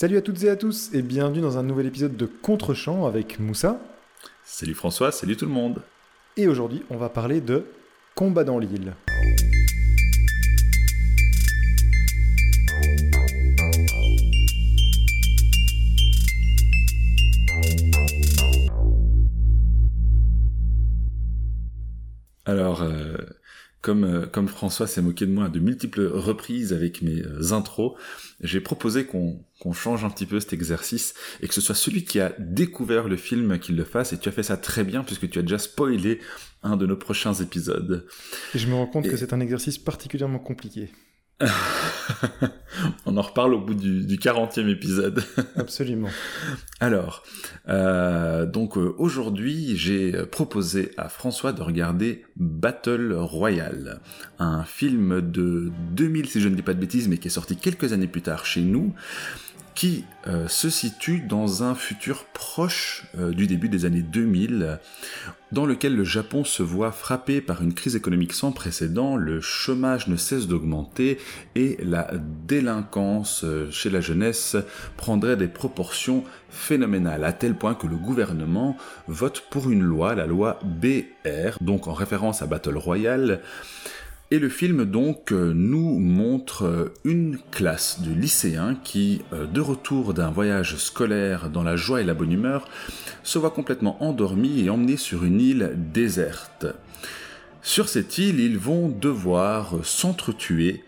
Salut 0.00 0.16
à 0.16 0.22
toutes 0.22 0.44
et 0.44 0.48
à 0.48 0.54
tous 0.54 0.94
et 0.94 1.02
bienvenue 1.02 1.40
dans 1.40 1.58
un 1.58 1.64
nouvel 1.64 1.86
épisode 1.86 2.16
de 2.16 2.26
Contre-champ 2.26 3.04
avec 3.04 3.40
Moussa. 3.40 3.80
Salut 4.44 4.74
François, 4.74 5.10
salut 5.10 5.36
tout 5.36 5.44
le 5.44 5.50
monde. 5.50 5.82
Et 6.36 6.46
aujourd'hui, 6.46 6.84
on 6.88 6.96
va 6.96 7.08
parler 7.08 7.40
de 7.40 7.64
Combat 8.14 8.44
dans 8.44 8.60
l'île. 8.60 8.94
Alors, 22.44 22.82
euh, 22.82 23.16
comme, 23.88 24.04
euh, 24.04 24.26
comme 24.26 24.48
François 24.48 24.86
s'est 24.86 25.00
moqué 25.00 25.24
de 25.24 25.32
moi 25.32 25.46
à 25.46 25.48
de 25.48 25.60
multiples 25.60 26.04
reprises 26.04 26.74
avec 26.74 27.00
mes 27.00 27.22
euh, 27.22 27.54
intros, 27.54 27.94
j'ai 28.42 28.60
proposé 28.60 29.06
qu'on 29.06 29.42
qu'on 29.60 29.72
change 29.72 30.04
un 30.04 30.10
petit 30.10 30.26
peu 30.26 30.38
cet 30.38 30.52
exercice 30.52 31.14
et 31.40 31.48
que 31.48 31.54
ce 31.54 31.62
soit 31.62 31.74
celui 31.74 32.04
qui 32.04 32.20
a 32.20 32.32
découvert 32.38 33.08
le 33.08 33.16
film 33.16 33.58
qui 33.58 33.72
le 33.72 33.84
fasse. 33.84 34.12
Et 34.12 34.18
tu 34.18 34.28
as 34.28 34.32
fait 34.32 34.42
ça 34.42 34.58
très 34.58 34.84
bien 34.84 35.02
puisque 35.02 35.28
tu 35.30 35.38
as 35.38 35.42
déjà 35.42 35.58
spoilé 35.58 36.20
un 36.62 36.76
de 36.76 36.84
nos 36.86 36.96
prochains 36.96 37.32
épisodes. 37.32 38.06
Et 38.54 38.58
je 38.58 38.68
me 38.68 38.74
rends 38.74 38.86
compte 38.86 39.08
que 39.08 39.16
c'est 39.16 39.32
un 39.32 39.40
exercice 39.40 39.78
particulièrement 39.78 40.38
compliqué. 40.38 40.90
On 43.06 43.16
en 43.16 43.22
reparle 43.22 43.54
au 43.54 43.60
bout 43.60 43.74
du, 43.74 44.04
du 44.04 44.16
40e 44.16 44.68
épisode. 44.68 45.24
Absolument. 45.56 46.08
Alors, 46.80 47.22
euh, 47.68 48.46
donc 48.46 48.76
euh, 48.76 48.94
aujourd'hui, 48.98 49.76
j'ai 49.76 50.12
proposé 50.26 50.92
à 50.96 51.08
François 51.08 51.52
de 51.52 51.62
regarder 51.62 52.24
Battle 52.36 53.12
Royale, 53.14 54.00
un 54.38 54.64
film 54.64 55.20
de 55.20 55.70
2000 55.92 56.28
si 56.28 56.40
je 56.40 56.48
ne 56.48 56.54
dis 56.54 56.62
pas 56.62 56.74
de 56.74 56.80
bêtises, 56.80 57.08
mais 57.08 57.18
qui 57.18 57.28
est 57.28 57.32
sorti 57.32 57.56
quelques 57.56 57.92
années 57.92 58.08
plus 58.08 58.22
tard 58.22 58.46
chez 58.46 58.62
nous 58.62 58.94
qui 59.78 60.04
euh, 60.26 60.48
se 60.48 60.70
situe 60.70 61.20
dans 61.20 61.62
un 61.62 61.76
futur 61.76 62.24
proche 62.24 63.06
euh, 63.16 63.30
du 63.30 63.46
début 63.46 63.68
des 63.68 63.84
années 63.84 64.02
2000, 64.02 64.80
dans 65.52 65.66
lequel 65.66 65.96
le 65.96 66.04
Japon 66.04 66.44
se 66.44 66.62
voit 66.62 66.92
frappé 66.92 67.40
par 67.40 67.62
une 67.62 67.74
crise 67.74 67.96
économique 67.96 68.32
sans 68.32 68.52
précédent, 68.52 69.16
le 69.16 69.40
chômage 69.40 70.08
ne 70.08 70.16
cesse 70.16 70.46
d'augmenter 70.46 71.18
et 71.54 71.78
la 71.82 72.10
délinquance 72.46 73.44
euh, 73.44 73.70
chez 73.70 73.90
la 73.90 74.00
jeunesse 74.00 74.56
prendrait 74.96 75.36
des 75.36 75.48
proportions 75.48 76.24
phénoménales, 76.50 77.24
à 77.24 77.32
tel 77.32 77.54
point 77.54 77.74
que 77.74 77.86
le 77.86 77.96
gouvernement 77.96 78.76
vote 79.06 79.44
pour 79.50 79.70
une 79.70 79.82
loi, 79.82 80.14
la 80.14 80.26
loi 80.26 80.58
BR, 80.64 81.56
donc 81.60 81.88
en 81.88 81.92
référence 81.92 82.42
à 82.42 82.46
Battle 82.46 82.76
Royale, 82.76 83.40
et 84.30 84.38
le 84.38 84.48
film 84.48 84.84
donc 84.84 85.32
euh, 85.32 85.52
nous 85.54 85.98
montre 85.98 86.64
euh, 86.64 86.92
une 87.04 87.38
classe 87.50 88.00
de 88.02 88.12
lycéens 88.12 88.76
qui, 88.84 89.22
euh, 89.32 89.46
de 89.46 89.60
retour 89.60 90.12
d'un 90.12 90.30
voyage 90.30 90.76
scolaire 90.76 91.48
dans 91.48 91.62
la 91.62 91.76
joie 91.76 92.02
et 92.02 92.04
la 92.04 92.14
bonne 92.14 92.32
humeur, 92.32 92.68
se 93.22 93.38
voit 93.38 93.50
complètement 93.50 94.02
endormis 94.02 94.60
et 94.60 94.70
emmenés 94.70 94.98
sur 94.98 95.24
une 95.24 95.40
île 95.40 95.72
déserte. 95.94 96.66
Sur 97.62 97.88
cette 97.88 98.18
île, 98.18 98.40
ils 98.40 98.58
vont 98.58 98.88
devoir 98.88 99.76
s'entretuer 99.82 100.84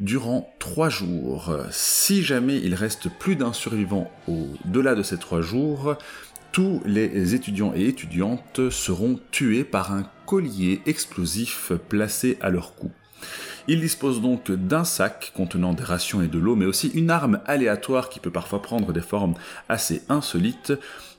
durant 0.00 0.54
trois 0.58 0.88
jours. 0.88 1.54
Si 1.70 2.22
jamais 2.22 2.58
il 2.58 2.74
reste 2.74 3.08
plus 3.18 3.36
d'un 3.36 3.52
survivant 3.52 4.10
au-delà 4.28 4.94
de 4.94 5.02
ces 5.02 5.16
trois 5.18 5.40
jours, 5.40 5.96
tous 6.52 6.80
les 6.84 7.34
étudiants 7.34 7.72
et 7.74 7.86
étudiantes 7.86 8.70
seront 8.70 9.20
tués 9.30 9.64
par 9.64 9.92
un 9.92 10.04
collier 10.26 10.80
explosif 10.86 11.72
placé 11.88 12.38
à 12.40 12.50
leur 12.50 12.74
cou. 12.74 12.90
Ils 13.66 13.80
disposent 13.80 14.22
donc 14.22 14.50
d'un 14.50 14.84
sac 14.84 15.32
contenant 15.36 15.74
des 15.74 15.84
rations 15.84 16.22
et 16.22 16.28
de 16.28 16.38
l'eau, 16.38 16.56
mais 16.56 16.64
aussi 16.64 16.88
une 16.88 17.10
arme 17.10 17.40
aléatoire 17.44 18.08
qui 18.08 18.18
peut 18.18 18.30
parfois 18.30 18.62
prendre 18.62 18.92
des 18.92 19.02
formes 19.02 19.34
assez 19.68 20.02
insolites 20.08 20.72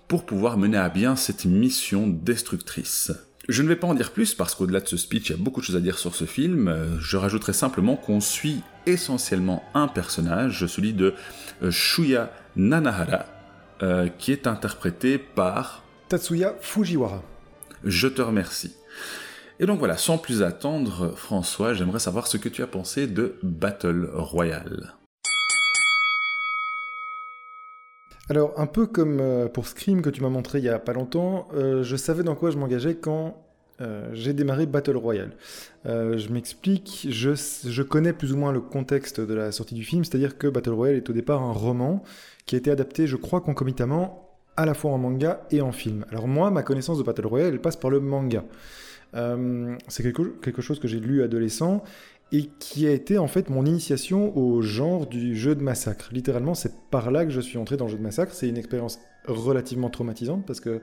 pour 0.07 0.25
pouvoir 0.25 0.57
mener 0.57 0.77
à 0.77 0.89
bien 0.89 1.15
cette 1.15 1.45
mission 1.45 2.07
destructrice. 2.07 3.11
Je 3.47 3.61
ne 3.61 3.67
vais 3.67 3.75
pas 3.75 3.87
en 3.87 3.93
dire 3.93 4.11
plus 4.11 4.33
parce 4.33 4.55
qu'au-delà 4.55 4.79
de 4.79 4.87
ce 4.87 4.97
speech, 4.97 5.29
il 5.29 5.31
y 5.31 5.35
a 5.35 5.37
beaucoup 5.43 5.59
de 5.61 5.65
choses 5.65 5.75
à 5.75 5.79
dire 5.79 5.99
sur 5.99 6.15
ce 6.15 6.25
film. 6.25 6.97
Je 6.99 7.17
rajouterai 7.17 7.53
simplement 7.53 7.95
qu'on 7.95 8.19
suit 8.19 8.61
essentiellement 8.85 9.63
un 9.73 9.87
personnage, 9.87 10.65
celui 10.65 10.93
de 10.93 11.13
Shuya 11.69 12.31
Nanahara, 12.55 13.25
euh, 13.81 14.07
qui 14.17 14.31
est 14.31 14.47
interprété 14.47 15.17
par 15.17 15.83
Tatsuya 16.09 16.55
Fujiwara. 16.59 17.23
Je 17.83 18.07
te 18.07 18.21
remercie. 18.21 18.75
Et 19.59 19.65
donc 19.65 19.79
voilà, 19.79 19.97
sans 19.97 20.17
plus 20.17 20.41
attendre, 20.41 21.13
François, 21.15 21.73
j'aimerais 21.73 21.99
savoir 21.99 22.27
ce 22.27 22.37
que 22.37 22.49
tu 22.49 22.63
as 22.63 22.67
pensé 22.67 23.07
de 23.07 23.35
Battle 23.43 24.09
Royale. 24.13 24.95
Alors, 28.29 28.53
un 28.57 28.67
peu 28.67 28.85
comme 28.85 29.19
euh, 29.19 29.47
pour 29.47 29.67
Scream 29.67 30.01
que 30.01 30.09
tu 30.09 30.21
m'as 30.21 30.29
montré 30.29 30.59
il 30.59 30.65
y 30.65 30.69
a 30.69 30.77
pas 30.77 30.93
longtemps, 30.93 31.47
euh, 31.55 31.81
je 31.81 31.95
savais 31.95 32.21
dans 32.21 32.35
quoi 32.35 32.51
je 32.51 32.57
m'engageais 32.57 32.95
quand 32.95 33.43
euh, 33.81 34.09
j'ai 34.13 34.33
démarré 34.33 34.65
Battle 34.65 34.97
Royale. 34.97 35.31
je 35.85 36.29
m'explique, 36.29 37.07
je, 37.09 37.31
je, 37.35 37.81
connais 37.81 38.13
plus 38.13 38.33
ou 38.33 38.37
moins 38.37 38.51
le 38.51 38.61
contexte 38.61 39.21
de 39.21 39.33
la 39.33 39.51
sortie 39.51 39.75
du 39.75 39.83
film, 39.83 40.03
c'est-à-dire 40.03 40.37
que 40.37 40.47
Battle 40.47 40.71
Royale 40.71 40.97
est 40.97 41.09
au 41.09 41.13
départ 41.13 41.41
un 41.41 41.53
roman 41.53 42.03
qui 42.45 42.55
a 42.55 42.57
été 42.57 42.71
adapté, 42.71 43.07
je 43.07 43.15
crois, 43.15 43.41
concomitamment 43.41 44.29
à 44.57 44.65
la 44.65 44.73
fois 44.73 44.91
en 44.91 44.97
manga 44.97 45.45
et 45.51 45.61
en 45.61 45.71
film. 45.71 46.05
Alors 46.11 46.27
moi, 46.27 46.51
ma 46.51 46.63
connaissance 46.63 46.97
de 46.97 47.03
Battle 47.03 47.27
Royale, 47.27 47.53
elle 47.53 47.61
passe 47.61 47.77
par 47.77 47.89
le 47.89 48.01
manga. 48.01 48.43
Euh, 49.15 49.75
c'est 49.87 50.03
quelque, 50.03 50.61
chose 50.61 50.79
que 50.79 50.87
j'ai 50.87 50.99
lu 50.99 51.23
adolescent 51.23 51.83
et 52.31 52.49
qui 52.59 52.85
a 52.85 52.91
été 52.91 53.17
en 53.17 53.27
fait 53.27 53.49
mon 53.49 53.65
initiation 53.65 54.37
au 54.37 54.61
genre 54.61 55.07
du 55.07 55.35
jeu 55.35 55.55
de 55.55 55.63
massacre. 55.63 56.09
Littéralement, 56.11 56.55
c'est 56.55 56.73
par 56.91 57.09
là 57.09 57.25
que 57.25 57.31
je 57.31 57.39
suis 57.39 57.57
entré 57.57 57.77
dans 57.77 57.85
le 57.85 57.91
jeu 57.91 57.97
de 57.97 58.03
massacre. 58.03 58.33
C'est 58.33 58.49
une 58.49 58.57
expérience 58.57 58.99
relativement 59.25 59.89
traumatisante 59.89 60.45
parce 60.45 60.59
que 60.59 60.81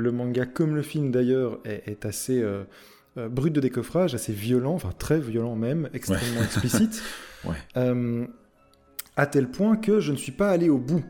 le 0.00 0.12
manga, 0.12 0.46
comme 0.46 0.74
le 0.74 0.82
film 0.82 1.10
d'ailleurs, 1.10 1.58
est, 1.64 2.04
assez 2.04 2.40
euh, 2.40 2.64
euh, 3.16 3.28
brut 3.28 3.52
de 3.52 3.60
décoffrage, 3.60 4.14
assez 4.14 4.32
violent, 4.32 4.74
enfin 4.74 4.92
très 4.98 5.20
violent 5.20 5.56
même, 5.56 5.88
extrêmement 5.94 6.40
explicite. 6.42 7.02
à 9.16 9.26
tel 9.26 9.48
point 9.48 9.76
que 9.76 9.98
je 9.98 10.12
ne 10.12 10.16
suis 10.16 10.32
pas 10.32 10.50
allé 10.50 10.68
au 10.68 10.78
bout 10.78 11.04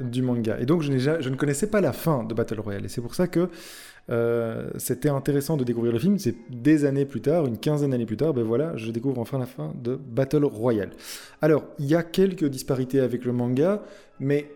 du 0.00 0.22
manga. 0.22 0.58
Et 0.60 0.66
donc 0.66 0.82
je, 0.82 0.96
je, 0.98 1.28
ne 1.28 1.36
connaissais 1.36 1.68
pas 1.68 1.80
la 1.80 1.92
fin 1.92 2.24
de 2.24 2.32
Battle 2.32 2.60
Royale. 2.60 2.86
Et 2.86 2.88
c'est 2.88 3.02
pour 3.02 3.14
ça 3.14 3.28
que 3.28 3.50
euh, 4.10 4.68
c'était 4.76 5.08
intéressant 5.08 5.56
de 5.56 5.64
découvrir 5.64 5.92
le 5.92 5.98
film. 5.98 6.18
C'est 6.18 6.36
des 6.50 6.84
années 6.84 7.06
plus 7.06 7.20
tard, 7.20 7.46
une 7.46 7.58
quinzaine 7.58 7.90
d'années 7.90 8.06
plus 8.06 8.16
tard, 8.16 8.34
ben 8.34 8.42
voilà, 8.44 8.76
je 8.76 8.90
découvre 8.90 9.18
enfin 9.18 9.38
la 9.38 9.46
fin 9.46 9.72
de 9.82 9.96
Battle 9.96 10.44
Royale. 10.44 10.90
Alors, 11.40 11.64
il 11.78 11.86
y 11.86 11.94
a 11.94 12.02
quelques 12.02 12.44
disparités 12.44 13.00
avec 13.00 13.24
le 13.24 13.32
manga, 13.32 13.82
mais 14.20 14.50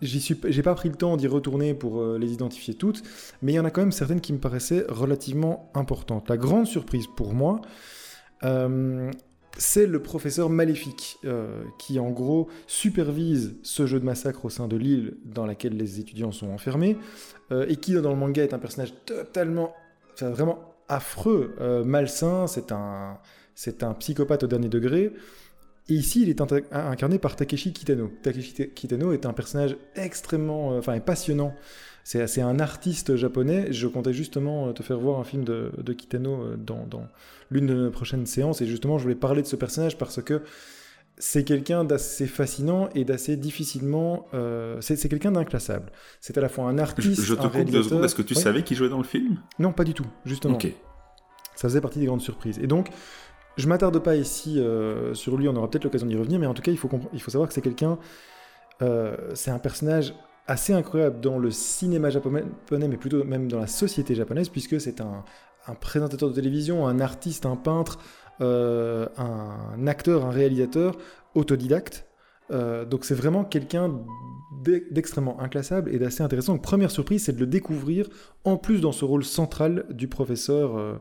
j'ai 0.00 0.62
pas 0.62 0.74
pris 0.74 0.88
le 0.88 0.94
temps 0.94 1.16
d'y 1.16 1.26
retourner 1.26 1.74
pour 1.74 2.00
euh, 2.00 2.18
les 2.18 2.32
identifier 2.32 2.74
toutes, 2.74 3.02
mais 3.42 3.52
il 3.52 3.56
y 3.56 3.60
en 3.60 3.64
a 3.64 3.70
quand 3.70 3.80
même 3.80 3.92
certaines 3.92 4.20
qui 4.20 4.32
me 4.32 4.38
paraissaient 4.38 4.84
relativement 4.88 5.70
importantes. 5.74 6.28
La 6.28 6.36
grande 6.36 6.66
surprise 6.66 7.06
pour 7.06 7.34
moi, 7.34 7.60
euh, 8.44 9.10
c'est 9.56 9.86
le 9.86 10.00
professeur 10.00 10.50
maléfique 10.50 11.18
qui 11.80 11.98
en 11.98 12.10
gros 12.10 12.48
supervise 12.68 13.56
ce 13.64 13.86
jeu 13.86 13.98
de 13.98 14.04
massacre 14.04 14.44
au 14.44 14.50
sein 14.50 14.68
de 14.68 14.76
l'île 14.76 15.16
dans 15.24 15.46
laquelle 15.46 15.76
les 15.76 15.98
étudiants 15.98 16.30
sont 16.30 16.48
enfermés, 16.50 16.96
euh, 17.50 17.66
et 17.68 17.76
qui 17.76 17.94
dans 17.94 18.10
le 18.10 18.16
manga 18.16 18.42
est 18.42 18.52
un 18.52 18.58
personnage 18.58 18.92
totalement, 19.06 19.74
vraiment 20.20 20.74
affreux, 20.88 21.54
euh, 21.60 21.82
malsain, 21.84 22.46
c'est 22.46 22.72
un 22.72 23.94
psychopathe 23.94 24.42
au 24.42 24.46
dernier 24.46 24.68
degré. 24.68 25.12
Et 25.88 25.94
ici, 25.94 26.22
il 26.22 26.28
est 26.28 26.40
incarné 26.72 27.18
par 27.18 27.36
Takeshi 27.36 27.72
Kitano. 27.72 28.10
Takeshi 28.22 28.70
Kitano 28.70 29.12
est 29.12 29.26
un 29.26 29.32
personnage 29.32 29.76
extrêmement, 29.94 30.72
euh, 30.72 30.78
enfin, 30.78 30.98
passionnant. 31.00 31.54
C'est 32.04 32.40
un 32.40 32.58
artiste 32.58 33.16
japonais. 33.16 33.70
Je 33.70 33.86
comptais 33.86 34.14
justement 34.14 34.72
te 34.72 34.82
faire 34.82 34.98
voir 34.98 35.20
un 35.20 35.24
film 35.24 35.44
de, 35.44 35.72
de 35.76 35.92
Kitano 35.92 36.56
dans, 36.56 36.86
dans 36.86 37.06
l'une 37.50 37.66
de 37.66 37.74
nos 37.74 37.90
prochaines 37.90 38.24
séances. 38.24 38.62
Et 38.62 38.66
justement, 38.66 38.96
je 38.96 39.02
voulais 39.02 39.14
parler 39.14 39.42
de 39.42 39.46
ce 39.46 39.56
personnage 39.56 39.98
parce 39.98 40.22
que 40.22 40.40
c'est 41.18 41.44
quelqu'un 41.44 41.84
d'assez 41.84 42.26
fascinant 42.26 42.88
et 42.94 43.04
d'assez 43.04 43.36
difficilement. 43.36 44.26
Euh, 44.34 44.80
c'est 44.80 45.08
quelqu'un 45.08 45.32
d'inclassable. 45.32 45.90
C'est 46.20 46.38
à 46.38 46.40
la 46.40 46.48
fois 46.48 46.64
un 46.66 46.78
artiste. 46.78 47.22
Je, 47.22 47.34
te 47.34 47.46
coupe 47.46 47.70
deux 47.70 47.82
secondes. 47.82 48.04
Est-ce 48.04 48.14
que 48.14 48.22
tu 48.22 48.34
savais 48.34 48.62
qu'il 48.62 48.76
jouait 48.76 48.88
dans 48.88 48.98
le 48.98 49.04
film? 49.04 49.40
Non, 49.58 49.72
pas 49.72 49.84
du 49.84 49.94
tout, 49.94 50.06
justement. 50.24 50.54
Ok. 50.54 50.72
Ça 51.56 51.68
faisait 51.68 51.80
partie 51.80 51.98
des 51.98 52.06
grandes 52.06 52.22
surprises. 52.22 52.58
Et 52.62 52.68
donc, 52.68 52.90
je 53.58 53.66
m'attarde 53.66 53.98
pas 53.98 54.14
ici 54.14 54.58
euh, 54.58 55.12
sur 55.14 55.36
lui. 55.36 55.48
On 55.48 55.56
aura 55.56 55.68
peut-être 55.68 55.84
l'occasion 55.84 56.06
d'y 56.06 56.16
revenir, 56.16 56.38
mais 56.38 56.46
en 56.46 56.54
tout 56.54 56.62
cas, 56.62 56.70
il 56.70 56.78
faut, 56.78 56.88
savoir 57.28 57.48
que 57.48 57.54
c'est 57.54 57.60
quelqu'un. 57.60 57.98
Euh, 58.82 59.16
c'est 59.34 59.50
un 59.50 59.58
personnage 59.58 60.14
assez 60.46 60.72
incroyable 60.72 61.20
dans 61.20 61.38
le 61.38 61.50
cinéma 61.50 62.08
japonais, 62.08 62.44
mais 62.70 62.96
plutôt 62.96 63.24
même 63.24 63.50
dans 63.50 63.58
la 63.58 63.66
société 63.66 64.14
japonaise, 64.14 64.48
puisque 64.48 64.80
c'est 64.80 65.00
un, 65.00 65.24
présentateur 65.80 66.30
de 66.30 66.34
télévision, 66.34 66.86
un 66.86 67.00
artiste, 67.00 67.44
un 67.44 67.56
peintre, 67.56 67.98
euh, 68.40 69.06
un 69.18 69.86
acteur, 69.86 70.24
un 70.24 70.30
réalisateur 70.30 70.96
autodidacte. 71.34 72.06
Donc 72.50 73.04
c'est 73.04 73.14
vraiment 73.14 73.44
quelqu'un 73.44 73.92
d'extrêmement 74.90 75.38
inclassable 75.38 75.94
et 75.94 75.98
d'assez 75.98 76.22
intéressant. 76.22 76.56
Première 76.56 76.90
surprise, 76.90 77.24
c'est 77.24 77.34
de 77.34 77.40
le 77.40 77.46
découvrir 77.46 78.08
en 78.44 78.56
plus 78.56 78.80
dans 78.80 78.92
ce 78.92 79.04
rôle 79.04 79.24
central 79.24 79.84
du 79.90 80.08
professeur 80.08 81.00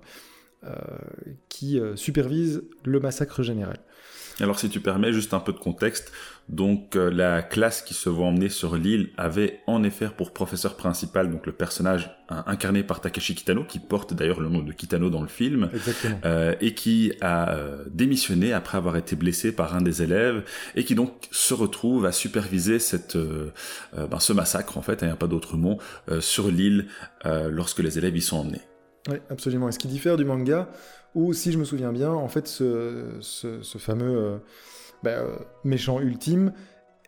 qui 1.50 1.80
supervise 1.96 2.64
le 2.84 3.00
massacre 3.00 3.44
général. 3.44 3.78
Alors 4.40 4.60
si 4.60 4.70
tu 4.70 4.80
permets 4.80 5.14
juste 5.14 5.34
un 5.34 5.40
peu 5.40 5.52
de 5.52 5.58
contexte, 5.58 6.12
donc 6.48 6.96
euh, 6.96 7.10
la 7.10 7.42
classe 7.42 7.82
qui 7.82 7.94
se 7.94 8.08
voit 8.08 8.28
emmener 8.28 8.50
sur 8.50 8.76
l'île 8.76 9.10
avait 9.18 9.62
en 9.66 9.84
effet 9.84 10.10
pour 10.16 10.32
professeur 10.32 10.76
principal 10.78 11.32
donc 11.32 11.46
le 11.46 11.52
personnage 11.52 12.12
incarné 12.30 12.84
par 12.84 13.02
Takeshi 13.02 13.36
Kitano 13.36 13.64
qui 13.64 13.80
porte 13.80 14.14
d'ailleurs 14.14 14.40
le 14.40 14.50
nom 14.50 14.60
de 14.60 14.72
Kitano 14.72 15.10
dans 15.10 15.22
le 15.22 15.28
film 15.28 15.70
euh, 16.26 16.54
et 16.62 16.74
qui 16.74 17.14
a 17.20 17.52
euh, 17.52 17.84
démissionné 17.90 18.54
après 18.54 18.78
avoir 18.78 18.96
été 18.96 19.16
blessé 19.16 19.52
par 19.52 19.76
un 19.76 19.82
des 19.82 20.04
élèves 20.04 20.44
et 20.76 20.86
qui 20.86 20.94
donc 20.94 21.28
se 21.32 21.54
retrouve 21.54 22.06
à 22.06 22.12
superviser 22.12 22.80
cette 22.80 23.18
ben, 23.18 24.20
ce 24.20 24.34
massacre 24.34 24.78
en 24.78 24.82
fait, 24.82 25.00
il 25.02 25.06
n'y 25.06 25.12
a 25.12 25.16
pas 25.16 25.28
d'autre 25.28 25.58
mot 25.58 25.80
sur 26.20 26.50
l'île 26.50 26.88
lorsque 27.26 27.80
les 27.80 27.98
élèves 27.98 28.16
y 28.16 28.22
sont 28.22 28.38
emmenés. 28.38 28.67
Oui, 29.08 29.18
absolument. 29.30 29.70
Et 29.70 29.72
ce 29.72 29.80
qui 29.80 29.88
diffère 29.88 30.18
du 30.18 30.26
manga, 30.26 30.70
où, 31.16 31.34
si 31.34 31.52
je 31.52 31.58
me 31.58 31.66
souviens 31.66 31.92
bien, 31.92 32.12
en 32.12 32.28
fait, 32.28 32.48
ce, 32.48 33.20
fameux 33.80 34.18
euh, 34.18 34.38
bah, 35.04 35.12
euh, 35.12 35.38
méchant 35.64 36.00
ultime 36.00 36.54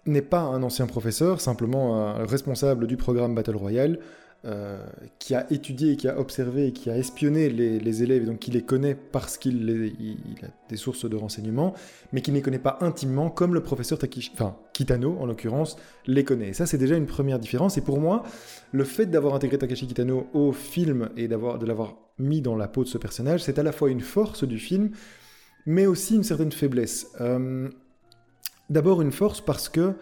n'est 0.05 0.21
pas 0.21 0.41
un 0.41 0.63
ancien 0.63 0.87
professeur, 0.87 1.41
simplement 1.41 1.97
un 1.97 2.25
responsable 2.25 2.87
du 2.87 2.97
programme 2.97 3.35
Battle 3.35 3.55
Royale, 3.55 3.99
euh, 4.45 4.81
qui 5.19 5.35
a 5.35 5.51
étudié, 5.51 5.97
qui 5.97 6.07
a 6.07 6.17
observé 6.17 6.71
qui 6.71 6.89
a 6.89 6.97
espionné 6.97 7.49
les, 7.49 8.03
élèves, 8.03 8.25
donc 8.25 8.39
qui 8.39 8.51
les 8.51 8.61
connaît 8.61 8.95
parce 8.95 9.37
qu'il 9.37 9.93
a 10.41 10.47
des 10.69 10.77
sources 10.77 11.09
de 11.09 11.15
renseignements, 11.17 11.73
mais 12.13 12.21
qui 12.21 12.31
ne 12.31 12.37
les 12.37 12.41
connaît 12.41 12.57
pas 12.57 12.77
intimement, 12.79 13.29
comme 13.29 13.53
le 13.53 13.61
professeur 13.61 13.99
Takishi, 13.99 14.31
enfin 14.33 14.55
Kitano 14.71 15.17
en 15.19 15.25
l'occurrence, 15.25 15.75
les 16.07 16.23
connaît. 16.23 16.49
Et 16.49 16.53
ça, 16.53 16.65
c'est 16.65 16.77
déjà 16.77 16.95
une 16.95 17.05
première 17.05 17.37
différence. 17.37 17.77
Et 17.77 17.81
pour 17.81 17.99
moi, 17.99 18.23
le 18.71 18.85
fait 18.85 19.07
d'avoir 19.07 19.35
intégré 19.35 19.57
Takeshi 19.57 19.87
Kitano 19.87 20.27
au 20.33 20.53
film 20.53 21.09
et 21.17 21.27
de 21.27 21.65
l'avoir 21.65 21.97
mis 22.17 22.39
dans 22.39 22.55
la 22.55 22.69
peau 22.69 22.85
de 22.85 22.89
ce 22.89 22.97
personnage, 22.97 23.43
c'est 23.43 23.59
à 23.59 23.63
la 23.63 23.73
fois 23.73 23.89
une 23.89 23.99
force 23.99 24.45
du 24.45 24.57
film, 24.57 24.91
mais 25.65 25.85
aussi 25.85 26.15
une 26.15 26.23
certaine 26.23 26.53
faiblesse. 26.53 27.11
Euh, 27.19 27.67
d'abord 28.69 29.01
une 29.01 29.11
force 29.11 29.41
parce 29.41 29.67
que, 29.67 29.95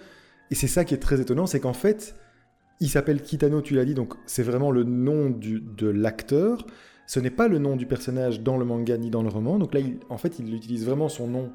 et 0.52 0.56
c'est 0.56 0.68
ça 0.68 0.86
qui 0.86 0.94
est 0.94 1.00
très 1.00 1.20
étonnant, 1.20 1.48
c'est 1.48 1.60
qu'en 1.60 1.74
fait, 1.74 2.14
il 2.80 2.90
s'appelle 2.90 3.22
Kitano, 3.22 3.62
tu 3.62 3.76
l'as 3.76 3.86
dit, 3.86 3.94
donc 3.94 4.14
c'est 4.26 4.44
vraiment 4.44 4.72
le 4.72 4.84
nom 4.84 5.30
de 5.30 5.88
l'acteur. 5.88 6.66
Ce 7.08 7.20
n'est 7.20 7.32
pas 7.32 7.48
le 7.48 7.58
nom 7.58 7.76
du 7.76 7.86
personnage 7.86 8.42
dans 8.42 8.58
le 8.58 8.66
manga 8.66 8.98
ni 8.98 9.10
dans 9.10 9.24
le 9.24 9.30
roman. 9.30 9.58
Donc 9.58 9.74
là, 9.74 9.80
en 10.10 10.18
fait, 10.18 10.40
il 10.40 10.54
utilise 10.54 10.86
vraiment 10.86 11.10
son 11.10 11.28
nom 11.28 11.52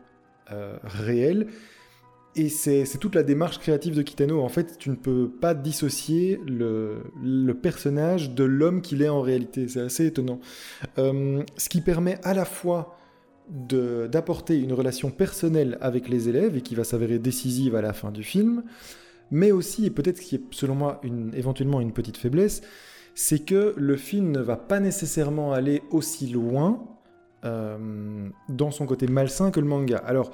euh, 0.51 0.77
réel. 0.83 1.49
Et 2.35 2.49
c'est 2.49 2.87
toute 2.99 3.15
la 3.15 3.23
démarche 3.23 3.59
créative 3.59 3.95
de 3.95 4.01
Kitano. 4.01 4.41
En 4.41 4.49
fait, 4.49 4.79
tu 4.79 4.89
ne 4.89 4.95
peux 4.95 5.29
pas 5.29 5.53
dissocier 5.53 6.41
le, 6.47 7.03
le 7.23 7.53
personnage 7.53 8.31
de 8.31 8.45
l'homme 8.45 8.81
qu'il 8.81 9.03
est 9.03 9.11
en 9.11 9.21
réalité. 9.21 9.69
C'est 9.69 9.83
assez 9.83 10.07
étonnant. 10.07 10.41
Euh, 10.97 11.43
ce 11.59 11.69
qui 11.69 11.83
permet 11.83 12.19
à 12.25 12.33
la 12.33 12.47
fois 12.47 12.97
d'apporter 13.51 14.59
une 14.59 14.73
relation 14.73 15.11
personnelle 15.11 15.77
avec 15.83 16.09
les 16.09 16.31
élèves 16.31 16.57
et 16.57 16.63
qui 16.63 16.75
va 16.75 16.85
s'avérer 16.85 17.19
décisive 17.19 17.75
à 17.75 17.83
la 17.83 17.93
fin 17.93 18.11
du 18.11 18.23
film, 18.23 18.63
mais 19.33 19.51
aussi, 19.51 19.87
et 19.87 19.91
peut-être 19.91 20.19
ce 20.19 20.23
qui 20.23 20.35
est 20.37 20.43
selon 20.53 20.77
moi 20.77 21.01
éventuellement 21.35 21.81
une 21.81 21.93
petite 21.93 22.19
faiblesse, 22.19 22.61
c'est 23.15 23.45
que 23.45 23.75
le 23.77 23.97
film 23.97 24.31
ne 24.31 24.41
va 24.41 24.57
pas 24.57 24.79
nécessairement 24.79 25.53
aller 25.53 25.83
aussi 25.91 26.29
loin 26.29 26.85
euh, 27.45 28.29
dans 28.49 28.71
son 28.71 28.87
côté 28.87 29.07
malsain 29.09 29.51
que 29.51 29.59
le 29.59 29.67
manga. 29.67 29.97
Alors, 29.97 30.31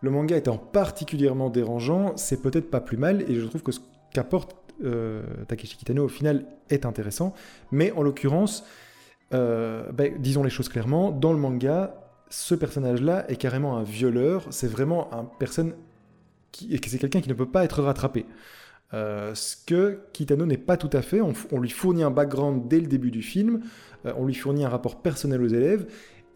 le 0.00 0.10
manga 0.10 0.36
étant 0.36 0.58
particulièrement 0.58 1.50
dérangeant, 1.50 2.16
c'est 2.16 2.40
peut-être 2.40 2.70
pas 2.70 2.80
plus 2.80 2.96
mal, 2.96 3.22
et 3.28 3.34
je 3.34 3.46
trouve 3.46 3.62
que 3.62 3.72
ce 3.72 3.80
qu'apporte 4.12 4.56
euh, 4.84 5.22
Takeshi 5.48 5.76
Kitano 5.76 6.04
au 6.04 6.08
final 6.08 6.46
est 6.70 6.86
intéressant, 6.86 7.34
mais 7.72 7.90
en 7.92 8.02
l'occurrence, 8.02 8.64
euh, 9.34 9.90
ben, 9.92 10.14
disons 10.18 10.44
les 10.44 10.50
choses 10.50 10.68
clairement, 10.68 11.10
dans 11.10 11.32
le 11.32 11.38
manga, 11.38 12.06
ce 12.28 12.54
personnage-là 12.54 13.28
est 13.28 13.36
carrément 13.36 13.76
un 13.76 13.82
violeur, 13.82 14.46
c'est 14.50 14.68
vraiment 14.68 15.10
une 15.12 15.26
personne 15.38 15.74
c'est 16.86 16.98
quelqu'un 16.98 17.20
qui 17.20 17.28
ne 17.28 17.34
peut 17.34 17.50
pas 17.50 17.64
être 17.64 17.82
rattrapé. 17.82 18.26
Euh, 18.94 19.34
ce 19.34 19.56
que 19.56 19.98
Kitano 20.12 20.46
n'est 20.46 20.56
pas 20.58 20.76
tout 20.76 20.90
à 20.92 21.02
fait. 21.02 21.20
On, 21.20 21.60
lui 21.60 21.70
fournit 21.70 22.02
un 22.02 22.10
background 22.10 22.68
dès 22.68 22.80
le 22.80 22.86
début 22.86 23.10
du 23.10 23.22
film, 23.22 23.62
euh, 24.04 24.12
on 24.16 24.26
lui 24.26 24.34
fournit 24.34 24.64
un 24.64 24.68
rapport 24.68 25.02
personnel 25.02 25.42
aux 25.42 25.48
élèves, 25.48 25.86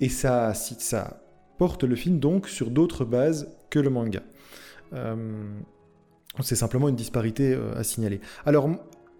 et 0.00 0.08
ça, 0.08 0.54
ça 0.54 1.22
porte 1.58 1.84
le 1.84 1.94
film 1.94 2.18
donc 2.18 2.48
sur 2.48 2.70
d'autres 2.70 3.04
bases 3.04 3.56
que 3.68 3.78
le 3.78 3.90
manga. 3.90 4.22
Euh, 4.92 5.14
c'est 6.40 6.56
simplement 6.56 6.88
une 6.88 6.96
disparité 6.96 7.56
à 7.76 7.84
signaler. 7.84 8.20
Alors, 8.46 8.70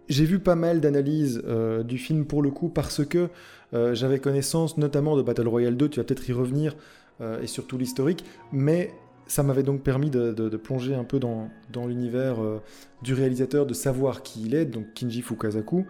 j'ai 0.09 0.25
vu 0.25 0.39
pas 0.39 0.55
mal 0.55 0.81
d'analyses 0.81 1.43
du 1.85 1.99
film 1.99 2.25
pour 2.25 2.41
le 2.41 2.51
coup 2.51 2.69
parce 2.69 3.05
que 3.05 3.29
j'avais 3.73 4.21
connaissance 4.21 4.79
notamment 4.79 5.17
de 5.17 5.23
Battle 5.23 5.49
Royale 5.49 5.77
2, 5.77 5.89
tu 5.89 6.01
vas 6.01 6.05
peut-être 6.05 6.29
y 6.29 6.33
revenir, 6.33 6.77
et 7.21 7.49
surtout 7.49 7.77
l'historique, 7.79 8.25
mais 8.53 8.93
ça 9.31 9.45
m'avait 9.45 9.63
donc 9.63 9.83
permis 9.83 10.11
de, 10.11 10.57
plonger 10.57 10.95
un 10.97 11.05
peu 11.05 11.21
dans, 11.21 11.87
l'univers 11.87 12.43
euh, 12.43 12.61
du 13.01 13.15
réalisateur, 13.15 13.65
de 13.65 13.75
savoir 13.75 14.25
qui 14.25 14.43
il 14.43 14.57
est, 14.57 14.65
donc 14.65 14.93
Kinji 14.93 15.23
Fukasaku. 15.23 15.87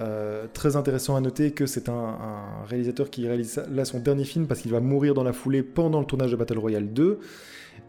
Euh, 0.00 0.46
très 0.52 0.74
intéressant 0.74 1.14
à 1.14 1.20
noter 1.20 1.52
que 1.52 1.66
c'est 1.66 1.88
un, 1.88 2.18
réalisateur 2.66 3.08
qui 3.08 3.28
réalise 3.28 3.62
là 3.70 3.84
son 3.84 4.00
dernier 4.00 4.24
film 4.24 4.48
parce 4.48 4.62
qu'il 4.62 4.72
va 4.72 4.80
mourir 4.80 5.14
dans 5.14 5.22
la 5.22 5.32
foulée 5.32 5.62
pendant 5.62 6.00
le 6.00 6.06
tournage 6.06 6.32
de 6.32 6.36
Battle 6.36 6.58
Royale 6.58 6.92
2. 6.92 7.20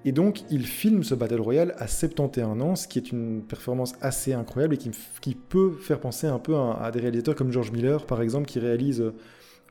Et 0.06 0.12
donc 0.12 0.44
il 0.52 0.64
filme 0.68 1.04
ce 1.04 1.16
Battle 1.16 1.42
Royale 1.42 1.74
à 1.80 1.88
71 1.88 2.62
ans, 2.62 2.76
ce 2.76 2.88
qui 2.88 3.00
est 3.00 3.12
une 3.12 3.42
performance 3.42 3.96
assez 4.00 4.34
incroyable 4.34 4.76
et 4.76 4.78
qui, 4.78 5.34
peut 5.34 5.72
faire 5.72 6.00
penser 6.00 6.28
un 6.28 6.40
peu 6.40 6.56
à, 6.56 6.92
des 6.94 7.00
réalisateurs 7.00 7.36
comme 7.36 7.52
George 7.52 7.72
Miller 7.72 8.06
par 8.06 8.22
exemple 8.22 8.46
qui 8.46 8.60
réalise 8.60 9.04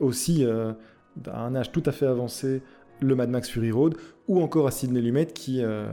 aussi 0.01 0.45
euh, 0.45 0.73
à 1.31 1.45
un 1.45 1.55
âge 1.55 1.71
tout 1.71 1.83
à 1.87 1.93
fait 1.93 2.07
avancé 2.07 2.63
le 3.03 3.15
Mad 3.15 3.31
Max 3.31 3.49
Fury 3.49 3.71
Road, 3.71 3.97
ou 4.29 4.41
encore 4.43 4.67
à 4.67 4.71
Sidney 4.71 5.01
Lumet 5.01 5.27
qui, 5.27 5.63
euh, 5.63 5.87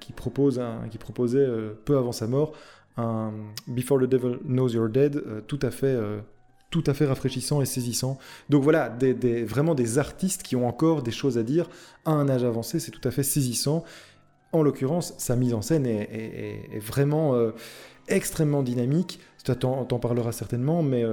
qui, 0.00 0.12
propose 0.12 0.60
qui 0.90 0.98
proposait 0.98 1.38
euh, 1.38 1.72
peu 1.84 1.96
avant 1.96 2.12
sa 2.12 2.26
mort 2.26 2.52
un 2.96 3.32
Before 3.66 4.00
the 4.00 4.04
Devil 4.04 4.38
Knows 4.44 4.70
You're 4.70 4.88
Dead 4.88 5.16
euh, 5.16 5.40
tout 5.46 5.58
à 5.62 5.70
fait 5.70 5.96
tout 6.70 6.82
à 6.86 6.94
fait 6.94 7.06
rafraîchissant 7.06 7.62
et 7.62 7.64
saisissant. 7.64 8.18
Donc 8.50 8.62
voilà, 8.62 8.88
des, 8.90 9.44
vraiment 9.44 9.74
des 9.74 9.98
artistes 9.98 10.42
qui 10.42 10.56
ont 10.56 10.66
encore 10.66 11.02
des 11.02 11.12
choses 11.12 11.38
à 11.38 11.42
dire 11.42 11.70
à 12.04 12.10
un 12.10 12.28
âge 12.28 12.44
avancé, 12.44 12.80
c'est 12.80 12.90
tout 12.90 13.06
à 13.06 13.10
fait 13.10 13.22
saisissant. 13.22 13.84
En 14.52 14.62
l'occurrence, 14.62 15.14
sa 15.16 15.36
mise 15.36 15.54
en 15.54 15.62
scène 15.62 15.86
est, 15.86 16.78
vraiment 16.80 17.34
extrêmement 18.08 18.62
dynamique. 18.62 19.20
Tu 19.44 19.54
t'en 19.54 19.84
parleras 19.84 20.32
certainement, 20.32 20.82
mais 20.82 21.04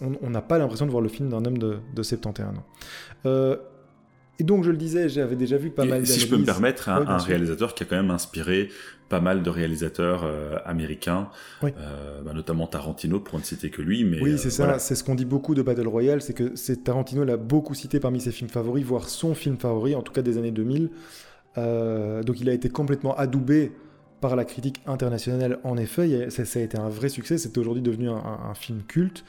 on 0.00 0.30
n'a 0.30 0.42
pas 0.42 0.58
l'impression 0.58 0.86
de 0.86 0.92
voir 0.92 1.02
le 1.02 1.08
film 1.08 1.28
d'un 1.28 1.44
homme 1.44 1.58
de, 1.58 1.78
de 1.92 2.02
71 2.02 2.46
ans. 2.46 3.56
Et 4.40 4.42
donc, 4.42 4.64
je 4.64 4.70
le 4.70 4.78
disais, 4.78 5.10
j'avais 5.10 5.36
déjà 5.36 5.58
vu 5.58 5.70
pas 5.70 5.84
mal 5.84 6.06
Si 6.06 6.18
je 6.18 6.26
peux 6.26 6.38
me 6.38 6.46
permettre, 6.46 6.88
un, 6.88 7.06
un 7.06 7.18
réalisateur 7.18 7.74
qui 7.74 7.82
a 7.82 7.86
quand 7.86 7.96
même 7.96 8.10
inspiré 8.10 8.70
pas 9.10 9.20
mal 9.20 9.42
de 9.42 9.50
réalisateurs 9.50 10.22
euh, 10.24 10.56
américains, 10.64 11.28
euh, 11.62 12.22
bah, 12.22 12.32
notamment 12.32 12.66
Tarantino, 12.66 13.20
pour 13.20 13.38
ne 13.38 13.44
citer 13.44 13.68
que 13.68 13.82
lui. 13.82 14.04
Mais, 14.04 14.22
oui, 14.22 14.38
c'est 14.38 14.46
euh, 14.46 14.50
ça, 14.50 14.78
c'est 14.78 14.94
ce 14.94 15.04
qu'on 15.04 15.16
dit 15.16 15.26
beaucoup 15.26 15.54
de 15.54 15.60
Battle 15.60 15.88
Royale, 15.88 16.22
c'est 16.22 16.32
que 16.32 16.52
c'est 16.54 16.84
Tarantino 16.84 17.24
l'a 17.24 17.36
beaucoup 17.36 17.74
cité 17.74 18.00
parmi 18.00 18.20
ses 18.20 18.30
films 18.30 18.48
favoris, 18.48 18.84
voire 18.84 19.10
son 19.10 19.34
film 19.34 19.58
favori, 19.58 19.94
en 19.94 20.02
tout 20.02 20.12
cas 20.12 20.22
des 20.22 20.38
années 20.38 20.52
2000. 20.52 20.88
donc 21.56 22.40
il 22.40 22.48
a 22.48 22.52
été 22.54 22.70
complètement 22.70 23.14
adoubé 23.16 23.72
par 24.22 24.36
la 24.36 24.44
critique 24.44 24.80
internationale, 24.86 25.58
en 25.64 25.76
effet. 25.76 26.30
Ça, 26.30 26.58
a 26.58 26.62
été 26.62 26.78
un 26.78 26.88
vrai 26.88 27.08
succès, 27.08 27.36
c'est 27.36 27.58
aujourd'hui 27.58 27.82
devenu 27.82 28.08
un, 28.08 28.22
un, 28.48 28.54
film 28.54 28.82
culte. 28.84 29.24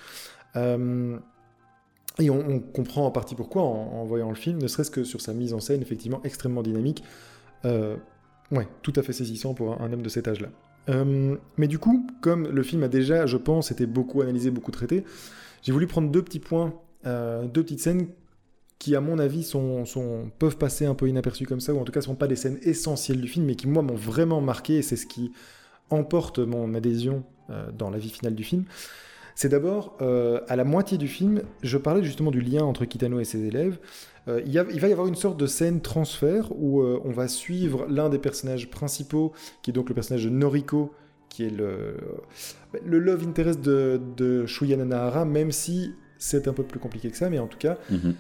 Et 2.20 2.30
on, 2.30 2.60
comprend 2.60 3.06
en 3.06 3.12
partie 3.12 3.36
pourquoi 3.36 3.64
en, 3.64 4.04
voyant 4.04 4.30
le 4.30 4.36
film, 4.36 4.62
ne 4.62 4.68
serait-ce 4.68 4.92
que 4.92 5.04
sur 5.04 5.22
sa 5.22 5.34
mise 5.34 5.54
en 5.54 5.60
scène, 5.60 5.82
effectivement 5.82 6.22
extrêmement 6.24 6.62
dynamique. 6.62 7.04
Euh, 7.66 7.96
ouais, 8.52 8.68
tout 8.82 8.94
à 8.96 9.02
fait 9.02 9.14
saisissant 9.14 9.54
pour 9.54 9.82
un, 9.82 9.94
homme 9.94 10.02
de 10.02 10.10
cet 10.10 10.28
âge-là. 10.28 10.50
Euh, 10.90 11.38
mais 11.58 11.68
du 11.68 11.80
coup, 11.80 12.06
comme 12.22 12.48
le 12.48 12.64
film 12.64 12.84
a 12.84 12.88
déjà, 12.88 13.26
je 13.26 13.38
pense, 13.38 13.72
été 13.72 13.86
beaucoup 13.86 14.22
analysé, 14.22 14.52
beaucoup 14.52 14.72
traité, 14.72 15.06
j'ai 15.62 15.72
voulu 15.72 15.88
prendre 15.88 16.10
deux 16.10 16.22
petits 16.22 16.40
points, 16.40 16.74
euh, 17.06 17.48
deux 17.48 17.64
petites 17.64 17.80
scènes 17.80 18.08
qui, 18.78 18.96
à 18.96 19.02
mon 19.02 19.20
avis, 19.20 19.44
sont, 19.44 19.86
peuvent 20.38 20.58
passer 20.58 20.86
un 20.86 20.96
peu 20.96 21.08
inaperçues 21.08 21.46
comme 21.46 21.62
ça, 21.62 21.74
ou 21.74 21.80
en 21.80 21.84
tout 21.86 21.92
cas 21.92 22.00
ne 22.00 22.06
sont 22.06 22.16
pas 22.16 22.28
des 22.28 22.36
scènes 22.36 22.60
essentielles 22.64 23.22
du 23.22 23.28
film, 23.28 23.46
mais 23.46 23.56
qui, 23.56 23.68
moi, 23.68 23.84
m'ont 23.84 23.96
vraiment 23.96 24.42
marqué, 24.42 24.78
et 24.78 24.82
c'est 24.82 24.96
ce 24.96 25.06
qui 25.06 25.32
emporte 25.90 26.40
mon 26.40 26.74
adhésion 26.74 27.24
dans 27.78 27.90
la 27.90 27.98
vie 27.98 28.10
finale 28.10 28.34
du 28.34 28.44
film. 28.44 28.66
C'est 29.36 29.50
d'abord, 29.50 29.96
euh, 30.02 30.42
à 30.48 30.56
la 30.56 30.64
moitié 30.64 30.98
du 30.98 31.08
film, 31.08 31.44
je 31.64 31.78
parlais 31.78 32.04
justement 32.04 32.32
du 32.32 32.42
lien 32.42 32.64
entre 32.64 32.86
Kitano 32.86 33.20
et 33.20 33.24
ses 33.24 33.46
élèves. 33.46 33.80
Euh, 34.28 34.42
il, 34.46 34.80
va 34.80 34.88
y 34.88 34.92
avoir 34.92 35.08
une 35.08 35.16
sorte 35.16 35.38
de 35.40 35.48
scène 35.48 35.82
transfert 35.82 36.52
où 36.56 36.82
euh, 36.82 37.02
on 37.06 37.12
va 37.12 37.28
suivre 37.28 37.86
l'un 37.90 38.10
des 38.10 38.20
personnages 38.20 38.70
principaux, 38.70 39.32
qui 39.62 39.72
est 39.72 39.74
donc 39.74 39.90
le 39.90 39.96
personnage 39.96 40.26
de 40.26 40.30
Noriko, 40.30 40.94
qui 41.30 41.46
est 41.46 41.50
le, 41.50 41.96
le 42.86 43.00
love 43.00 43.24
interest 43.28 43.62
de, 43.62 44.00
de 44.18 44.46
Shuyana 44.46 44.86
Nahara, 44.86 45.26
même 45.26 45.52
si 45.52 45.94
c'est 46.18 46.48
un 46.48 46.54
peu 46.54 46.64
plus 46.64 46.80
compliqué 46.80 47.10
que 47.10 47.18
ça, 47.18 47.30
mais 47.30 47.40
en 47.40 47.48
tout 47.48 47.58
cas. 47.58 47.78
Mhm. 47.90 48.16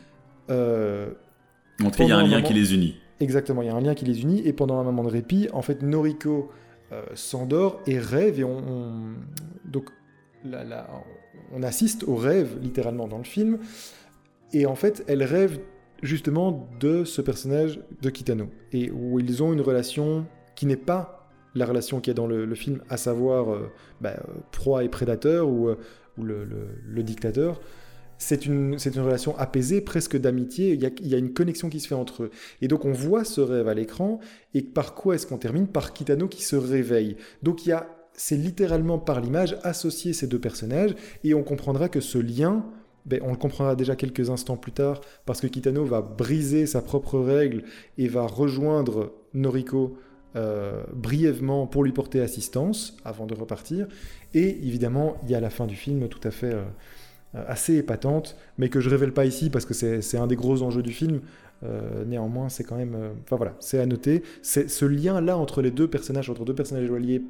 en 0.50 1.90
tout 1.92 1.98
cas, 1.98 2.04
il 2.04 2.10
y 2.10 2.12
a 2.12 2.18
un, 2.18 2.28
lien 2.28 2.42
qui 2.42 2.54
les 2.54 2.74
unit. 2.74 2.96
Exactement, 3.20 3.62
il 3.62 3.68
y 3.68 3.70
a 3.70 3.76
un 3.76 3.82
lien 3.82 3.94
qui 3.94 4.06
les 4.06 4.22
unit, 4.22 4.42
et 4.44 4.54
pendant 4.54 4.80
un 4.80 4.84
moment 4.84 5.04
de 5.04 5.10
répit, 5.10 5.50
en 5.54 5.62
fait, 5.62 5.84
Noriko 5.84 6.50
s'endort 7.14 7.80
et 7.86 8.00
rêve, 8.00 8.40
et 8.40 8.44
on... 8.44 9.14
Donc, 9.66 9.92
on 11.54 11.64
assiste 11.64 12.04
au 12.04 12.16
rêve 12.16 12.58
littéralement 12.62 13.08
dans 13.08 13.18
le 13.18 13.24
film. 13.24 13.60
Et 14.54 14.66
en 14.66 14.76
fait, 14.76 15.04
elle 15.08 15.24
rêve 15.24 15.60
justement 16.02 16.68
de 16.80 17.04
ce 17.04 17.22
personnage 17.22 17.80
de 18.02 18.10
Kitano, 18.10 18.50
et 18.74 18.92
où 18.92 19.20
ils 19.20 19.44
ont 19.44 19.54
une 19.54 19.62
relation 19.62 20.26
qui 20.56 20.66
n'est 20.66 20.76
pas 20.76 21.30
la 21.54 21.66
relation 21.66 22.00
qu'il 22.00 22.12
y 22.12 22.16
a 22.16 22.16
dans 22.16 22.28
le, 22.28 22.56
film, 22.56 22.82
à 22.90 22.98
savoir 22.98 23.54
euh, 23.54 23.70
bah, 24.00 24.16
proie 24.52 24.84
et 24.84 24.90
prédateur 24.90 25.50
ou, 25.50 25.68
euh, 25.70 25.78
le, 26.18 27.04
dictateur. 27.04 27.62
C'est 28.18 28.46
une, 28.46 28.78
relation 28.78 29.38
apaisée, 29.38 29.82
presque 29.82 30.18
d'amitié. 30.18 30.74
Il, 30.74 30.92
il 31.02 31.08
y, 31.08 31.16
a, 31.16 31.18
une 31.18 31.34
connexion 31.34 31.70
qui 31.70 31.80
se 31.80 31.88
fait 31.88 31.96
entre 31.96 32.24
eux. 32.24 32.32
Et 32.62 32.68
donc 32.68 32.86
on 32.86 32.94
voit 32.94 33.26
ce 33.26 33.42
rêve 33.42 33.68
à 33.68 33.74
l'écran. 33.74 34.20
Et 34.54 34.62
par 34.62 34.94
quoi 34.94 35.16
est-ce 35.16 35.28
qu'on 35.28 35.40
termine? 35.40 35.68
Par 35.68 35.92
Kitano 35.94 36.28
qui 36.28 36.44
se 36.44 36.56
réveille. 36.56 37.18
Donc 37.44 37.66
il 37.66 37.70
y 37.70 37.72
a, 37.74 37.88
c'est 38.22 38.38
littéralement 38.38 39.00
par 39.00 39.20
l'image 39.20 39.58
associer 39.64 40.14
ces 40.14 40.28
deux 40.28 40.38
personnages. 40.38 40.94
Et 41.24 41.34
on 41.34 41.42
comprendra 41.42 41.90
que 41.90 42.00
ce 42.00 42.20
lien, 42.20 42.64
ben, 43.08 43.20
on 43.24 43.32
le 43.32 43.36
comprendra 43.36 43.76
déjà 43.76 43.96
quelques 43.96 44.30
instants 44.30 44.58
plus 44.58 44.72
tard, 44.72 45.02
parce 45.26 45.42
que 45.42 45.48
Kitano 45.48 45.84
va 45.86 46.02
briser 46.02 46.68
sa 46.68 46.84
propre 46.84 47.20
règle 47.20 47.64
et 47.98 48.08
va 48.08 48.28
rejoindre 48.28 49.12
Noriko 49.34 49.98
euh, 50.36 50.84
brièvement 50.94 51.66
pour 51.66 51.84
lui 51.84 51.94
porter 51.94 52.22
assistance 52.22 52.96
avant 53.04 53.26
de 53.26 53.34
repartir. 53.34 53.88
Et 54.36 54.50
évidemment, 54.68 55.18
il 55.24 55.32
y 55.32 55.36
a 55.36 55.40
la 55.40 55.50
fin 55.50 55.66
du 55.66 55.76
film 55.76 56.08
tout 56.08 56.22
à 56.24 56.30
fait 56.30 56.54
euh, 56.54 56.64
assez 57.48 57.78
épatante, 57.78 58.38
mais 58.60 58.70
que 58.70 58.82
je 58.82 58.90
révèle 58.92 59.14
pas 59.14 59.26
ici 59.26 59.50
parce 59.50 59.66
que 59.66 59.74
c'est 59.74 60.18
un 60.18 60.28
des 60.28 60.36
gros 60.36 60.62
enjeux 60.62 60.84
du 60.84 60.94
film. 60.94 61.22
Euh, 61.64 62.06
néanmoins, 62.06 62.50
c'est 62.50 62.64
quand 62.64 62.78
même. 62.78 62.96
Enfin 63.24 63.36
voilà, 63.36 63.56
c'est 63.60 63.80
à 63.80 63.88
noter. 63.88 64.22
C'est 64.44 64.70
ce 64.70 64.86
lien-là 64.86 65.40
entre 65.40 65.64
les 65.64 65.72
deux 65.72 65.88
personnages, 65.88 66.30
entre 66.30 66.46
deux 66.46 66.56
personnages 66.56 66.86
éloignés 66.86 67.24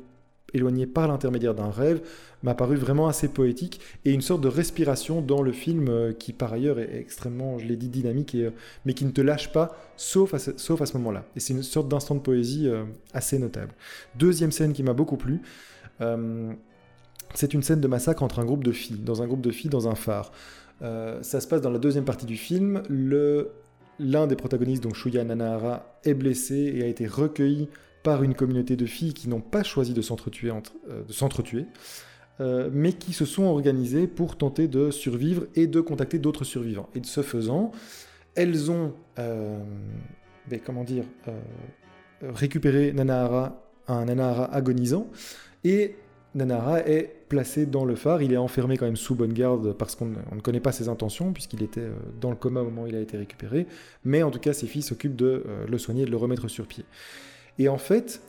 éloigné 0.53 0.85
par 0.85 1.07
l'intermédiaire 1.07 1.55
d'un 1.55 1.69
rêve, 1.69 2.01
m'a 2.43 2.55
paru 2.55 2.75
vraiment 2.75 3.07
assez 3.07 3.27
poétique 3.27 3.79
et 4.05 4.11
une 4.11 4.21
sorte 4.21 4.41
de 4.41 4.47
respiration 4.47 5.21
dans 5.21 5.41
le 5.41 5.51
film 5.51 5.87
euh, 5.89 6.13
qui 6.13 6.33
par 6.33 6.53
ailleurs 6.53 6.79
est 6.79 6.97
extrêmement, 6.97 7.59
je 7.59 7.65
l'ai 7.65 7.75
dit, 7.75 7.89
dynamique, 7.89 8.35
et, 8.35 8.45
euh, 8.45 8.51
mais 8.85 8.93
qui 8.93 9.05
ne 9.05 9.11
te 9.11 9.21
lâche 9.21 9.51
pas, 9.51 9.77
sauf 9.95 10.33
à 10.33 10.39
ce, 10.39 10.97
moment-là. 10.97 11.25
Et 11.35 11.39
c'est 11.39 11.53
une 11.53 11.63
sorte 11.63 11.87
d'instant 11.87 12.15
de 12.15 12.21
poésie 12.21 12.67
euh, 12.67 12.83
assez 13.13 13.37
notable. 13.39 13.73
Deuxième 14.15 14.51
scène 14.51 14.73
qui 14.73 14.83
m'a 14.83 14.93
beaucoup 14.93 15.17
plu, 15.17 15.41
c'est 17.35 17.53
une 17.53 17.61
scène 17.61 17.79
de 17.79 17.87
massacre 17.87 18.23
entre 18.23 18.39
un 18.39 18.45
groupe 18.45 18.63
de 18.63 18.71
filles, 18.71 18.97
dans 18.97 19.21
un 19.21 19.27
groupe 19.27 19.41
de 19.41 19.51
filles 19.51 19.69
dans 19.69 19.87
un 19.87 19.93
phare. 19.93 20.31
ça 20.79 21.39
se 21.39 21.47
passe 21.47 21.61
dans 21.61 21.69
la 21.69 21.77
deuxième 21.77 22.05
partie 22.05 22.25
du 22.25 22.37
film. 22.37 22.81
L'un 23.99 24.25
des 24.25 24.35
protagonistes, 24.35 24.81
donc 24.81 24.95
Shuya 24.95 25.23
Nanahara, 25.23 25.99
est 26.03 26.15
blessé 26.15 26.73
et 26.75 26.83
a 26.83 26.87
été 26.87 27.05
recueilli 27.05 27.69
par 28.03 28.23
une 28.23 28.33
communauté 28.33 28.75
de 28.75 28.85
filles 28.85 29.13
qui 29.13 29.29
n'ont 29.29 29.41
pas 29.41 29.63
choisi 29.63 29.93
de 29.93 30.01
s'entretuer, 30.01 30.51
euh, 30.89 31.63
euh, 32.39 32.69
mais 32.71 32.93
qui 32.93 33.13
se 33.13 33.25
sont 33.25 33.43
organisées 33.43 34.07
pour 34.07 34.37
tenter 34.37 34.67
de 34.67 34.91
survivre 34.91 35.45
et 35.55 35.67
de 35.67 35.81
contacter 35.81 36.19
d'autres 36.19 36.43
survivants. 36.43 36.89
Et 36.95 36.99
de 36.99 37.05
ce 37.05 37.21
faisant, 37.21 37.71
elles 38.35 38.71
ont, 38.71 38.93
euh, 39.19 39.59
ben, 40.49 40.59
comment 40.63 40.85
récupéré 42.21 42.93
Nanahara, 42.93 43.67
un 43.87 44.05
Nanahara 44.05 44.45
agonisant, 44.53 45.07
et 45.63 45.95
Nanahara 46.33 46.79
est 46.87 47.25
placé 47.29 47.65
dans 47.65 47.83
le 47.83 47.95
phare. 47.95 48.21
Il 48.21 48.31
est 48.33 48.37
enfermé 48.37 48.77
quand 48.77 48.85
même 48.85 48.95
sous 48.95 49.15
bonne 49.15 49.33
garde 49.33 49.73
parce 49.73 49.95
qu'on 49.95 50.05
ne 50.07 50.41
connaît 50.41 50.59
pas 50.59 50.71
ses 50.71 50.87
intentions, 50.87 51.33
puisqu'il 51.33 51.61
était 51.61 51.89
dans 52.19 52.29
le 52.29 52.35
coma 52.35 52.61
au 52.61 52.65
moment 52.65 52.83
où 52.83 52.87
il 52.87 52.95
a 52.95 53.01
été 53.01 53.17
récupéré. 53.17 53.67
Mais 54.05 54.23
en 54.23 54.31
tout 54.31 54.39
cas, 54.39 54.53
ses 54.53 54.65
filles 54.65 54.81
s'occupent 54.81 55.15
de 55.15 55.43
le 55.67 55.77
soigner 55.77 56.03
et 56.03 56.05
de 56.05 56.11
le 56.11 56.17
remettre 56.17 56.47
sur 56.47 56.67
pied. 56.67 56.85
Et 57.61 57.69
en 57.69 57.77
fait, 57.77 58.23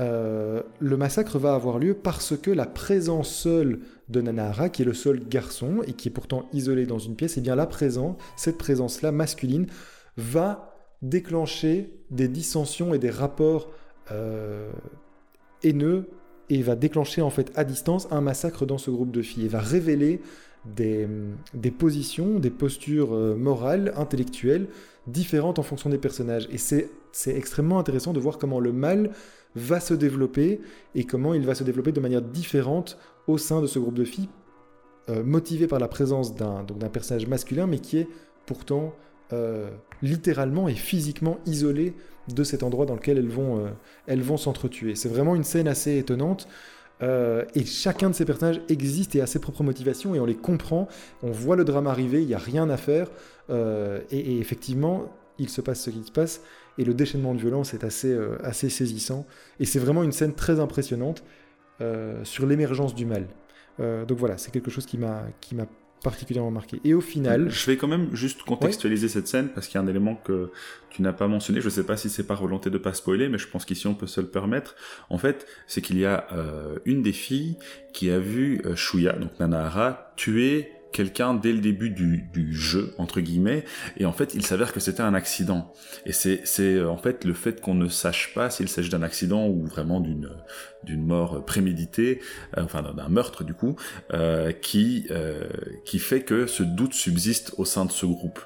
euh, 0.00 0.62
le 0.78 0.96
massacre 0.96 1.38
va 1.38 1.54
avoir 1.54 1.78
lieu 1.78 1.92
parce 1.92 2.34
que 2.34 2.50
la 2.50 2.64
présence 2.64 3.28
seule 3.28 3.80
de 4.08 4.22
Nanahara, 4.22 4.70
qui 4.70 4.80
est 4.80 4.86
le 4.86 4.94
seul 4.94 5.20
garçon 5.20 5.82
et 5.86 5.92
qui 5.92 6.08
est 6.08 6.10
pourtant 6.10 6.48
isolé 6.54 6.86
dans 6.86 6.98
une 6.98 7.14
pièce, 7.14 7.36
et 7.36 7.40
eh 7.40 7.42
bien 7.42 7.56
la 7.56 7.66
présence, 7.66 8.16
cette 8.36 8.56
présence-là 8.56 9.12
masculine, 9.12 9.66
va 10.16 10.74
déclencher 11.02 11.92
des 12.10 12.26
dissensions 12.26 12.94
et 12.94 12.98
des 12.98 13.10
rapports 13.10 13.70
euh, 14.12 14.72
haineux 15.62 16.08
et 16.48 16.62
va 16.62 16.74
déclencher 16.74 17.20
en 17.20 17.28
fait 17.28 17.52
à 17.54 17.64
distance 17.64 18.08
un 18.10 18.22
massacre 18.22 18.64
dans 18.64 18.78
ce 18.78 18.90
groupe 18.90 19.10
de 19.10 19.20
filles 19.20 19.44
et 19.44 19.48
va 19.48 19.60
révéler 19.60 20.22
des, 20.64 21.06
positions, 21.70 22.38
des 22.38 22.50
postures 22.50 23.14
euh, 23.14 23.34
morales, 23.34 23.92
intellectuelles 23.96 24.68
différentes 25.06 25.58
en 25.58 25.62
fonction 25.62 25.90
des 25.90 25.98
personnages. 25.98 26.48
Et 26.50 26.58
c'est 26.58 26.90
extrêmement 27.26 27.78
intéressant 27.78 28.12
de 28.12 28.20
voir 28.20 28.38
comment 28.38 28.60
le 28.60 28.72
mal 28.72 29.10
va 29.54 29.80
se 29.80 29.94
développer 29.94 30.60
et 30.94 31.04
comment 31.04 31.34
il 31.34 31.46
va 31.46 31.54
se 31.54 31.64
développer 31.64 31.92
de 31.92 32.00
manière 32.00 32.22
différente 32.22 32.98
au 33.26 33.38
sein 33.38 33.60
de 33.60 33.66
ce 33.66 33.78
groupe 33.78 33.94
de 33.94 34.04
filles, 34.04 34.28
euh, 35.08 35.22
motivé 35.22 35.66
par 35.66 35.78
la 35.78 35.88
présence 35.88 36.34
d'un 36.34 36.64
personnage 36.92 37.26
masculin, 37.26 37.66
mais 37.66 37.78
qui 37.78 37.98
est 37.98 38.08
pourtant 38.46 38.94
euh, 39.32 39.70
littéralement 40.02 40.68
et 40.68 40.74
physiquement 40.74 41.38
isolé 41.46 41.94
de 42.28 42.44
cet 42.44 42.62
endroit 42.62 42.84
dans 42.84 42.94
lequel 42.94 43.16
elles 43.16 43.28
vont 43.28 43.58
euh, 43.58 43.70
elles 44.06 44.22
vont 44.22 44.36
s'entretuer. 44.36 44.94
C'est 44.96 45.08
vraiment 45.08 45.34
une 45.34 45.44
scène 45.44 45.66
assez 45.66 45.96
étonnante. 45.96 46.46
Et 47.00 47.64
chacun 47.66 48.08
de 48.08 48.14
ces 48.14 48.24
personnages 48.24 48.60
existe 48.68 49.14
et 49.14 49.20
a 49.20 49.26
ses 49.26 49.38
propres 49.38 49.62
motivations 49.62 50.14
et 50.14 50.20
on 50.20 50.24
les 50.24 50.36
comprend. 50.36 50.88
On 51.22 51.30
voit 51.30 51.56
le 51.56 51.64
drame 51.64 51.86
arriver, 51.86 52.22
il 52.22 52.26
n'y 52.26 52.34
a 52.34 52.38
rien 52.38 52.70
à 52.70 52.76
faire. 52.76 53.08
et, 53.50 54.38
effectivement, 54.38 55.10
il 55.38 55.48
se 55.48 55.60
passe 55.60 55.82
ce 55.82 55.90
qui 55.90 56.04
se 56.04 56.12
passe, 56.12 56.42
et 56.78 56.84
le 56.84 56.94
déchaînement 56.94 57.34
de 57.34 57.40
violence 57.40 57.74
est 57.74 57.84
assez, 57.84 58.12
euh, 58.12 58.36
assez 58.42 58.68
saisissant, 58.68 59.26
et 59.60 59.64
c'est 59.64 59.78
vraiment 59.78 60.02
une 60.02 60.12
scène 60.12 60.34
très 60.34 60.60
impressionnante 60.60 61.24
euh, 61.80 62.22
sur 62.24 62.46
l'émergence 62.46 62.94
du 62.94 63.06
mal. 63.06 63.26
Euh, 63.80 64.04
donc 64.04 64.18
voilà, 64.18 64.38
c'est 64.38 64.50
quelque 64.50 64.70
chose 64.70 64.86
qui 64.86 64.98
m'a 64.98 65.26
particulièrement 66.04 66.52
marqué. 66.52 66.80
Et 66.84 66.94
au 66.94 67.00
final... 67.00 67.50
Je 67.50 67.66
vais 67.66 67.76
quand 67.76 67.88
même 67.88 68.14
juste 68.14 68.44
contextualiser 68.44 69.08
cette 69.08 69.26
scène, 69.26 69.48
parce 69.48 69.66
qu'il 69.66 69.80
y 69.80 69.82
a 69.82 69.84
un 69.84 69.88
élément 69.88 70.14
que 70.14 70.52
tu 70.90 71.02
n'as 71.02 71.12
pas 71.12 71.26
mentionné, 71.26 71.60
je 71.60 71.66
ne 71.66 71.70
sais 71.70 71.82
pas 71.82 71.96
si 71.96 72.08
c'est 72.08 72.22
par 72.22 72.40
volonté 72.40 72.70
de 72.70 72.78
pas 72.78 72.94
spoiler, 72.94 73.28
mais 73.28 73.38
je 73.38 73.48
pense 73.48 73.64
qu'ici 73.64 73.88
on 73.88 73.94
peut 73.94 74.06
se 74.06 74.20
le 74.20 74.28
permettre. 74.28 74.76
En 75.10 75.18
fait, 75.18 75.46
c'est 75.66 75.80
qu'il 75.80 75.98
y 75.98 76.04
a 76.04 76.28
une 76.84 77.02
des 77.02 77.12
filles 77.12 77.56
qui 77.92 78.10
a 78.10 78.20
vu 78.20 78.62
Shuya, 78.76 79.14
donc 79.14 79.40
Nanahara, 79.40 80.12
tuer 80.14 80.70
quelqu'un 80.94 81.34
dès 81.34 81.52
le 81.52 81.58
début 81.58 81.90
du, 81.90 82.52
jeu 82.52 82.94
entre 82.98 83.20
guillemets 83.20 83.64
et 83.96 84.06
en 84.06 84.12
fait 84.12 84.32
il 84.34 84.46
s'avère 84.46 84.72
que 84.72 84.78
c'était 84.78 85.02
un 85.02 85.12
accident. 85.12 85.72
Et 86.06 86.12
c'est 86.12 86.44
euh, 86.60 86.88
en 86.88 86.96
fait 86.96 87.24
le 87.24 87.34
fait 87.34 87.60
qu'on 87.60 87.74
ne 87.74 87.88
sache 87.88 88.32
pas 88.32 88.48
s'il 88.48 88.68
s'agit 88.68 88.90
d'un 88.90 89.02
accident 89.02 89.48
ou 89.48 89.66
vraiment 89.66 90.00
d'une 90.00 90.30
d'une 90.84 91.04
mort 91.04 91.44
préméditée 91.44 92.20
euh, 92.56 92.62
enfin 92.62 92.82
d'un 92.82 93.08
meurtre 93.08 93.42
du 93.42 93.54
coup 93.54 93.74
euh, 94.12 94.52
qui 94.52 95.08
qui 95.84 95.98
fait 95.98 96.22
que 96.22 96.46
ce 96.46 96.62
doute 96.62 96.94
subsiste 96.94 97.54
au 97.58 97.64
sein 97.64 97.84
de 97.84 97.92
ce 97.92 98.06
groupe. 98.06 98.40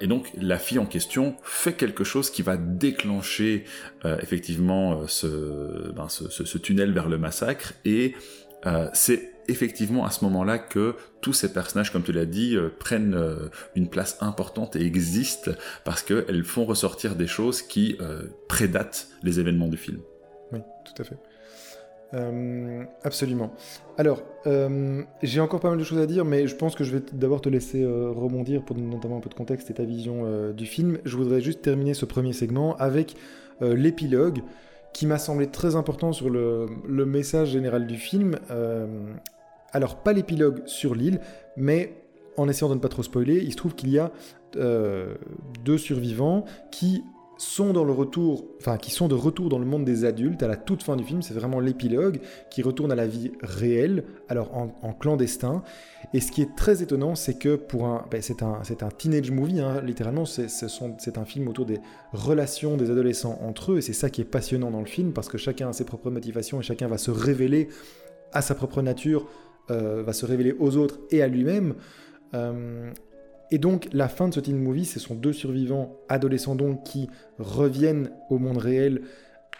Et 0.00 0.08
donc 0.08 0.32
la 0.40 0.58
fille 0.58 0.80
en 0.80 0.86
question 0.86 1.36
fait 1.44 1.74
quelque 1.74 2.02
chose 2.02 2.30
qui 2.30 2.42
va 2.42 2.56
déclencher 2.56 3.64
effectivement 4.04 5.06
ce, 5.06 5.92
ben, 5.92 6.08
ce, 6.08 6.28
ce, 6.28 6.58
tunnel 6.58 6.92
vers 6.92 7.08
le 7.08 7.18
massacre 7.18 7.74
et 7.84 8.16
c'est 8.92 9.35
effectivement 9.48 10.04
à 10.04 10.10
ce 10.10 10.24
moment-là 10.24 10.58
que 10.58 10.94
tous 11.20 11.32
ces 11.32 11.52
personnages, 11.52 11.92
comme 11.92 12.02
tu 12.02 12.12
l'as 12.12 12.26
dit, 12.26 12.56
euh, 12.56 12.68
prennent 12.78 13.14
euh, 13.14 13.48
une 13.74 13.88
place 13.88 14.18
importante 14.20 14.76
et 14.76 14.84
existent 14.84 15.50
parce 15.84 16.02
qu'elles 16.02 16.44
font 16.44 16.64
ressortir 16.64 17.16
des 17.16 17.26
choses 17.26 17.62
qui 17.62 17.96
euh, 18.00 18.24
prédatent 18.48 19.08
les 19.22 19.40
événements 19.40 19.68
du 19.68 19.76
film. 19.76 19.98
Oui, 20.52 20.60
tout 20.84 21.02
à 21.02 21.04
fait. 21.04 21.16
absolument. 23.02 23.52
Alors, 23.98 24.22
j'ai 25.22 25.40
encore 25.40 25.60
pas 25.60 25.70
mal 25.70 25.78
de 25.78 25.84
choses 25.84 25.98
à 25.98 26.06
dire, 26.06 26.24
mais 26.24 26.46
je 26.46 26.54
pense 26.54 26.74
que 26.74 26.84
je 26.84 26.96
vais 26.96 27.02
d'abord 27.12 27.40
te 27.40 27.48
laisser 27.48 27.84
rebondir 27.84 28.64
pour 28.64 28.76
donner 28.76 28.88
notamment 28.88 29.18
un 29.18 29.20
peu 29.20 29.28
de 29.28 29.34
contexte 29.34 29.70
et 29.70 29.74
ta 29.74 29.84
vision 29.84 30.52
du 30.52 30.66
film. 30.66 30.98
Je 31.04 31.16
voudrais 31.16 31.40
juste 31.40 31.62
terminer 31.62 31.94
ce 31.94 32.04
premier 32.04 32.32
segment 32.32 32.76
avec 32.76 33.16
l'épilogue 33.60 34.38
qui 34.92 35.06
m'a 35.06 35.18
semblé 35.18 35.48
très 35.48 35.76
important 35.76 36.12
sur 36.12 36.30
le, 36.30 36.68
le, 36.88 37.04
message 37.04 37.50
général 37.50 37.86
du 37.86 37.96
film, 37.96 38.38
alors, 39.76 39.96
pas 39.96 40.14
l'épilogue 40.14 40.62
sur 40.64 40.94
l'île, 40.94 41.20
mais 41.58 41.92
en 42.38 42.48
essayant 42.48 42.70
de 42.70 42.76
ne 42.76 42.80
pas 42.80 42.88
trop 42.88 43.02
spoiler, 43.02 43.42
il 43.44 43.52
se 43.52 43.56
trouve 43.58 43.74
qu'il 43.74 43.90
y 43.90 43.98
a 43.98 44.10
euh, 44.56 45.16
deux 45.66 45.76
survivants 45.76 46.46
qui 46.70 47.04
sont 47.36 47.74
de 47.74 47.78
retour 47.78 49.50
dans 49.50 49.58
le 49.58 49.66
monde 49.66 49.84
des 49.84 50.06
adultes 50.06 50.42
à 50.42 50.48
la 50.48 50.56
toute 50.56 50.82
fin 50.82 50.96
du 50.96 51.04
film. 51.04 51.20
C'est 51.20 51.34
vraiment 51.34 51.60
l'épilogue 51.60 52.20
qui 52.48 52.62
retourne 52.62 52.90
à 52.90 52.94
la 52.94 53.06
vie 53.06 53.32
réelle, 53.42 54.04
alors 54.30 54.56
en, 54.56 54.94
clandestin. 54.94 55.62
Et 56.14 56.20
ce 56.20 56.32
qui 56.32 56.40
est 56.40 56.56
très 56.56 56.82
étonnant, 56.82 57.14
c'est 57.14 57.38
que 57.38 57.56
pour 57.56 57.84
un, 57.84 58.06
ben, 58.10 58.22
c'est 58.22 58.42
un, 58.42 58.62
teenage 58.96 59.30
movie, 59.30 59.60
hein, 59.60 59.82
littéralement. 59.82 60.24
C'est 60.24 61.18
un 61.18 61.24
film 61.26 61.48
autour 61.48 61.66
des 61.66 61.80
relations 62.14 62.78
des 62.78 62.90
adolescents 62.90 63.38
entre 63.42 63.72
eux, 63.72 63.76
et 63.76 63.82
c'est 63.82 63.92
ça 63.92 64.08
qui 64.08 64.22
est 64.22 64.24
passionnant 64.24 64.70
dans 64.70 64.80
le 64.80 64.86
film 64.86 65.12
parce 65.12 65.28
que 65.28 65.36
chacun 65.36 65.68
a 65.68 65.74
ses 65.74 65.84
propres 65.84 66.10
motivations 66.10 66.60
et 66.60 66.62
chacun 66.62 66.88
va 66.88 66.96
se 66.96 67.10
révéler 67.10 67.68
à 68.32 68.42
sa 68.42 68.54
propre 68.54 68.82
nature 68.82 69.26
euh, 69.70 70.04
va 70.04 70.12
se 70.12 70.24
révéler 70.24 70.54
aux 70.58 70.76
autres 70.76 71.00
et 71.10 71.22
à 71.22 71.28
lui-même. 71.28 71.74
Euh, 72.34 72.90
et 73.50 73.58
donc 73.58 73.88
la 73.92 74.08
fin 74.08 74.28
de 74.28 74.34
ce 74.34 74.40
teen 74.40 74.58
movie, 74.58 74.84
ce 74.84 75.00
sont 75.00 75.16
deux 75.16 75.32
survivants 75.32 75.96
adolescents 76.08 76.54
donc 76.54 76.84
qui 76.84 77.08
reviennent 77.38 78.10
au 78.30 78.38
monde 78.38 78.58
réel, 78.58 79.02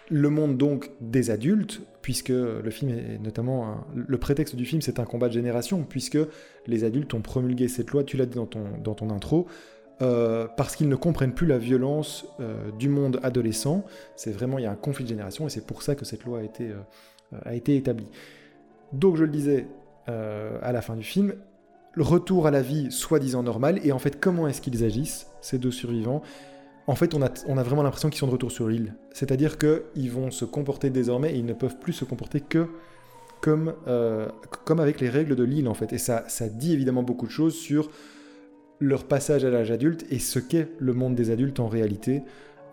le 0.09 0.31
monde 0.31 0.57
donc 0.57 0.91
des 1.01 1.31
adultes, 1.31 1.81
puisque 2.03 2.29
le 2.29 2.71
film 2.71 2.93
est 2.93 3.19
notamment 3.19 3.85
le 3.95 4.19
prétexte 4.19 4.55
du 4.55 4.65
film, 4.65 4.81
c'est 4.81 5.01
un 5.01 5.05
combat 5.05 5.27
de 5.27 5.33
génération, 5.33 5.83
puisque 5.83 6.19
les 6.69 6.85
adultes 6.85 7.13
ont 7.15 7.21
promulgué 7.21 7.67
cette 7.67 7.91
loi. 7.91 8.05
Tu 8.05 8.17
l'as 8.17 8.27
dit 8.27 8.37
dans 8.37 8.47
ton 8.47 8.65
dans 8.83 8.95
ton 8.95 9.11
intro. 9.11 9.47
parce 9.99 10.77
qu'ils 10.77 10.89
ne 10.89 10.95
comprennent 10.95 11.35
plus 11.35 11.49
la 11.49 11.59
violence 11.59 12.27
du 12.79 12.89
monde 12.89 13.19
adolescent. 13.25 13.85
C'est 14.15 14.31
vraiment, 14.31 14.59
il 14.59 14.63
y 14.63 14.67
a 14.67 14.71
un 14.71 14.77
conflit 14.77 15.03
de 15.03 15.09
génération 15.09 15.47
et 15.47 15.51
c'est 15.51 15.67
pour 15.67 15.83
ça 15.83 15.97
que 15.97 16.05
cette 16.05 16.25
loi 16.25 16.39
a 16.39 16.43
été, 16.43 16.71
a 17.45 17.55
été 17.55 17.77
établie. 17.77 18.09
Donc 18.93 19.17
je 19.17 19.25
le 19.25 19.31
disais 19.31 19.67
à 20.07 20.73
la 20.73 20.83
fin 20.83 20.95
du 20.95 21.03
film, 21.03 21.35
le 21.95 22.03
retour 22.03 22.47
à 22.47 22.51
la 22.51 22.63
vie 22.63 22.93
soi-disant 22.93 23.43
normale, 23.43 23.81
et 23.85 23.93
en 23.93 23.99
fait 23.99 24.21
comment 24.21 24.47
est-ce 24.47 24.61
qu'ils 24.61 24.85
agissent, 24.85 25.27
ces 25.41 25.59
deux 25.59 25.71
survivants 25.71 26.23
en 26.89 26.95
fait, 26.95 27.15
on 27.15 27.23
a, 27.23 27.63
vraiment 27.63 27.83
l'impression 27.83 28.11
qu'ils 28.11 28.19
sont 28.19 28.29
de 28.29 28.33
retour 28.33 28.53
sur 28.53 28.69
l'île. 28.69 28.95
C'est-à-dire 29.13 29.59
qu'ils 29.59 30.11
vont 30.11 30.31
se 30.31 30.45
comporter 30.45 30.89
désormais 30.91 31.35
et 31.35 31.39
ils 31.39 31.45
ne 31.45 31.53
peuvent 31.53 31.79
plus 31.79 31.93
se 31.93 32.05
comporter 32.05 32.41
que 32.41 32.69
comme, 33.41 33.75
euh, 33.89 34.29
comme 34.65 34.79
avec 34.81 35.01
les 35.01 35.09
règles 35.09 35.35
de 35.35 35.43
l'île, 35.43 35.69
en 35.69 35.75
fait. 35.75 35.93
Et 35.93 35.99
ça, 35.99 36.25
ça 36.29 36.49
dit 36.49 36.73
évidemment 36.73 37.03
beaucoup 37.03 37.27
de 37.27 37.33
choses 37.33 37.55
sur 37.55 37.91
leur 38.79 39.05
passage 39.05 39.45
à 39.45 39.51
l'âge 39.51 39.71
adulte 39.71 40.07
et 40.11 40.19
ce 40.19 40.39
qu'est 40.39 40.69
le 40.79 40.93
monde 40.93 41.15
des 41.17 41.31
adultes 41.31 41.59
en 41.59 41.67
réalité. 41.67 42.23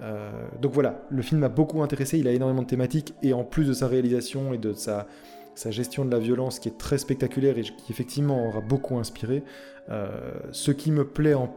Euh, 0.02 0.32
donc 0.62 0.74
voilà, 0.74 1.06
le 1.10 1.22
film 1.22 1.42
m'a 1.42 1.50
beaucoup 1.50 1.82
intéressé, 1.82 2.20
il 2.20 2.28
a 2.28 2.32
énormément 2.32 2.62
de 2.62 2.68
thématiques, 2.68 3.16
et 3.24 3.34
en 3.34 3.44
plus 3.44 3.68
de 3.68 3.74
sa 3.74 3.88
réalisation 3.88 4.54
et 4.54 4.58
de 4.58 4.74
sa, 4.74 5.08
sa 5.56 5.72
gestion 5.72 6.06
de 6.06 6.12
la 6.12 6.20
violence 6.20 6.60
qui 6.60 6.70
est 6.70 6.78
très 6.78 6.98
spectaculaire 6.98 7.58
et 7.58 7.64
qui 7.64 7.92
effectivement 7.92 8.48
aura 8.48 8.62
beaucoup 8.62 8.98
inspiré, 8.98 9.44
euh, 9.90 10.10
ce 10.52 10.72
qui 10.72 10.92
me 10.92 11.06
plaît 11.06 11.34
en, 11.34 11.48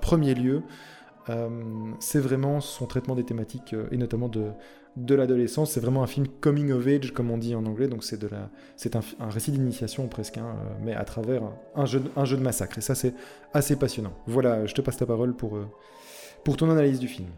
premier 0.00 0.34
lieu, 0.34 0.62
euh, 1.28 1.48
c'est 2.00 2.20
vraiment 2.20 2.60
son 2.60 2.86
traitement 2.86 3.14
des 3.14 3.24
thématiques 3.24 3.74
euh, 3.74 3.88
et 3.90 3.98
notamment 3.98 4.28
de, 4.28 4.52
l'adolescence. 5.14 5.72
C'est 5.72 5.80
vraiment 5.80 6.02
un 6.02 6.06
film 6.06 6.26
coming 6.40 6.72
of 6.72 6.86
age, 6.86 7.12
comme 7.12 7.30
on 7.30 7.38
dit 7.38 7.54
en 7.54 7.66
anglais. 7.66 7.86
Donc 7.86 8.02
c'est 8.02 8.18
c'est 8.76 8.96
un, 8.96 9.02
récit 9.28 9.52
d'initiation 9.52 10.08
presque, 10.08 10.38
hein, 10.38 10.56
mais 10.82 10.94
à 10.94 11.04
travers 11.04 11.42
un, 11.74 11.84
jeu, 11.84 12.02
un 12.16 12.24
de 12.24 12.36
massacre. 12.36 12.78
Et 12.78 12.80
ça, 12.80 12.94
c'est 12.94 13.14
assez 13.52 13.76
passionnant. 13.76 14.12
Voilà, 14.26 14.66
je 14.66 14.74
te 14.74 14.80
passe 14.80 14.96
ta 14.96 15.06
parole 15.06 15.34
pour 15.36 16.56
ton 16.56 16.70
analyse 16.70 16.98
du 16.98 17.08
film. 17.08 17.28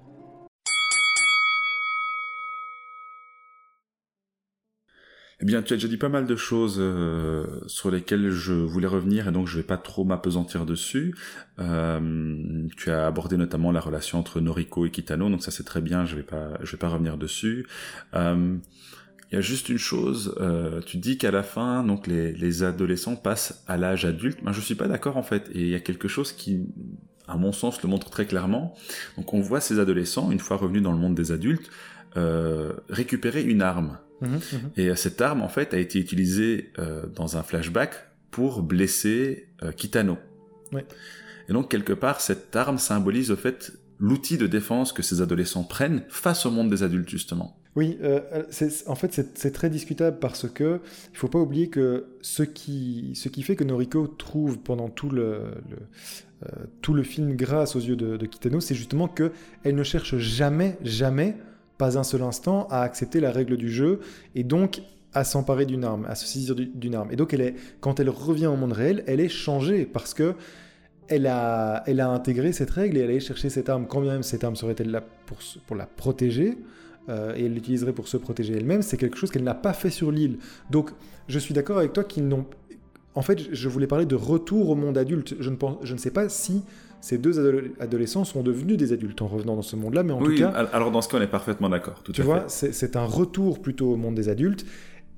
Eh 5.42 5.46
bien, 5.46 5.62
tu 5.62 5.72
as 5.72 5.76
déjà 5.76 5.88
dit 5.88 5.96
pas 5.96 6.10
mal 6.10 6.26
de 6.26 6.36
choses 6.36 6.76
euh, 6.78 7.46
sur 7.66 7.90
lesquelles 7.90 8.30
je 8.30 8.52
voulais 8.52 8.86
revenir 8.86 9.26
et 9.26 9.32
donc 9.32 9.46
je 9.46 9.56
vais 9.56 9.62
pas 9.64 9.78
trop 9.78 10.04
m'apesantir 10.04 10.66
dessus. 10.66 11.14
Euh, 11.58 12.68
tu 12.76 12.90
as 12.90 13.06
abordé 13.06 13.38
notamment 13.38 13.72
la 13.72 13.80
relation 13.80 14.18
entre 14.18 14.40
Noriko 14.40 14.84
et 14.84 14.90
Kitano, 14.90 15.30
donc 15.30 15.42
ça 15.42 15.50
c'est 15.50 15.64
très 15.64 15.80
bien. 15.80 16.04
Je 16.04 16.14
vais 16.14 16.22
pas, 16.22 16.58
je 16.62 16.72
vais 16.72 16.78
pas 16.78 16.88
revenir 16.88 17.16
dessus. 17.16 17.66
Euh, 18.14 18.58
il 19.32 19.36
y 19.36 19.38
a 19.38 19.40
juste 19.40 19.68
une 19.68 19.78
chose, 19.78 20.36
tu 20.86 20.96
dis 20.96 21.16
qu'à 21.16 21.30
la 21.30 21.44
fin, 21.44 21.84
donc 21.84 22.08
les, 22.08 22.32
les 22.32 22.64
adolescents 22.64 23.14
passent 23.14 23.62
à 23.68 23.76
l'âge 23.76 24.04
adulte. 24.04 24.38
Mais 24.40 24.46
ben, 24.46 24.52
je 24.52 24.60
suis 24.60 24.74
pas 24.74 24.88
d'accord 24.88 25.16
en 25.16 25.22
fait. 25.22 25.48
Et 25.54 25.60
il 25.60 25.68
y 25.68 25.76
a 25.76 25.80
quelque 25.80 26.08
chose 26.08 26.32
qui, 26.32 26.66
à 27.28 27.36
mon 27.36 27.52
sens, 27.52 27.80
le 27.80 27.88
montre 27.88 28.10
très 28.10 28.26
clairement. 28.26 28.74
Donc 29.16 29.32
on 29.32 29.40
voit 29.40 29.60
ces 29.60 29.78
adolescents, 29.78 30.32
une 30.32 30.40
fois 30.40 30.56
revenus 30.56 30.82
dans 30.82 30.90
le 30.90 30.98
monde 30.98 31.14
des 31.14 31.30
adultes, 31.30 31.70
récupérer 32.88 33.42
une 33.44 33.62
arme. 33.62 33.98
Mhm, 34.20 34.30
mhm. 34.30 34.70
Et 34.76 34.88
euh, 34.88 34.94
cette 34.94 35.20
arme, 35.20 35.42
en 35.42 35.48
fait, 35.48 35.74
a 35.74 35.78
été 35.78 35.98
utilisée 35.98 36.70
euh, 36.78 37.06
dans 37.14 37.36
un 37.36 37.42
flashback 37.42 37.94
pour 38.30 38.62
blesser 38.62 39.48
euh, 39.62 39.72
Kitano. 39.72 40.18
Et 41.48 41.52
donc, 41.52 41.68
quelque 41.68 41.92
part, 41.92 42.20
cette 42.20 42.54
arme 42.54 42.78
symbolise, 42.78 43.32
au 43.32 43.36
fait, 43.36 43.72
l'outil 43.98 44.38
de 44.38 44.46
défense 44.46 44.92
que 44.92 45.02
ces 45.02 45.20
adolescents 45.20 45.64
prennent 45.64 46.04
face 46.08 46.46
au 46.46 46.50
monde 46.50 46.70
des 46.70 46.84
adultes, 46.84 47.08
justement. 47.08 47.56
Oui, 47.76 47.98
en 48.86 48.94
fait, 48.94 49.30
c'est 49.34 49.52
très 49.52 49.70
discutable 49.70 50.18
parce 50.20 50.48
que 50.48 50.80
il 51.12 51.16
faut 51.16 51.28
pas 51.28 51.38
oublier 51.38 51.68
que 51.68 52.06
ce 52.20 52.42
qui, 52.42 53.12
ce 53.14 53.28
qui 53.28 53.42
fait 53.42 53.56
que 53.56 53.64
Noriko 53.64 54.06
trouve 54.06 54.58
pendant 54.58 54.88
tout 54.88 55.08
le, 55.08 55.54
tout 56.82 56.94
le 56.94 57.02
film 57.04 57.34
grâce 57.36 57.76
aux 57.76 57.80
yeux 57.80 57.96
de, 57.96 58.16
de 58.16 58.26
Kitano, 58.26 58.60
c'est 58.60 58.74
justement 58.74 59.06
que 59.08 59.32
elle 59.62 59.76
ne 59.76 59.84
cherche 59.84 60.16
jamais, 60.18 60.78
jamais 60.82 61.36
pas 61.80 61.98
un 61.98 62.04
seul 62.04 62.22
instant 62.22 62.68
à 62.70 62.82
accepter 62.82 63.20
la 63.20 63.32
règle 63.32 63.56
du 63.56 63.70
jeu 63.70 64.00
et 64.34 64.44
donc 64.44 64.82
à 65.14 65.24
s'emparer 65.24 65.64
d'une 65.64 65.82
arme, 65.82 66.04
à 66.04 66.14
se 66.14 66.26
saisir 66.26 66.54
d'une 66.54 66.94
arme. 66.94 67.10
Et 67.10 67.16
donc 67.16 67.32
elle 67.34 67.40
est, 67.40 67.54
quand 67.80 67.98
elle 68.00 68.10
revient 68.10 68.46
au 68.46 68.56
monde 68.56 68.72
réel, 68.72 69.02
elle 69.06 69.18
est 69.18 69.30
changée 69.30 69.86
parce 69.86 70.12
que 70.12 70.34
elle 71.08 71.26
a, 71.26 71.82
elle 71.86 72.00
a 72.00 72.08
intégré 72.08 72.52
cette 72.52 72.70
règle 72.70 72.98
et 72.98 73.00
elle 73.00 73.10
est 73.10 73.18
chercher 73.18 73.48
cette 73.48 73.68
arme, 73.68 73.86
quand 73.88 74.02
bien 74.02 74.12
même 74.12 74.22
cette 74.22 74.44
arme 74.44 74.56
serait-elle 74.56 74.90
là 74.90 75.02
pour, 75.26 75.38
pour 75.66 75.74
la 75.74 75.86
protéger, 75.86 76.58
euh, 77.08 77.34
et 77.34 77.46
elle 77.46 77.54
l'utiliserait 77.54 77.94
pour 77.94 78.06
se 78.06 78.18
protéger 78.18 78.54
elle-même, 78.56 78.82
c'est 78.82 78.98
quelque 78.98 79.16
chose 79.16 79.30
qu'elle 79.30 79.42
n'a 79.42 79.54
pas 79.54 79.72
fait 79.72 79.90
sur 79.90 80.12
l'île. 80.12 80.36
Donc 80.70 80.90
je 81.28 81.38
suis 81.38 81.54
d'accord 81.54 81.78
avec 81.78 81.92
toi 81.94 82.04
qu'ils 82.04 82.28
n'ont... 82.28 82.46
En 83.14 83.22
fait, 83.22 83.52
je 83.52 83.68
voulais 83.68 83.88
parler 83.88 84.06
de 84.06 84.14
retour 84.14 84.68
au 84.68 84.76
monde 84.76 84.96
adulte. 84.96 85.34
Je 85.40 85.50
ne, 85.50 85.56
pense, 85.56 85.78
je 85.82 85.94
ne 85.94 85.98
sais 85.98 86.12
pas 86.12 86.28
si 86.28 86.62
ces 87.00 87.18
deux 87.18 87.72
adolescents 87.80 88.24
sont 88.24 88.42
devenus 88.42 88.76
des 88.76 88.92
adultes 88.92 89.22
en 89.22 89.26
revenant 89.26 89.56
dans 89.56 89.62
ce 89.62 89.76
monde-là, 89.76 90.02
mais 90.02 90.12
en 90.12 90.22
tout 90.22 90.34
cas... 90.34 90.48
alors 90.48 90.90
dans 90.90 91.02
ce 91.02 91.08
cas, 91.08 91.18
on 91.18 91.22
est 91.22 91.26
parfaitement 91.26 91.68
d'accord. 91.68 92.02
Tu 92.12 92.22
vois, 92.22 92.44
c'est 92.48 92.96
un 92.96 93.06
retour 93.06 93.60
plutôt 93.60 93.92
au 93.92 93.96
monde 93.96 94.14
des 94.14 94.28
adultes, 94.28 94.66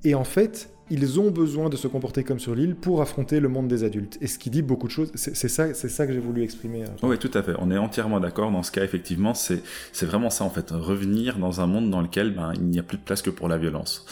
et 0.05 0.15
en 0.15 0.23
fait, 0.23 0.69
ils 0.89 1.19
ont 1.19 1.31
besoin 1.31 1.69
de 1.69 1.77
se 1.77 1.87
comporter 1.87 2.23
comme 2.23 2.39
sur 2.39 2.55
l'île 2.55 2.75
pour 2.75 3.01
affronter 3.01 3.39
le 3.39 3.47
monde 3.47 3.67
des 3.67 3.83
adultes. 3.83 4.17
Et 4.21 4.27
ce 4.27 4.37
qui 4.37 4.49
dit 4.49 4.61
beaucoup 4.61 4.87
de 4.87 4.91
choses, 4.91 5.11
c'est 5.15 5.47
ça, 5.47 5.73
ça 5.73 6.07
que 6.07 6.13
j'ai 6.13 6.19
voulu 6.19 6.43
exprimer. 6.43 6.83
Euh, 6.83 7.07
oui, 7.07 7.17
tout 7.17 7.31
à 7.33 7.41
fait. 7.41 7.53
On 7.59 7.71
est 7.71 7.77
entièrement 7.77 8.19
d'accord 8.19 8.51
dans 8.51 8.63
ce 8.63 8.71
cas. 8.71 8.83
Effectivement, 8.83 9.33
c'est 9.33 9.61
vraiment 10.01 10.29
ça 10.29 10.43
en 10.43 10.49
fait, 10.49 10.71
revenir 10.71 11.37
dans 11.37 11.61
un 11.61 11.67
monde 11.67 11.89
dans 11.89 12.01
lequel 12.01 12.35
ben, 12.35 12.51
il 12.55 12.65
n'y 12.65 12.79
a 12.79 12.83
plus 12.83 12.97
de 12.97 13.03
place 13.03 13.21
que 13.21 13.29
pour 13.29 13.47
la 13.47 13.57
violence. 13.57 14.05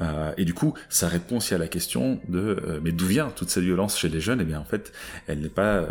Euh, 0.00 0.32
et 0.36 0.44
du 0.44 0.54
coup, 0.54 0.74
ça 0.88 1.08
répond 1.08 1.36
aussi 1.36 1.54
à 1.54 1.58
la 1.58 1.68
question 1.68 2.20
de 2.28 2.38
euh, 2.38 2.80
mais 2.82 2.92
d'où 2.92 3.06
vient 3.06 3.30
toute 3.34 3.50
cette 3.50 3.62
violence 3.62 3.98
chez 3.98 4.08
les 4.08 4.20
jeunes? 4.20 4.40
Eh 4.40 4.44
bien, 4.44 4.60
en 4.60 4.64
fait, 4.64 4.92
elle 5.26 5.40
n'est 5.40 5.48
pas, 5.48 5.76
euh, 5.76 5.86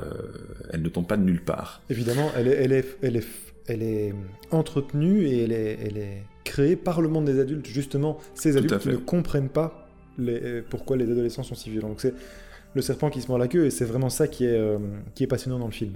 elle 0.72 0.82
ne 0.82 0.89
tombe 0.89 1.08
pas 1.08 1.18
de 1.18 1.24
nulle 1.24 1.44
part. 1.44 1.82
Évidemment, 1.89 2.32
elle 2.36 2.48
est, 2.48 2.63
elle 2.63 2.74
est, 2.74 2.98
elle 3.02 3.18
est, 3.18 3.28
elle 3.68 3.84
est 3.84 4.13
entretenue 4.52 5.26
et 5.28 5.44
elle 5.44 5.52
est, 5.52 5.80
elle 5.84 5.98
est 5.98 6.24
créée 6.44 6.76
par 6.76 7.02
le 7.02 7.08
monde 7.08 7.26
des 7.26 7.39
adultes, 7.39 7.66
justement, 7.66 8.20
ces 8.34 8.58
adultes 8.58 8.80
qui 8.80 8.89
ne 8.89 8.98
comprennent 8.98 9.50
pas 9.50 9.88
les, 10.18 10.62
pourquoi 10.62 10.98
les 10.98 11.10
adolescents 11.10 11.44
sont 11.44 11.56
si 11.56 11.70
violents. 11.70 11.89
Donc 11.89 12.02
c'est 12.02 12.13
le 12.74 12.82
serpent 12.82 13.10
qui 13.10 13.22
se 13.22 13.28
mord 13.28 13.38
la 13.38 13.48
queue 13.48 13.66
et 13.66 13.70
c'est 13.70 13.86
vraiment 13.86 14.10
ça 14.10 14.28
qui 14.28 14.46
est, 14.46 14.78
qui 15.16 15.24
est 15.24 15.28
passionnant 15.28 15.60
dans 15.60 15.68
le 15.68 15.72
film. 15.72 15.94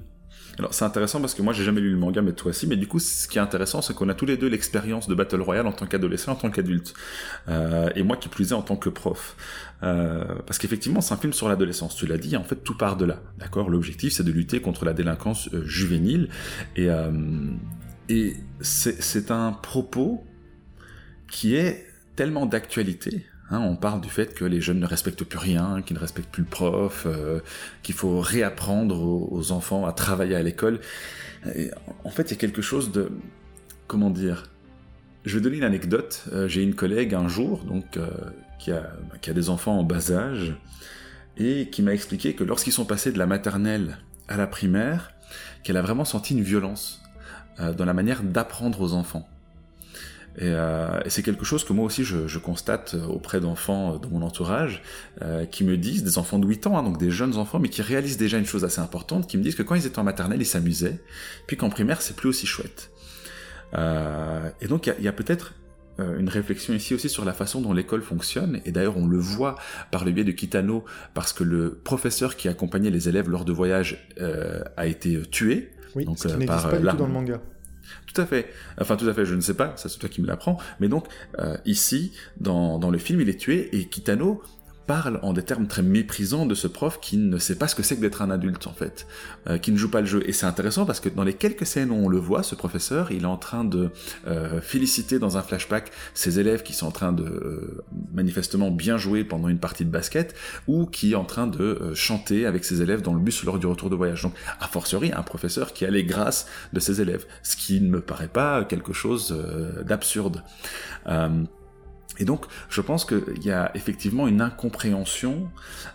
Alors 0.60 0.74
c'est 0.74 0.86
intéressant 0.86 1.22
parce 1.22 1.36
que 1.36 1.44
moi 1.44 1.54
j'ai 1.54 1.64
jamais 1.64 1.82
lu 1.82 1.92
le 1.92 1.98
manga, 1.98 2.22
mais 2.22 2.34
toi 2.34 2.50
aussi. 2.50 2.66
Mais 2.66 2.78
du 2.78 2.88
coup, 2.88 3.00
ce 3.00 3.28
qui 3.28 3.38
est 3.38 3.42
intéressant, 3.42 3.82
c'est 3.82 3.94
qu'on 3.94 4.10
a 4.10 4.16
tous 4.16 4.26
les 4.26 4.38
deux 4.38 4.48
l'expérience 4.48 5.08
de 5.08 5.14
Battle 5.14 5.42
Royale 5.42 5.68
en 5.68 5.72
tant 5.72 5.86
qu'adolescent, 5.86 6.32
en 6.32 6.36
tant 6.36 6.50
qu'adulte, 6.50 6.94
euh, 7.48 7.90
et 7.96 8.04
moi 8.04 8.18
qui 8.18 8.28
plus 8.28 8.52
est 8.52 8.56
en 8.56 8.64
tant 8.64 8.76
que 8.76 8.90
prof. 8.90 9.36
Euh, 9.84 10.24
parce 10.48 10.58
qu'effectivement, 10.58 11.02
c'est 11.02 11.14
un 11.14 11.18
film 11.18 11.34
sur 11.34 11.48
l'adolescence. 11.48 11.96
Tu 11.96 12.08
l'as 12.08 12.18
dit, 12.18 12.36
en 12.36 12.44
fait, 12.44 12.56
tout 12.56 12.76
part 12.76 12.98
de 12.98 13.06
là. 13.06 13.22
D'accord? 13.38 13.70
L'objectif, 13.70 14.14
c'est 14.14 14.24
de 14.24 14.32
lutter 14.32 14.60
contre 14.60 14.84
la 14.84 14.94
délinquance 14.94 15.50
euh, 15.54 15.64
juvénile, 15.64 16.30
et 16.76 16.90
euh, 16.90 17.12
et 18.10 18.38
c'est 18.62 19.32
un 19.32 19.52
propos 19.52 20.26
qui 21.30 21.56
est 21.56 21.86
tellement 22.16 22.46
d'actualité 22.46 23.26
Hein, 23.50 23.60
on 23.62 23.78
parle 23.78 24.02
du 24.02 24.10
fait 24.10 24.34
que 24.34 24.44
les 24.44 24.60
jeunes 24.60 24.80
ne 24.80 24.86
respectent 24.86 25.24
plus 25.24 25.38
rien, 25.38 25.82
qu'ils 25.82 25.96
ne 25.96 26.02
respectent 26.02 26.30
plus 26.30 26.44
le 26.44 26.50
prof, 26.50 27.06
euh, 27.06 27.40
qu'il 27.82 27.96
faut 27.96 28.20
réapprendre 28.20 29.02
aux, 29.02 29.52
enfants 29.52 29.86
à 29.86 29.94
travailler 29.94 30.36
à 30.36 30.44
l'école. 30.44 30.80
En 32.04 32.10
fait, 32.10 32.24
il 32.24 32.32
y 32.32 32.34
a 32.34 32.38
quelque 32.38 32.62
chose 32.62 32.92
de... 32.92 33.10
Comment 33.88 34.10
dire 34.10 34.44
Je 35.24 35.38
vais 35.38 35.42
donner 35.42 35.58
une 35.58 35.64
anecdote. 35.64 36.26
Euh, 36.34 36.50
j'ai 36.50 36.62
une 36.62 36.76
collègue 36.76 37.14
un 37.14 37.30
jour 37.30 37.64
donc, 37.64 37.96
euh, 37.96 38.10
qui 38.60 38.72
a 38.72 39.34
des 39.34 39.50
enfants 39.50 39.80
en 39.80 39.84
bas 39.84 40.12
âge 40.12 40.56
et 41.38 41.70
qui 41.70 41.82
m'a 41.84 41.94
expliqué 41.94 42.34
que 42.34 42.44
lorsqu'ils 42.44 42.74
sont 42.74 42.86
passés 42.86 43.14
de 43.14 43.18
la 43.18 43.28
maternelle 43.28 43.98
à 44.28 44.36
la 44.36 44.48
primaire, 44.48 45.14
qu'elle 45.64 45.78
a 45.78 45.82
vraiment 45.82 46.04
senti 46.04 46.34
une 46.34 46.44
violence 46.44 47.02
dans 47.78 47.86
la 47.86 47.94
manière 47.94 48.24
d'apprendre 48.24 48.82
aux 48.82 48.94
enfants. 48.94 49.28
Euh, 50.42 51.00
et, 51.04 51.10
c'est 51.10 51.24
quelque 51.24 51.46
chose 51.46 51.64
que 51.64 51.74
moi 51.74 51.86
aussi 51.86 52.04
je, 52.04 52.38
constate 52.38 52.96
auprès 53.10 53.40
d'enfants 53.40 53.98
de 53.98 54.08
mon 54.08 54.22
entourage 54.22 54.84
euh, 55.22 55.46
qui 55.46 55.64
me 55.64 55.78
disent, 55.78 56.04
des 56.04 56.18
enfants 56.18 56.40
de 56.40 56.48
8 56.48 56.68
ans, 56.68 56.78
hein, 56.78 56.84
donc 56.84 56.98
des 56.98 57.10
jeunes 57.10 57.38
enfants, 57.38 57.60
mais 57.60 57.70
qui 57.70 57.82
réalisent 57.82 58.18
déjà 58.18 58.38
une 58.38 58.46
chose 58.46 58.64
assez 58.64 58.80
importante, 58.80 59.28
qui 59.28 59.38
me 59.38 59.44
disent 59.44 59.56
que 59.56 59.64
quand 59.64 59.76
ils 59.76 59.86
étaient 59.86 60.00
en 60.00 60.04
maternelle, 60.04 60.42
ils 60.42 60.46
s'amusaient, 60.46 61.00
puis 61.48 61.58
qu'en 61.58 61.70
primaire, 61.70 62.02
c'est 62.02 62.16
plus 62.16 62.30
aussi 62.30 62.46
chouette. 62.46 62.92
Euh, 63.74 64.50
et 64.62 64.68
donc 64.68 64.92
il 64.98 65.04
y 65.04 65.08
a, 65.08 65.14
peut-être 65.14 65.54
une 66.00 66.30
réflexion 66.30 66.76
ici 66.76 66.94
aussi 66.94 67.10
sur 67.10 67.26
la 67.26 67.34
façon 67.34 67.60
dont 67.60 67.74
l'école 67.74 68.04
fonctionne, 68.04 68.62
et 68.66 68.72
d'ailleurs 68.72 68.98
on 68.98 69.08
le 69.08 69.18
voit 69.18 69.56
par 69.92 70.06
le 70.06 70.12
biais 70.12 70.24
de 70.24 70.32
Kitano, 70.32 70.86
parce 71.16 71.34
que 71.34 71.44
le 71.44 71.74
professeur 71.74 72.36
qui 72.36 72.48
accompagnait 72.48 72.92
les 72.92 73.10
élèves 73.10 73.30
lors 73.30 73.46
de 73.46 73.52
voyage 73.52 74.08
a 74.78 74.86
été 74.86 75.20
tué. 75.24 75.72
Oui, 75.96 76.06
donc, 76.06 76.20
ce 76.20 76.28
qui 76.28 76.38
n'existe 76.38 76.70
pas 76.70 76.78
du 76.78 76.88
tout 76.88 76.96
dans 76.96 77.08
le 77.08 77.14
manga. 77.14 77.42
Tout 78.06 78.22
à 78.22 78.26
fait. 78.26 78.54
Enfin, 78.80 78.96
tout 78.96 79.08
à 79.08 79.14
fait, 79.14 79.26
je 79.26 79.36
ne 79.36 79.42
sais 79.42 79.54
pas, 79.54 79.74
ça 79.78 79.90
c'est 79.90 80.00
toi 80.00 80.10
qui 80.10 80.22
me 80.22 80.28
l'apprends. 80.28 80.58
Mais 80.80 80.88
donc, 80.88 81.06
euh, 81.40 81.58
ici, 81.66 82.14
dans, 82.40 82.80
dans, 82.80 82.90
le 82.90 82.98
film, 82.98 83.22
il 83.22 83.30
est 83.30 83.40
tué 83.40 83.70
et 83.76 83.88
Kitano 83.88 84.42
parle 84.88 85.20
en 85.22 85.34
des 85.34 85.44
termes 85.44 85.68
très 85.68 85.84
méprisants 85.84 86.46
de 86.46 86.56
ce 86.56 86.68
prof 86.68 87.00
qui 87.00 87.18
ne 87.18 87.38
sait 87.38 87.56
pas 87.56 87.68
ce 87.68 87.76
que 87.76 87.84
c'est 87.84 87.98
que 87.98 88.02
d'être 88.02 88.22
un 88.22 88.32
adulte 88.32 88.66
en 88.68 88.74
fait, 88.74 89.06
euh, 89.48 89.58
qui 89.58 89.72
ne 89.72 89.78
joue 89.78 89.92
pas 89.92 90.00
le 90.00 90.08
jeu. 90.08 90.24
Et 90.26 90.32
c'est 90.32 90.46
intéressant 90.46 90.86
parce 90.86 91.00
que 91.00 91.10
dans 91.10 91.24
les 91.24 91.34
quelques 91.34 91.66
scènes 91.66 91.92
où 91.92 91.96
on 91.96 92.08
le 92.08 92.18
voit, 92.18 92.42
ce 92.42 92.56
professeur, 92.56 93.12
il 93.12 93.24
est 93.24 93.26
en 93.26 93.38
train 93.38 93.66
de 93.66 93.92
euh, 94.28 94.62
féliciter 94.62 95.20
dans 95.20 95.38
un 95.38 95.42
flashback 95.42 95.92
ses 96.14 96.40
élèves 96.40 96.64
qui 96.64 96.74
sont 96.74 96.88
en 96.88 96.92
train 96.92 97.12
de 97.12 97.24
euh, 97.24 97.84
manifestement 98.14 98.72
bien 98.72 98.98
jouer 98.98 99.24
pendant 99.24 99.50
une 99.50 99.60
partie 99.60 99.86
de 99.86 99.92
basket 99.92 100.34
ou 100.68 100.86
qui 100.86 101.12
est 101.12 101.16
en 101.16 101.26
train 101.26 101.48
de 101.48 101.92
chanter 101.94 102.46
avec 102.46 102.64
ses 102.64 102.82
élèves 102.82 103.02
dans 103.02 103.14
le 103.14 103.20
bus 103.20 103.44
lors 103.44 103.60
du 103.60 103.68
retour 103.68 103.90
de 103.90 103.96
voyage. 103.96 104.24
Donc, 104.24 104.34
a 104.60 104.68
fortiori, 104.68 105.12
un 105.12 105.24
professeur 105.24 105.74
qui 105.74 105.86
a 105.86 105.90
les 105.90 106.06
grâces 106.06 106.48
de 106.72 106.80
ses 106.80 107.02
élèves, 107.02 107.26
ce 107.44 107.58
qui 107.58 107.82
ne 107.82 107.90
me 107.90 108.00
paraît 108.00 108.30
pas 108.30 108.64
quelque 108.64 108.94
chose 108.94 109.38
d'absurde. 109.86 110.44
Et 112.18 112.26
donc, 112.26 112.46
je 112.70 112.82
pense 112.82 113.06
qu'il 113.06 113.44
y 113.44 113.52
a 113.52 113.72
effectivement 113.76 114.28
une 114.28 114.42
incompréhension 114.42 115.50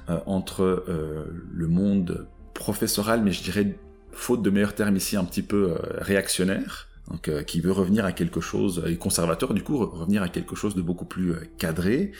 euh, 0.08 0.18
entre 0.26 0.62
euh, 0.62 1.24
le 1.52 1.68
monde 1.68 2.26
professoral, 2.54 3.22
mais 3.22 3.32
je 3.32 3.42
dirais, 3.42 3.78
faute 4.12 4.42
de 4.42 4.50
meilleurs 4.50 4.74
termes 4.74 4.96
ici, 4.96 5.16
un 5.16 5.24
petit 5.24 5.42
peu 5.42 5.72
euh, 5.72 5.76
réactionnaire, 5.98 6.88
donc, 7.10 7.28
euh, 7.28 7.42
qui 7.42 7.60
veut 7.60 7.72
revenir 7.72 8.04
à 8.04 8.12
quelque 8.12 8.40
chose, 8.40 8.82
et 8.86 8.96
conservateur 8.96 9.54
du 9.54 9.62
coup, 9.62 9.76
revenir 9.78 10.22
à 10.22 10.28
quelque 10.28 10.54
chose 10.54 10.74
de 10.74 10.82
beaucoup 10.82 11.04
plus 11.04 11.32
euh, 11.32 11.40
cadré, 11.58 12.12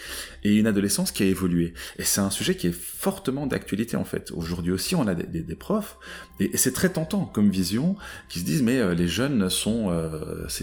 et 0.43 0.57
une 0.57 0.67
adolescence 0.67 1.13
qui 1.13 1.23
a 1.23 1.27
évolué. 1.27 1.73
Et 1.99 2.05
c'est 2.05 2.21
un 2.21 2.31
sujet 2.31 2.57
qui 2.57 2.67
est 2.67 2.75
fortement 2.75 3.47
d'actualité 3.47 3.97
en 3.97 4.05
fait. 4.05 4.33
Aujourd'hui 4.33 4.73
aussi, 4.73 4.95
on 4.97 5.07
a 5.07 5.15
des, 5.15 5.43
des, 5.43 5.55
profs, 5.55 5.99
et, 6.41 6.57
c'est 6.57 6.73
très 6.73 6.89
tentant 6.89 7.25
comme 7.25 7.49
vision, 7.49 7.97
qui 8.29 8.41
se 8.41 8.45
disent 8.45 8.63
mais 8.63 8.79
euh, 8.79 8.95
les 8.95 9.09
jeunes 9.09 9.49
sont, 9.49 9.93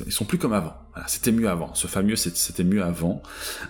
ils 0.05 0.11
sont 0.11 0.25
plus 0.25 0.37
comme 0.37 0.53
avant. 0.53 0.73
C'était 1.07 1.31
mieux 1.31 1.49
avant. 1.49 1.73
Ce 1.73 1.87
fameux 1.87 2.15
c'était 2.15 2.63
mieux 2.63 2.83
avant. 2.83 3.21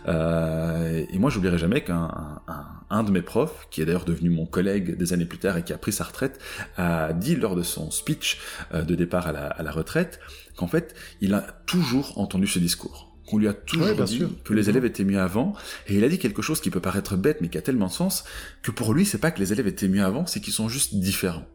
et 0.08 1.18
moi, 1.18 1.30
j'oublierai 1.30 1.58
jamais 1.58 1.84
qu'un 1.84 2.39
un, 2.48 2.65
un, 2.89 3.04
de 3.04 3.12
mes 3.12 3.22
profs, 3.22 3.68
qui 3.70 3.82
est 3.82 3.86
d'ailleurs 3.86 4.06
devenu 4.06 4.30
mon 4.30 4.46
collègue 4.46 4.98
des 4.98 5.13
années 5.13 5.26
plus 5.26 5.38
tard 5.38 5.58
et 5.58 5.63
qui 5.63 5.74
a 5.74 5.78
pris 5.78 5.92
sa 5.92 6.04
retraite, 6.04 6.39
a 6.78 7.13
dit 7.13 7.36
lors 7.36 7.56
de 7.56 7.63
son 7.63 7.92
speech 7.92 8.39
de 8.74 8.96
départ 8.96 9.28
à 9.28 9.32
la, 9.32 9.48
à 9.48 9.63
la 9.63 9.72
retraite 9.72 10.20
qu'en 10.60 10.68
fait, 10.68 10.94
il 11.22 11.34
a 11.34 11.42
toujours 11.65 12.18
entendu 12.18 12.46
ce 12.48 12.60
discours. 12.60 13.10
Qu'on 13.28 13.38
lui 13.38 13.48
a 13.48 13.54
toujours 13.54 14.04
dit 14.06 14.24
que 14.44 14.54
les 14.54 14.70
élèves 14.70 14.86
étaient 14.86 15.04
mieux 15.04 15.20
avant. 15.20 15.54
Et 15.88 15.96
il 15.96 16.04
a 16.04 16.10
dit 16.10 16.18
quelque 16.18 16.42
chose 16.42 16.60
qui 16.62 16.70
peut 16.70 16.80
paraître 16.80 17.15
bête, 17.15 17.42
mais 17.42 17.50
qui 17.50 17.58
a 17.58 17.62
tellement 17.62 17.88
de 17.88 17.92
sens, 17.92 18.24
que 18.63 18.72
pour 18.72 18.94
lui, 18.94 19.06
c'est 19.06 19.20
pas 19.20 19.32
que 19.32 19.39
les 19.39 19.54
élèves 19.54 19.68
étaient 19.68 19.88
mieux 19.88 20.04
avant, 20.04 20.26
c'est 20.26 20.39
qu'ils 20.39 20.54
sont 20.54 20.68
juste 20.68 20.96
différents. 20.96 21.46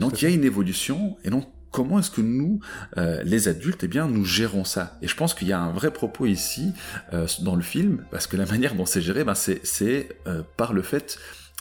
donc 0.00 0.22
il 0.22 0.28
y 0.28 0.32
a 0.32 0.34
une 0.34 0.44
évolution, 0.44 1.16
et 1.24 1.30
donc 1.30 1.46
comment 1.70 1.98
est-ce 1.98 2.10
que 2.10 2.20
nous, 2.20 2.60
euh, 2.96 3.22
les 3.22 3.48
adultes, 3.48 3.84
eh 3.84 3.88
bien, 3.88 4.08
nous 4.08 4.24
gérons 4.24 4.64
ça? 4.64 4.98
Et 5.02 5.08
je 5.08 5.16
pense 5.16 5.34
qu'il 5.34 5.48
y 5.48 5.52
a 5.52 5.60
un 5.60 5.72
vrai 5.72 5.92
propos 5.92 6.26
ici 6.26 6.72
euh, 7.12 7.26
dans 7.42 7.56
le 7.56 7.62
film, 7.62 8.04
parce 8.10 8.26
que 8.26 8.36
la 8.36 8.46
manière 8.52 8.74
dont 8.74 8.86
c'est 8.86 9.02
géré, 9.02 9.24
ben, 9.24 9.34
c'est 9.34 10.08
euh, 10.26 10.42
par 10.56 10.72
le 10.72 10.82
fait 10.82 11.18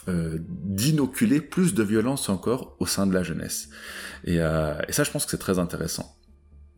d'inoculer 0.08 1.42
plus 1.42 1.74
de 1.74 1.82
violence 1.82 2.30
encore 2.30 2.76
au 2.80 2.86
sein 2.86 3.08
de 3.08 3.14
la 3.16 3.24
jeunesse. 3.24 3.70
Et, 4.24 4.38
ça, 4.38 5.04
je 5.04 5.10
pense 5.10 5.26
que 5.26 5.32
c'est 5.32 5.40
très 5.40 5.58
intéressant. 5.58 6.16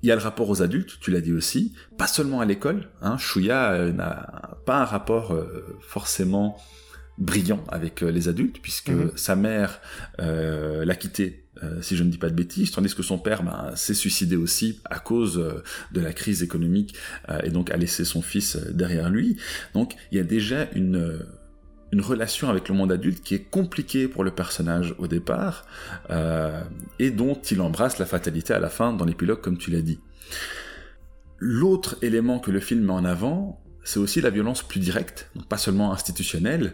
Il 0.02 0.08
y 0.08 0.14
a 0.14 0.16
le 0.16 0.22
rapport 0.22 0.50
aux 0.50 0.62
adultes, 0.62 0.98
tu 1.02 1.12
l'as 1.12 1.20
dit 1.20 1.34
aussi, 1.34 1.76
pas 1.98 2.08
seulement 2.08 2.40
à 2.40 2.46
l'école. 2.46 2.90
Hein. 3.02 3.18
Chouya 3.18 3.92
n'a 3.92 4.58
pas 4.66 4.78
un 4.78 4.86
rapport 4.86 5.38
forcément 5.82 6.58
brillant 7.18 7.64
avec 7.70 8.04
euh, 8.04 8.12
les 8.12 8.28
adultes, 8.28 8.60
puisque 8.62 8.90
mhm. 8.90 9.12
sa 9.16 9.36
mère 9.36 9.82
l'a 10.20 10.96
quitté, 10.96 11.44
si 11.82 11.98
je 11.98 12.04
ne 12.04 12.10
dis 12.10 12.20
pas 12.20 12.30
de 12.30 12.36
bêtises, 12.36 12.72
tandis 12.72 12.94
que 12.94 13.02
son 13.02 13.18
père 13.18 13.44
ben, 13.44 13.76
s'est 13.76 13.96
suicidé 13.96 14.36
aussi 14.36 14.80
à 14.86 15.00
cause 15.00 15.44
de 15.92 16.02
la 16.02 16.14
crise 16.14 16.44
économique 16.44 16.96
et 17.44 17.50
donc 17.50 17.72
a 17.72 17.78
laissé 17.78 18.06
son 18.06 18.22
fils 18.22 18.58
derrière 18.58 19.10
lui. 19.10 19.38
Donc 19.74 19.96
il 20.12 20.18
y 20.18 20.22
a 20.22 20.24
déjà 20.24 20.68
une 20.76 21.20
une 21.92 22.02
relation 22.02 22.50
avec 22.50 22.70
le 22.70 22.76
monde 22.76 22.92
adulte 22.92 23.24
qui 23.24 23.36
est 23.36 23.44
compliquée 23.50 24.08
pour 24.08 24.24
le 24.24 24.32
personnage 24.32 24.94
au 24.98 25.08
départ 25.08 25.66
euh, 26.10 26.62
et 27.00 27.12
dont 27.12 27.36
il 27.36 27.62
embrasse 27.62 27.98
la 27.98 28.06
fatalité 28.06 28.54
à 28.54 28.60
la 28.60 28.70
fin 28.70 28.94
dans 28.94 29.06
l'épilogue 29.06 29.42
comme 29.42 29.58
tu 29.58 29.72
l'as 29.72 29.82
dit. 29.82 30.00
L'autre 31.40 31.98
élément 32.02 32.40
que 32.40 32.52
le 32.52 32.60
film 32.60 32.86
met 32.86 32.94
en 32.94 33.06
avant, 33.06 33.62
c'est 33.88 34.00
aussi 34.00 34.20
la 34.20 34.30
violence 34.30 34.64
plus 34.64 34.80
directe, 34.80 35.30
donc 35.36 35.48
pas 35.48 35.58
seulement 35.58 35.94
institutionnelle, 35.94 36.74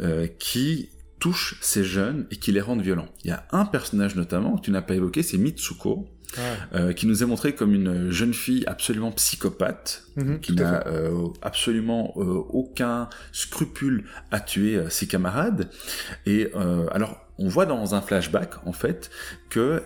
euh, 0.00 0.26
qui 0.26 0.90
touche 1.20 1.56
ces 1.60 1.84
jeunes 1.84 2.26
et 2.30 2.36
qui 2.36 2.50
les 2.52 2.60
rend 2.60 2.76
violents. 2.76 3.08
Il 3.24 3.28
y 3.28 3.32
a 3.32 3.46
un 3.52 3.64
personnage 3.64 4.16
notamment 4.16 4.56
que 4.56 4.62
tu 4.62 4.70
n'as 4.70 4.82
pas 4.82 4.94
évoqué, 4.94 5.22
c'est 5.22 5.38
Mitsuko, 5.38 6.08
euh, 6.74 6.92
qui 6.92 7.06
nous 7.06 7.22
est 7.22 7.26
montrée 7.26 7.54
comme 7.54 7.74
une 7.74 8.10
jeune 8.10 8.34
fille 8.34 8.64
absolument 8.66 9.12
psychopathe, 9.12 10.04
mhm, 10.16 10.40
qui 10.40 10.52
n'a 10.52 10.86
euh, 10.86 11.28
absolument 11.42 12.12
euh, 12.16 12.22
aucun 12.50 13.08
scrupule 13.32 14.04
à 14.32 14.40
tuer 14.40 14.78
ses 14.90 15.06
camarades. 15.06 15.70
Et 16.26 16.50
alors, 16.90 17.24
on 17.38 17.48
voit 17.48 17.66
dans 17.66 17.94
un 17.94 18.00
flashback 18.00 18.66
en 18.66 18.72
fait 18.72 19.10
que 19.48 19.82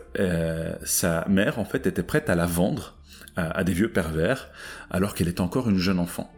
sa 0.84 1.26
mère 1.28 1.58
en 1.58 1.66
fait 1.66 1.86
était 1.86 2.02
prête 2.02 2.30
à 2.30 2.34
la 2.34 2.46
vendre 2.46 2.96
à, 3.36 3.62
des 3.62 3.72
vieux 3.72 3.90
pervers, 3.90 4.48
alors 4.90 5.14
qu'elle 5.14 5.28
était 5.28 5.40
encore 5.40 5.68
une 5.68 5.78
jeune 5.78 5.98
enfant. 5.98 6.32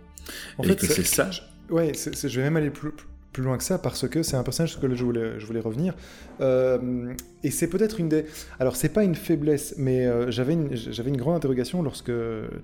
En 0.58 0.64
et 0.64 0.76
que 0.76 0.86
c'est 0.86 1.04
ça. 1.04 1.30
Ouais, 1.70 1.92
je 1.94 2.28
vais 2.28 2.42
même 2.42 2.56
aller 2.56 2.70
plus, 2.70 2.92
plus 3.34 3.42
loin 3.42 3.58
que 3.58 3.64
ça 3.64 3.78
parce 3.78 4.08
que 4.08 4.22
c'est 4.22 4.36
un 4.36 4.42
personnage 4.42 4.70
sur 4.70 4.80
lequel 4.80 4.96
je 4.96 5.04
voulais, 5.04 5.38
je 5.38 5.44
voulais 5.44 5.60
revenir. 5.60 5.94
Euh, 6.40 7.12
et 7.42 7.50
c'est 7.50 7.66
peut-être 7.66 8.00
une 8.00 8.08
des. 8.08 8.24
Alors, 8.58 8.76
c'est 8.76 8.88
pas 8.88 9.04
une 9.04 9.16
faiblesse, 9.16 9.74
mais 9.76 10.06
euh, 10.06 10.30
j'avais 10.30 10.54
une, 10.54 10.74
j'avais 10.74 11.10
une 11.10 11.16
grande 11.18 11.34
interrogation 11.34 11.82
lorsque 11.82 12.12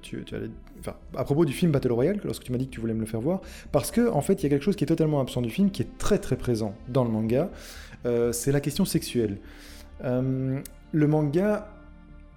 tu, 0.00 0.24
tu 0.24 0.34
allais. 0.34 0.48
Enfin, 0.78 0.94
à 1.14 1.24
propos 1.24 1.44
du 1.44 1.52
film 1.52 1.72
Battle 1.72 1.92
Royale, 1.92 2.20
lorsque 2.24 2.44
tu 2.44 2.52
m'as 2.52 2.58
dit 2.58 2.68
que 2.68 2.72
tu 2.72 2.80
voulais 2.80 2.94
me 2.94 3.00
le 3.00 3.06
faire 3.06 3.20
voir, 3.20 3.42
parce 3.72 3.90
que 3.90 4.08
en 4.08 4.22
fait, 4.22 4.34
il 4.34 4.44
y 4.44 4.46
a 4.46 4.48
quelque 4.48 4.64
chose 4.64 4.76
qui 4.76 4.84
est 4.84 4.86
totalement 4.86 5.20
absent 5.20 5.42
du 5.42 5.50
film, 5.50 5.70
qui 5.70 5.82
est 5.82 5.98
très 5.98 6.18
très 6.18 6.36
présent 6.36 6.74
dans 6.88 7.04
le 7.04 7.10
manga. 7.10 7.50
Euh, 8.06 8.32
c'est 8.32 8.52
la 8.52 8.60
question 8.60 8.86
sexuelle. 8.86 9.38
le 10.02 11.06
manga 11.06 11.68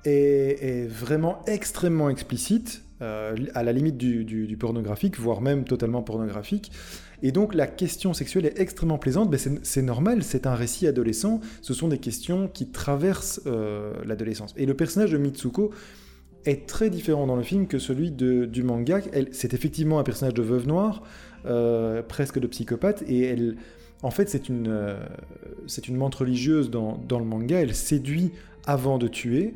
est, 0.05 0.57
est, 0.61 0.87
vraiment 0.87 1.41
extrêmement 1.45 2.09
explicite. 2.09 2.83
À 3.03 3.63
la 3.63 3.71
limite 3.71 3.97
du, 3.97 4.57
pornographique, 4.59 5.19
voire 5.19 5.41
même 5.41 5.63
totalement 5.65 6.01
pornographique. 6.01 6.71
Et 7.21 7.31
donc 7.31 7.55
la 7.55 7.67
question 7.67 8.13
sexuelle 8.13 8.45
est 8.45 8.59
extrêmement 8.59 8.97
plaisante, 8.97 9.29
mais 9.31 9.37
c'est 9.37 9.81
normal, 9.81 10.23
c'est 10.23 10.45
un 10.45 10.55
récit 10.55 10.87
adolescent, 10.87 11.39
ce 11.61 11.73
sont 11.73 11.87
des 11.87 11.97
questions 11.97 12.49
qui 12.49 12.67
traversent 12.67 13.41
euh, 13.47 13.93
l'adolescence. 14.05 14.53
Et 14.57 14.65
le 14.65 14.73
personnage 14.73 15.11
de 15.11 15.17
Mitsuko 15.17 15.71
est 16.45 16.67
très 16.67 16.89
différent 16.89 17.25
dans 17.25 17.37
le 17.37 17.43
film 17.43 17.67
que 17.67 17.79
celui 17.79 18.11
du 18.11 18.63
manga. 18.63 18.99
C'est 19.31 19.53
effectivement 19.53 19.99
un 19.99 20.03
personnage 20.03 20.33
de 20.33 20.41
veuve 20.41 20.67
noire, 20.67 21.03
euh, 21.45 22.01
presque 22.01 22.39
de 22.39 22.47
psychopathe, 22.47 23.03
et 23.07 23.21
elle, 23.21 23.55
en 24.01 24.11
fait 24.11 24.29
c'est 24.29 24.49
une, 24.49 24.67
euh, 24.67 24.97
une 25.87 25.95
menthe 25.95 26.15
religieuse 26.15 26.69
dans, 26.69 26.99
le 27.09 27.25
manga, 27.25 27.59
elle 27.59 27.75
séduit 27.75 28.31
avant 28.65 28.97
de 28.97 29.07
tuer. 29.07 29.55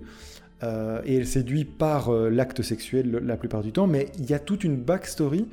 Et 0.63 1.15
elle 1.15 1.27
séduit 1.27 1.65
par 1.65 2.11
l'acte 2.11 2.63
sexuel 2.63 3.11
la 3.23 3.37
plupart 3.37 3.61
du 3.61 3.71
temps, 3.71 3.85
mais 3.85 4.07
il 4.17 4.29
y 4.29 4.33
a 4.33 4.39
toute 4.39 4.63
une 4.63 4.77
backstory 4.77 5.45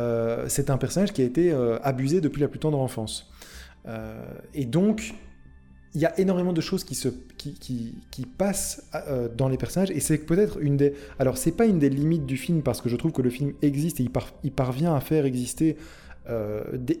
euh, 0.00 0.46
c'est 0.48 0.70
un 0.70 0.78
personnage 0.78 1.12
qui 1.12 1.22
a 1.22 1.24
été 1.24 1.52
euh, 1.52 1.78
abusé 1.82 2.20
depuis 2.20 2.40
la 2.40 2.48
plus 2.48 2.58
tendre 2.58 2.78
enfance. 2.78 3.30
Euh, 3.86 4.22
et 4.54 4.64
donc, 4.64 5.14
il 5.94 6.00
y 6.00 6.06
a 6.06 6.18
énormément 6.20 6.52
de 6.52 6.60
choses 6.60 6.84
qui, 6.84 6.94
se, 6.94 7.08
qui, 7.36 7.54
qui, 8.10 8.26
passent 8.26 8.88
dans 9.36 9.48
les 9.48 9.56
personnages, 9.56 9.90
et 9.90 9.98
c'est 9.98 10.18
peut-être 10.18 10.58
une 10.60 10.76
des... 10.76 10.94
Alors, 11.18 11.36
c'est 11.36 11.50
pas 11.52 11.66
une 11.66 11.80
des 11.80 11.90
limites 11.90 12.26
du 12.26 12.36
film, 12.36 12.62
parce 12.62 12.80
que 12.80 12.88
je 12.88 12.94
trouve 12.94 13.10
que 13.10 13.22
le 13.22 13.30
film 13.30 13.54
existe 13.60 13.98
et 13.98 14.04
il, 14.04 14.10
il 14.44 14.52
parvient 14.52 14.94
à 14.94 15.00
faire 15.00 15.24
exister 15.24 15.76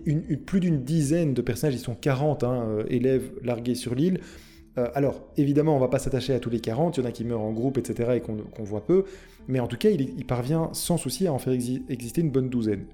une, 0.06 0.22
plus 0.44 0.58
d'une 0.58 0.82
dizaine 0.82 1.34
de 1.34 1.42
personnages, 1.42 1.74
ils 1.74 1.78
sont 1.78 1.94
40 1.94 2.42
hein, 2.42 2.78
élèves 2.88 3.30
largués 3.44 3.76
sur 3.76 3.94
l'île. 3.94 4.18
Alors, 4.76 5.20
évidemment, 5.36 5.76
on 5.76 5.80
va 5.80 5.88
pas 5.88 5.98
s'attacher 5.98 6.32
à 6.32 6.40
tous 6.40 6.50
les 6.50 6.60
40, 6.60 6.96
il 6.96 7.00
y 7.00 7.06
en 7.06 7.08
a 7.08 7.12
qui 7.12 7.24
meurent 7.24 7.40
en 7.40 7.52
groupe, 7.52 7.76
etc., 7.76 8.12
et 8.14 8.20
qu'on 8.20 8.62
voit 8.62 8.86
peu, 8.86 9.04
mais 9.48 9.60
en 9.60 9.66
tout 9.66 9.76
cas, 9.76 9.90
il, 9.90 10.24
parvient 10.24 10.70
sans 10.72 10.96
souci 10.96 11.26
à 11.26 11.32
en 11.32 11.38
faire 11.38 11.52
exister 11.52 12.20
une 12.20 12.30
bonne 12.30 12.48
douzaine. 12.48 12.86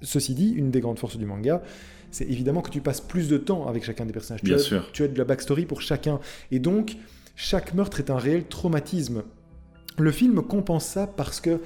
Ceci 0.00 0.34
dit, 0.34 0.50
une 0.50 0.70
des 0.70 0.80
grandes 0.80 0.98
forces 0.98 1.16
du 1.16 1.26
manga, 1.26 1.62
c'est 2.10 2.24
évidemment 2.24 2.60
que 2.60 2.70
tu 2.70 2.80
passes 2.80 3.00
plus 3.00 3.28
de 3.28 3.38
temps 3.38 3.66
avec 3.66 3.84
chacun 3.84 4.04
des 4.04 4.12
personnages. 4.12 4.42
Bien 4.42 4.56
tu 4.56 4.62
sûr. 4.62 4.82
As, 4.82 4.92
tu 4.92 5.02
as 5.04 5.08
de 5.08 5.18
la 5.18 5.24
backstory 5.24 5.66
pour 5.66 5.80
chacun. 5.80 6.20
Et 6.50 6.58
donc, 6.58 6.96
chaque 7.36 7.74
meurtre 7.74 8.00
est 8.00 8.10
un 8.10 8.18
réel 8.18 8.44
traumatisme. 8.44 9.22
Le 9.98 10.10
film 10.10 10.42
compense 10.42 10.86
ça 10.86 11.06
parce 11.06 11.40
que 11.40 11.60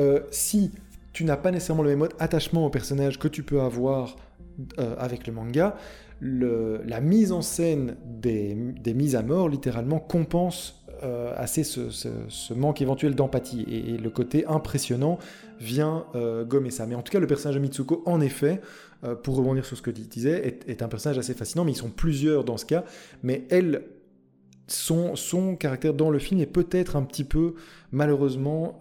euh, 0.00 0.20
si 0.30 0.72
tu 1.12 1.24
n'as 1.24 1.36
pas 1.36 1.50
nécessairement 1.50 1.82
le 1.82 1.90
même 1.90 2.00
mode 2.00 2.14
attachement 2.18 2.66
au 2.66 2.70
personnage 2.70 3.18
que 3.18 3.28
tu 3.28 3.42
peux 3.42 3.60
avoir 3.60 4.16
euh, 4.78 4.94
avec 4.98 5.26
le 5.26 5.32
manga, 5.32 5.76
la 6.24 7.00
mise 7.00 7.32
en 7.32 7.42
scène 7.42 7.96
des, 8.04 8.54
mises 8.94 9.16
à 9.16 9.22
mort, 9.22 9.48
littéralement, 9.48 9.98
compense 9.98 10.84
euh, 11.02 11.34
assez 11.36 11.64
ce, 11.64 12.54
manque 12.54 12.80
éventuel 12.80 13.16
d'empathie. 13.16 13.64
Et, 13.68 13.98
le 13.98 14.10
côté 14.10 14.46
impressionnant 14.46 15.18
vient 15.58 16.06
euh, 16.14 16.44
gommer 16.44 16.70
ça. 16.70 16.86
Mais 16.86 16.94
en 16.94 17.02
tout 17.02 17.10
cas, 17.10 17.18
le 17.18 17.26
personnage 17.26 17.56
de 17.56 17.60
Mitsuko, 17.60 18.02
en 18.06 18.20
effet, 18.20 18.60
euh, 19.02 19.16
pour 19.16 19.34
rebondir 19.34 19.66
sur 19.66 19.76
ce 19.76 19.82
que 19.82 19.90
tu 19.90 20.02
disais, 20.02 20.58
est, 20.68 20.82
un 20.82 20.88
personnage 20.88 21.18
assez 21.18 21.34
fascinant, 21.34 21.64
mais 21.64 21.72
ils 21.72 21.76
sont 21.76 21.90
plusieurs 21.90 22.44
dans 22.44 22.56
ce 22.56 22.66
cas. 22.66 22.84
Mais 23.24 23.42
elle, 23.50 23.82
son, 24.68 25.16
son 25.16 25.56
caractère 25.56 25.92
dans 25.92 26.10
le 26.10 26.20
film 26.20 26.40
est 26.40 26.46
peut-être 26.46 26.94
un 26.94 27.02
petit 27.02 27.24
peu, 27.24 27.54
malheureusement, 27.90 28.80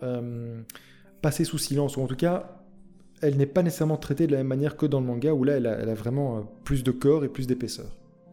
passé 1.23 1.43
sous 1.43 1.58
silence, 1.58 1.97
ou 1.97 2.01
en 2.01 2.08
tout 2.08 2.15
cas 2.15 2.61
elle 3.21 3.38
n'est 3.38 3.45
pas 3.45 3.63
nécessairement 3.63 3.97
traitée 3.97 4.27
de 4.27 4.31
la 4.31 4.39
même 4.39 4.47
manière 4.47 4.77
que 4.77 4.86
dans 4.86 4.99
le 4.99 5.05
manga, 5.05 5.31
où 5.31 5.43
là, 5.43 5.53
elle 5.53 5.67
a, 5.67 5.93
vraiment 5.93 6.38
euh, 6.38 6.41
plus 6.63 6.84
de 6.84 6.91
corps 6.91 7.23
et 7.23 7.29
plus 7.29 7.47
d'épaisseur. 7.47 7.86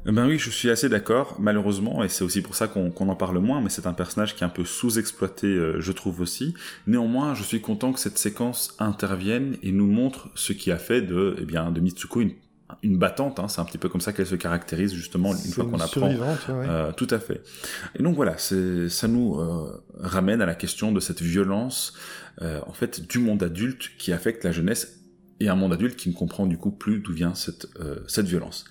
Eh 0.07 0.13
ben 0.13 0.27
oui, 0.27 0.39
je 0.39 0.49
suis 0.49 0.71
assez 0.71 0.89
d'accord, 0.89 1.37
malheureusement, 1.39 2.03
et 2.03 2.09
c'est 2.09 2.25
aussi 2.25 2.41
pour 2.41 2.55
ça 2.55 2.69
qu'on 2.69 2.91
en 2.91 3.17
parle 3.17 3.39
moins, 3.41 3.61
mais 3.61 3.69
c'est 3.69 3.87
un 3.87 3.93
personnage 3.93 4.37
qui 4.37 4.43
est 4.43 4.47
un 4.47 4.51
peu 4.51 4.65
sous-exploité, 4.65 5.49
euh, 5.49 5.81
je 5.81 5.93
trouve 5.93 6.21
aussi. 6.21 6.55
Néanmoins, 6.87 7.35
je 7.35 7.43
suis 7.43 7.61
content 7.61 7.93
que 7.93 8.01
cette 8.01 8.17
séquence 8.17 8.75
intervienne 8.79 9.57
et 9.63 9.73
nous 9.73 9.87
montre 9.87 10.31
ce 10.35 10.53
qui 10.53 10.71
a 10.71 10.79
fait 10.79 11.03
de, 11.03 11.37
eh 11.41 11.45
bien, 11.45 11.71
de 11.73 11.81
Mitsuko 11.81 12.21
une 12.21 12.33
une 12.83 12.99
battante, 12.99 13.41
hein, 13.41 13.49
c'est 13.49 13.61
un 13.61 13.65
petit 13.65 13.79
peu 13.79 13.89
comme 13.89 14.01
ça 14.01 14.13
qu'elle 14.13 14.27
se 14.27 14.35
caractérise 14.35 14.93
justement 14.93 15.33
une 15.33 15.53
fois 15.53 15.65
qu'on 15.65 15.81
apprend. 15.81 16.15
Euh, 16.51 16.93
tout 16.93 17.07
à 17.11 17.19
fait. 17.19 17.43
Et 17.99 18.03
donc 18.03 18.15
voilà, 18.15 18.37
ça 18.39 19.09
nous 19.09 19.39
euh, 19.39 19.83
ramène 19.99 20.43
à 20.43 20.47
la 20.47 20.55
question 20.55 20.93
de 20.93 21.01
cette 21.01 21.23
violence, 21.23 21.95
euh, 22.43 22.61
en 22.67 22.73
fait, 22.73 23.09
du 23.09 23.19
monde 23.19 23.43
adulte 23.43 23.91
qui 23.99 24.13
affecte 24.13 24.45
la 24.45 24.53
jeunesse 24.53 25.01
et 25.41 25.49
un 25.49 25.55
monde 25.55 25.73
adulte 25.73 25.97
qui 25.97 26.09
ne 26.09 26.15
comprend 26.15 26.47
du 26.47 26.59
coup 26.59 26.71
plus 26.71 26.99
d'où 26.99 27.13
vient 27.13 27.35
cette 27.35 27.69
cette 28.09 28.27
violence. 28.27 28.65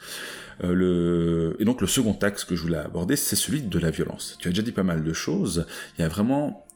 le... 0.62 1.56
Et 1.60 1.66
donc 1.66 1.80
le 1.80 1.88
second 1.88 2.18
axe 2.22 2.44
que 2.44 2.58
je 2.58 2.62
voulais 2.62 2.78
aborder, 2.78 3.16
c'est 3.16 3.38
celui 3.38 3.62
de 3.62 3.80
la 3.80 3.90
violence. 3.90 4.36
Tu 4.40 4.50
as 4.50 4.52
déjà 4.52 4.64
dit 4.64 4.74
pas 4.74 4.84
mal 4.84 5.04
de 5.04 5.14
choses. 5.14 5.66
Il 5.98 6.02
y 6.02 6.06
a 6.06 6.10
vraiment 6.10 6.68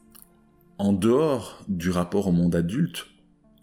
en 0.78 0.94
dehors 0.94 1.62
du 1.68 1.90
rapport 1.90 2.26
au 2.26 2.32
monde 2.32 2.54
adulte, 2.56 3.06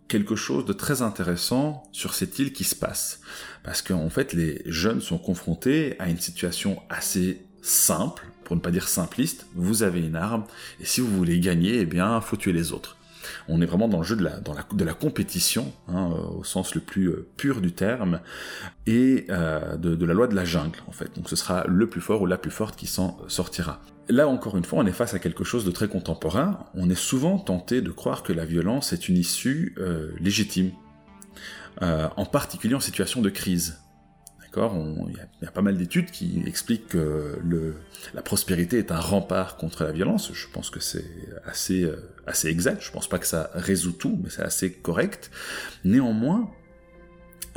quelque 0.09 0.35
chose 0.35 0.65
de 0.65 0.73
très 0.73 1.01
intéressant 1.01 1.83
sur 1.93 2.13
cette 2.13 2.37
île 2.39 2.51
qui 2.51 2.65
se 2.65 2.75
passe. 2.75 3.21
Parce 3.63 3.81
qu'en 3.81 4.09
fait, 4.09 4.33
les 4.33 4.61
jeunes 4.65 4.99
sont 4.99 5.19
confrontés 5.19 5.95
à 5.99 6.09
une 6.09 6.19
situation 6.19 6.81
assez 6.89 7.45
simple, 7.61 8.25
pour 8.43 8.55
ne 8.55 8.61
pas 8.61 8.71
dire 8.71 8.89
simpliste. 8.89 9.45
Vous 9.55 9.83
avez 9.83 10.01
une 10.01 10.15
arme, 10.15 10.43
et 10.81 10.85
si 10.85 10.99
vous 11.01 11.15
voulez 11.15 11.39
gagner, 11.39 11.79
eh 11.79 11.85
bien, 11.85 12.19
faut 12.19 12.35
tuer 12.35 12.51
les 12.51 12.73
autres. 12.73 12.97
On 13.47 13.61
est 13.61 13.65
vraiment 13.65 13.87
dans 13.87 13.99
le 13.99 14.03
jeu 14.03 14.15
de 14.15 14.83
la, 14.83 14.93
compétition, 14.93 15.71
hein, 15.87 16.07
au 16.07 16.43
sens 16.43 16.73
le 16.73 16.81
plus 16.81 17.09
euh, 17.09 17.27
pur 17.37 17.61
du 17.61 17.71
terme, 17.73 18.21
et 18.87 19.27
euh, 19.29 19.77
de, 19.77 19.93
de 19.93 20.05
la 20.05 20.13
loi 20.15 20.27
de 20.27 20.35
la 20.35 20.45
jungle, 20.45 20.79
en 20.87 20.91
fait. 20.91 21.15
Donc 21.15 21.29
ce 21.29 21.35
sera 21.35 21.65
le 21.67 21.87
plus 21.87 22.01
fort 22.01 22.23
ou 22.23 22.25
la 22.25 22.37
plus 22.37 22.51
forte 22.51 22.75
qui 22.75 22.87
s'en 22.87 23.19
sortira. 23.27 23.81
Là 24.09 24.27
encore 24.27 24.57
une 24.57 24.65
fois, 24.65 24.79
on 24.79 24.87
est 24.87 24.91
face 24.91 25.13
à 25.13 25.19
quelque 25.19 25.43
chose 25.43 25.65
de 25.65 25.71
très 25.71 25.87
contemporain. 25.87 26.65
On 26.73 26.89
est 26.89 26.97
souvent 26.97 27.37
tenté 27.37 27.81
de 27.81 27.91
croire 27.91 28.23
que 28.23 28.33
la 28.33 28.43
violence 28.43 28.91
est 28.91 29.07
une 29.07 29.17
issue 29.17 29.75
euh, 29.77 30.11
légitime, 30.19 30.71
euh, 31.83 32.07
en 32.17 32.25
particulier 32.25 32.73
en 32.73 32.79
situation 32.79 33.21
de 33.21 33.29
crise. 33.29 33.77
D'accord? 34.41 34.75
Il 35.07 35.43
y, 35.43 35.45
a 35.45 35.51
pas 35.51 35.61
mal 35.61 35.77
d'études 35.77 36.09
qui 36.09 36.41
expliquent 36.47 36.87
que 36.87 37.39
la 38.15 38.23
prospérité 38.23 38.79
est 38.79 38.91
un 38.91 38.99
rempart 38.99 39.57
contre 39.57 39.83
la 39.83 39.91
violence. 39.91 40.31
Je 40.33 40.47
pense 40.47 40.71
que 40.71 40.79
c'est 40.79 41.05
assez, 41.45 41.83
euh, 41.83 42.11
assez 42.25 42.47
exact. 42.47 42.81
Je 42.81 42.91
pense 42.91 43.07
pas 43.07 43.19
que 43.19 43.27
ça 43.27 43.51
résout 43.53 43.91
tout, 43.91 44.19
mais 44.23 44.31
c'est 44.31 44.41
assez 44.41 44.73
correct. 44.73 45.29
Néanmoins, 45.83 46.49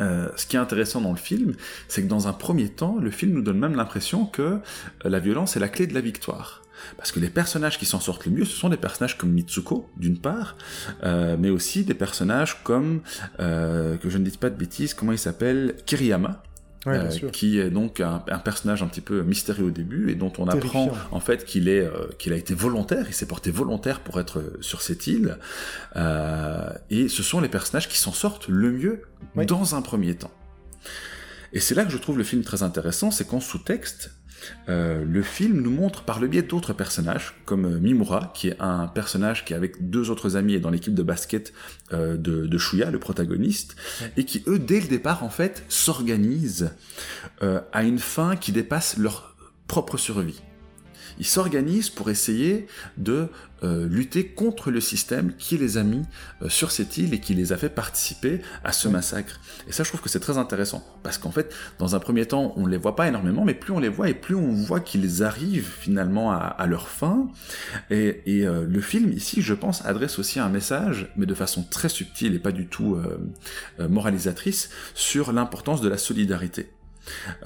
euh, 0.01 0.29
ce 0.37 0.47
qui 0.47 0.57
est 0.57 0.59
intéressant 0.59 1.01
dans 1.01 1.11
le 1.11 1.17
film, 1.17 1.55
c'est 1.89 2.03
que 2.03 2.09
dans 2.09 2.29
un 2.29 2.33
premier 2.33 2.69
temps, 2.69 2.99
le 3.01 3.11
film 3.11 3.33
nous 3.33 3.43
donne 3.43 3.59
même 3.59 3.75
l'impression 3.75 4.27
que 4.27 4.43
euh, 4.43 4.59
la 5.05 5.19
violence 5.19 5.57
est 5.57 5.61
la 5.61 5.69
clé 5.69 5.87
de 5.87 5.95
la 5.95 6.01
victoire. 6.01 6.63
Parce 6.97 7.13
que 7.13 7.21
les 7.21 7.29
personnages 7.29 7.79
qui 7.79 7.87
s'en 7.87 8.01
sortent 8.01 8.27
le 8.27 8.33
mieux, 8.33 8.45
ce 8.45 8.57
sont 8.57 8.69
des 8.69 8.77
personnages 8.77 9.17
comme 9.17 9.31
Mitsuko, 9.31 9.89
d'une 9.97 10.19
part, 10.19 10.57
euh, 11.05 11.37
mais 11.39 11.51
aussi 11.51 11.85
des 11.85 11.95
personnages 11.95 12.65
comme, 12.65 13.03
que 13.39 13.99
je 14.09 14.19
ne 14.19 14.25
dis 14.25 14.37
pas 14.37 14.51
de 14.51 14.57
bêtises, 14.57 14.93
comment 14.93 15.13
il 15.13 15.19
s'appelle 15.19 15.77
Kiriyama, 15.87 16.43
euh, 16.89 17.09
qui 17.33 17.61
est 17.61 17.71
donc 17.71 18.01
un, 18.01 18.19
personnage 18.19 18.83
un 18.83 18.89
petit 18.89 19.01
peu 19.01 19.23
mystérieux 19.23 19.67
au 19.67 19.71
début 19.71 20.11
et 20.11 20.17
dont 20.17 20.33
on 20.39 20.49
apprend 20.49 20.91
en 21.13 21.21
fait 21.21 21.45
qu'il 21.45 21.69
est 21.69 21.81
euh, 21.81 22.09
qu'il 22.19 22.33
a 22.33 22.37
été 22.37 22.55
volontaire, 22.55 23.07
il 23.09 23.15
s'est 23.15 23.27
porté 23.27 23.53
volontaire 23.53 24.01
pour 24.01 24.19
être 24.19 24.43
sur 24.61 24.83
cette 24.83 25.07
île. 25.07 25.39
Euh, 25.95 26.71
et 26.91 27.09
ce 27.09 27.23
sont 27.23 27.41
les 27.41 27.49
personnages 27.49 27.89
qui 27.89 27.99
s'en 27.99 28.13
sortent 28.13 28.49
le 28.49 28.73
mieux 28.73 29.03
dans 29.47 29.77
un 29.77 29.83
premier 29.83 30.17
temps. 30.17 30.33
Et 31.53 31.61
c'est 31.61 31.75
là 31.75 31.85
que 31.85 31.93
je 31.93 31.99
trouve 31.99 32.19
le 32.19 32.25
film 32.25 32.43
très 32.43 32.65
intéressant, 32.65 33.11
c'est 33.11 33.27
qu'en 33.27 33.41
sous-texte, 33.41 34.11
euh, 34.69 35.05
le 35.05 35.23
film 35.23 35.61
nous 35.61 35.71
montre 35.71 36.03
par 36.03 36.21
le 36.21 36.29
biais 36.29 36.43
d'autres 36.43 36.73
personnages, 36.73 37.35
comme 37.45 37.65
euh, 37.65 37.79
Mimura, 37.79 38.33
qui 38.35 38.49
est 38.49 38.57
un 38.61 38.87
personnage 38.87 39.45
qui 39.45 39.53
est 39.53 39.57
avec 39.57 39.91
deux 39.91 40.11
autres 40.11 40.37
amis 40.37 40.55
et 40.55 40.61
dans 40.61 40.71
l'équipe 40.71 40.95
de 40.95 41.03
basket 41.03 41.53
euh, 41.93 42.17
de, 42.17 42.47
de 42.47 42.59
Shuya, 42.59 42.91
le 42.91 42.99
protagoniste, 42.99 43.77
et 44.17 44.25
qui 44.25 44.43
eux, 44.47 44.59
dès 44.59 44.81
le 44.81 44.89
départ, 44.89 45.25
en 45.25 45.31
fait, 45.31 45.65
s'organisent 45.69 46.71
à 47.41 47.83
une 47.83 47.99
fin 47.99 48.37
qui 48.37 48.53
dépasse 48.53 48.97
leur 48.97 49.35
propre 49.67 49.97
survie 49.97 50.43
ils 51.19 51.27
s'organisent 51.27 51.91
pour 51.91 52.11
essayer 52.11 52.67
de 52.97 53.29
euh, 53.65 53.87
lutter 53.87 54.27
contre 54.27 54.73
le 54.73 54.81
système 54.81 55.35
qui 55.39 55.57
les 55.57 55.79
a 55.79 55.85
mis 55.85 56.03
euh, 56.43 56.49
sur 56.49 56.73
cette 56.73 56.97
île 56.97 57.15
et 57.15 57.21
qui 57.21 57.33
les 57.33 57.53
a 57.53 57.57
fait 57.57 57.69
participer 57.69 58.41
à 58.65 58.73
ce 58.73 58.89
massacre. 58.89 59.39
Et 59.69 59.73
ça, 59.73 59.85
je 59.85 59.89
trouve 59.89 60.01
que 60.01 60.09
c'est 60.09 60.19
très 60.19 60.37
intéressant, 60.37 60.85
parce 61.05 61.17
qu'en 61.17 61.31
fait, 61.31 61.55
dans 61.79 61.95
un 61.95 62.01
premier 62.01 62.27
temps, 62.27 62.55
on 62.57 62.67
ne 62.67 62.71
les 62.71 62.77
voit 62.77 62.97
pas 62.97 63.07
énormément, 63.07 63.45
mais 63.45 63.55
plus 63.55 63.73
on 63.73 63.79
les 63.79 63.89
voit 63.89 64.09
et 64.09 64.15
plus 64.15 64.35
on 64.35 64.53
voit 64.53 64.81
qu'ils 64.81 65.23
arrivent 65.23 65.71
finalement 65.79 66.33
à, 66.33 66.67
leur 66.67 66.89
fin. 66.89 67.29
Et, 67.91 68.23
euh, 68.29 68.67
le 68.69 68.81
film, 68.81 69.13
ici, 69.13 69.43
je 69.43 69.55
pense, 69.55 69.85
adresse 69.85 70.19
aussi 70.19 70.41
un 70.41 70.49
message, 70.49 71.13
mais 71.17 71.27
de 71.27 71.35
façon 71.35 71.63
très 71.63 71.89
subtile 71.89 72.35
et 72.35 72.41
pas 72.41 72.53
du 72.53 72.67
tout 72.67 72.99
moralisatrice, 73.79 74.71
sur 74.95 75.33
l'importance 75.33 75.81
de 75.81 75.89
la 75.89 75.99
solidarité. 75.99 76.71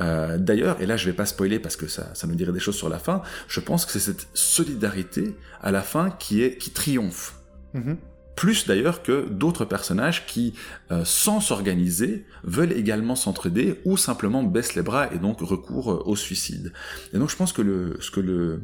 Euh, 0.01 0.39
d'ailleurs, 0.39 0.81
et 0.81 0.87
là 0.87 0.97
je 0.97 1.07
vais 1.07 1.13
pas 1.13 1.27
spoiler 1.27 1.59
parce 1.59 1.77
que 1.77 1.87
ça, 1.87 2.15
ça 2.15 2.27
nous 2.27 2.35
dirait 2.35 2.53
des 2.53 2.61
choses 2.61 2.77
sur 2.77 2.89
la 2.89 2.99
fin, 2.99 3.23
je 3.49 3.61
pense 3.61 3.87
que 3.87 3.93
c'est 3.93 4.01
cette 4.01 4.29
solidarité 4.35 5.35
à 5.63 5.71
la 5.71 5.83
fin 5.83 6.11
qui, 6.11 6.43
est, 6.43 6.59
qui 6.59 6.71
triomphe. 6.71 7.37
Mm-hmm. 7.75 7.97
Plus 8.37 8.67
d'ailleurs 8.67 9.03
que 9.03 9.27
d'autres 9.31 9.65
personnages 9.65 10.27
qui, 10.27 10.53
euh, 10.91 11.05
sans 11.05 11.41
s'organiser, 11.41 12.27
veulent 12.45 12.73
également 12.73 13.17
s'entraider 13.17 13.81
ou 13.87 13.97
simplement 13.97 14.43
baissent 14.43 14.75
les 14.75 14.83
bras 14.83 15.13
et 15.13 15.19
donc 15.19 15.41
recourent 15.41 16.07
au 16.07 16.17
suicide. 16.17 16.73
Et 17.15 17.19
donc 17.19 17.31
je 17.31 17.37
pense 17.37 17.55
que 17.55 17.63
le, 17.63 17.97
ce 18.01 18.11
que 18.11 18.21
le, 18.21 18.61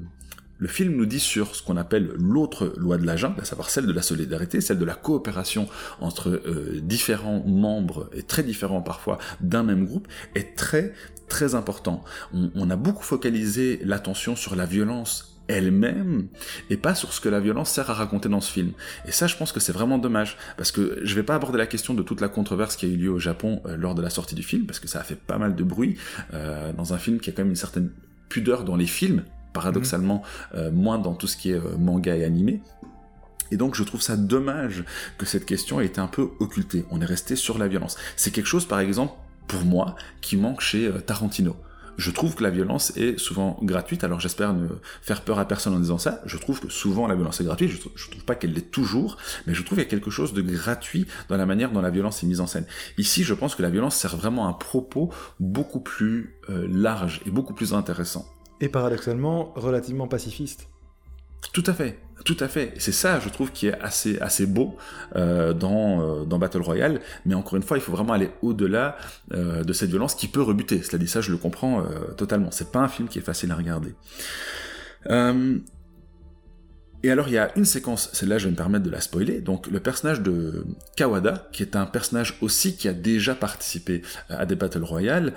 le 0.63 0.69
film 0.69 0.95
nous 0.95 1.07
dit 1.07 1.19
sur 1.19 1.57
ce 1.57 1.63
qu'on 1.65 1.77
appelle 1.77 2.13
l'autre 2.15 2.73
loi 2.77 2.97
de 2.97 3.05
la 3.05 3.17
jungle, 3.17 3.41
à 3.41 3.45
savoir 3.45 3.69
celle 3.69 3.85
de 3.85 3.93
la 3.93 4.01
solidarité, 4.01 4.61
celle 4.61 4.79
de 4.79 4.85
la 4.85 4.95
coopération 4.95 5.67
entre 6.01 6.29
euh, 6.31 6.79
différents 6.81 7.43
membres, 7.45 8.09
et 8.15 8.23
très 8.23 8.45
différents 8.45 8.81
parfois, 8.81 9.19
d'un 9.41 9.65
même 9.65 9.85
groupe, 9.85 10.07
est 10.37 10.57
très 10.57 10.93
très 11.27 11.57
important. 11.57 12.05
On, 12.33 12.71
a 12.71 12.77
beaucoup 12.77 13.03
focalisé 13.03 13.81
l'attention 13.83 14.37
sur 14.37 14.55
la 14.55 14.65
violence 14.65 15.41
elle-même 15.49 16.29
et 16.71 16.77
pas 16.77 16.95
sur 16.95 17.13
ce 17.13 17.21
que 17.21 17.29
la 17.29 17.41
violence 17.41 17.69
sert 17.69 17.91
à 17.91 17.95
raconter 17.95 18.29
dans 18.29 18.41
ce 18.41 18.53
film. 18.53 18.71
Et 19.09 19.11
ça, 19.11 19.27
je 19.27 19.37
pense 19.37 19.51
que 19.51 19.59
c'est 19.59 19.73
vraiment 19.73 19.99
dommage 19.99 20.37
parce 20.57 20.71
que 20.71 21.01
je 21.03 21.15
vais 21.17 21.25
pas 21.25 21.35
aborder 21.35 21.59
la 21.59 21.67
question 21.67 21.93
de 21.93 22.05
toute 22.05 22.21
la 22.21 22.29
controverse 22.29 22.77
qui 22.77 22.87
a 22.87 22.89
eu 22.89 22.97
lieu 22.97 23.11
au 23.11 23.19
Japon 23.19 23.63
euh, 23.67 23.77
lors 23.77 23.97
de 23.97 24.03
la 24.03 24.11
sortie 24.11 24.37
du 24.37 24.45
film 24.45 24.67
parce 24.67 24.79
que 24.79 24.87
ça 24.87 25.01
a 25.01 25.03
fait 25.03 25.17
pas 25.17 25.39
mal 25.39 25.57
de 25.57 25.65
bruit 25.65 25.97
euh, 26.35 26.73
dans 26.73 26.95
un 26.95 26.99
film 26.99 27.19
qui 27.19 27.31
a 27.31 27.33
quand 27.33 27.43
même 27.43 27.51
une 27.51 27.57
certaine 27.57 27.91
pudeur 28.29 28.63
dans 28.63 28.77
les 28.77 28.87
films 28.87 29.25
paradoxalement 29.53 30.23
euh, 30.55 30.71
moins 30.71 30.99
dans 30.99 31.15
tout 31.15 31.27
ce 31.27 31.37
qui 31.37 31.51
est 31.51 31.55
euh, 31.55 31.77
manga 31.79 32.17
et 32.17 32.25
animé. 32.25 32.61
Et 33.51 33.57
donc 33.57 33.75
je 33.75 33.83
trouve 33.83 34.01
ça 34.01 34.17
dommage 34.17 34.85
que 35.19 35.27
cette 35.27 35.45
question 35.45 35.81
ait 35.81 35.87
été 35.87 36.01
un 36.01 36.07
peu 36.07 36.31
occultée. 36.41 36.85
On 36.91 37.01
est 37.01 37.07
resté 37.07 37.37
sur 37.37 37.59
la 37.59 37.69
violence. 37.69 37.97
C'est 38.17 38.31
quelque 38.31 38.47
chose, 38.47 38.65
par 38.65 38.81
exemple, 38.81 39.15
pour 39.47 39.65
moi, 39.65 39.97
qui 40.21 40.37
manque 40.37 40.61
chez 40.61 40.87
euh, 40.87 41.01
Tarantino. 41.01 41.57
Je 41.99 42.11
trouve 42.11 42.35
que 42.35 42.43
la 42.43 42.49
violence 42.49 42.97
est 42.97 43.19
souvent 43.19 43.59
gratuite, 43.63 44.03
alors 44.03 44.19
j'espère 44.19 44.55
ne 44.55 44.67
faire 45.03 45.21
peur 45.21 45.39
à 45.39 45.47
personne 45.47 45.75
en 45.75 45.79
disant 45.79 45.99
ça. 45.99 46.23
Je 46.25 46.39
trouve 46.39 46.59
que 46.59 46.71
souvent 46.71 47.07
la 47.07 47.15
violence 47.15 47.43
est 47.43 47.45
gratuite, 47.45 47.71
je, 47.71 47.79
trouve, 47.79 47.93
trouve 47.93 48.25
pas 48.25 48.35
qu'elle 48.35 48.55
l'est 48.55 48.71
toujours, 48.71 49.19
mais 49.47 49.53
je 49.53 49.63
trouve 49.63 49.77
qu'il 49.77 49.85
y 49.85 49.87
a 49.87 49.91
quelque 49.91 50.11
chose 50.11 50.33
de 50.33 50.41
gratuit 50.41 51.07
dans 51.29 51.37
la 51.37 51.45
manière 51.45 51.71
dont 51.71 51.83
la 51.83 51.91
violence 51.91 52.23
est 52.23 52.27
mise 52.27 52.41
en 52.41 52.47
scène. 52.47 52.65
Ici, 52.97 53.25
je 53.25 53.35
pense 53.35 53.55
que 53.55 53.61
la 53.61 53.69
violence 53.69 53.95
sert 53.97 54.17
vraiment 54.17 54.47
à 54.47 54.49
un 54.49 54.55
propos 54.55 55.11
beaucoup 55.39 55.81
plus 55.81 56.41
large 56.49 57.21
et 57.27 57.31
beaucoup 57.31 57.53
plus 57.53 57.75
intéressant 57.75 58.27
et 58.63 58.69
paradoxalement 58.69 59.53
relativement 59.57 60.07
pacifiste. 60.07 60.69
Tout 61.53 61.65
à 61.67 61.75
fait, 61.75 61.99
tout 62.25 62.37
à 62.39 62.47
fait. 62.47 62.73
C'est 62.79 62.93
ça, 62.93 63.19
je 63.19 63.29
trouve, 63.29 63.51
qui 63.51 63.67
est 63.67 63.79
assez, 63.81 64.19
assez 64.21 64.47
beau 64.47 64.77
euh, 65.17 65.53
dans, 65.53 66.01
euh, 66.01 66.25
dans 66.25 66.39
Battle 66.39 66.63
Royale. 66.63 67.01
Mais 67.27 67.35
encore 67.35 67.57
une 67.57 67.65
fois, 67.65 67.77
il 67.77 67.81
faut 67.81 67.93
vraiment 67.93 68.13
aller 68.13 68.31
au-delà 68.41 68.97
euh, 69.35 69.65
de 69.65 69.73
cette 69.73 69.91
violence 69.91 70.15
qui 70.15 70.29
peut 70.29 70.41
rebuter. 70.41 70.81
Cela 70.83 70.99
dit, 70.99 71.09
ça, 71.09 71.21
je 71.21 71.33
le 71.33 71.37
comprends 71.37 71.85
totalement. 72.17 72.53
C'est 72.53 72.71
pas 72.71 72.79
un 72.79 72.89
film 72.89 73.09
qui 73.09 73.19
est 73.19 73.23
facile 73.23 73.51
à 73.51 73.57
regarder. 73.57 73.95
Et 77.05 77.11
alors 77.11 77.27
il 77.27 77.35
y 77.35 77.39
a 77.39 77.51
une 77.59 77.65
séquence, 77.65 78.11
celle-là 78.13 78.39
je 78.39 78.45
vais 78.45 78.53
me 78.53 78.57
permettre 78.57 78.85
de 78.85 78.91
la 78.91 79.01
spoiler, 79.01 79.41
donc 79.41 79.67
le 79.67 79.81
personnage 79.81 80.21
de 80.21 80.65
Kawada, 80.97 81.49
qui 81.51 81.65
est 81.65 81.75
un 81.75 81.85
personnage 81.85 82.39
aussi 82.41 82.77
qui 82.77 82.87
a 82.87 82.93
déjà 82.93 83.35
participé 83.35 84.03
à 84.29 84.47
des 84.47 84.55
Battle 84.55 84.85
Royale, 84.85 85.35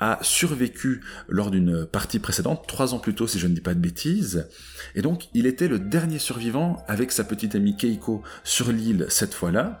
a 0.00 0.18
survécu 0.22 1.02
lors 1.28 1.50
d'une 1.50 1.86
partie 1.86 2.18
précédente, 2.18 2.64
trois 2.66 2.94
ans 2.94 2.98
plus 2.98 3.14
tôt 3.14 3.28
si 3.28 3.38
je 3.38 3.46
ne 3.46 3.54
dis 3.54 3.60
pas 3.60 3.74
de 3.74 3.80
bêtises, 3.80 4.48
et 4.94 5.02
donc 5.02 5.28
il 5.34 5.46
était 5.46 5.68
le 5.68 5.78
dernier 5.78 6.18
survivant 6.18 6.82
avec 6.88 7.12
sa 7.12 7.22
petite 7.22 7.54
amie 7.54 7.76
Keiko 7.76 8.22
sur 8.42 8.72
l'île 8.72 9.06
cette 9.08 9.34
fois-là, 9.34 9.80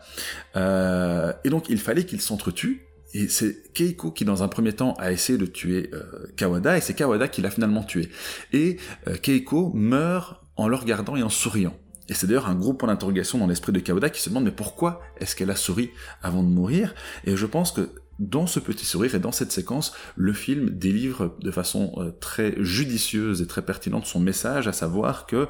euh, 0.54 1.32
et 1.42 1.50
donc 1.50 1.68
il 1.68 1.78
fallait 1.78 2.04
qu'ils 2.04 2.20
s'entretuent, 2.20 2.86
et 3.12 3.28
c'est 3.28 3.72
Keiko 3.72 4.12
qui 4.12 4.24
dans 4.24 4.44
un 4.44 4.48
premier 4.48 4.72
temps 4.72 4.94
a 4.98 5.10
essayé 5.10 5.38
de 5.38 5.46
tuer 5.46 5.90
euh, 5.94 6.04
Kawada, 6.36 6.76
et 6.76 6.80
c'est 6.80 6.94
Kawada 6.94 7.26
qui 7.26 7.42
l'a 7.42 7.50
finalement 7.50 7.82
tué. 7.82 8.08
Et 8.52 8.76
euh, 9.08 9.16
Keiko 9.16 9.72
meurt 9.74 10.40
en 10.56 10.68
le 10.68 10.76
regardant 10.76 11.16
et 11.16 11.22
en 11.22 11.28
souriant. 11.28 11.74
Et 12.10 12.14
c'est 12.14 12.26
d'ailleurs 12.26 12.48
un 12.48 12.56
gros 12.56 12.74
point 12.74 12.88
d'interrogation 12.88 13.38
dans 13.38 13.46
l'esprit 13.46 13.72
de 13.72 13.78
Kaoda 13.78 14.10
qui 14.10 14.20
se 14.20 14.28
demande 14.28 14.44
mais 14.44 14.50
pourquoi 14.50 15.00
est-ce 15.18 15.36
qu'elle 15.36 15.50
a 15.50 15.54
souri 15.54 15.90
avant 16.22 16.42
de 16.42 16.48
mourir? 16.48 16.92
Et 17.24 17.36
je 17.36 17.46
pense 17.46 17.70
que 17.70 17.88
dans 18.20 18.46
ce 18.46 18.60
petit 18.60 18.84
sourire 18.84 19.14
et 19.14 19.18
dans 19.18 19.32
cette 19.32 19.50
séquence, 19.50 19.92
le 20.14 20.32
film 20.32 20.70
délivre 20.70 21.36
de 21.40 21.50
façon 21.50 21.92
euh, 21.96 22.10
très 22.20 22.54
judicieuse 22.62 23.40
et 23.42 23.46
très 23.46 23.62
pertinente 23.62 24.06
son 24.06 24.20
message, 24.20 24.68
à 24.68 24.72
savoir 24.72 25.26
que 25.26 25.48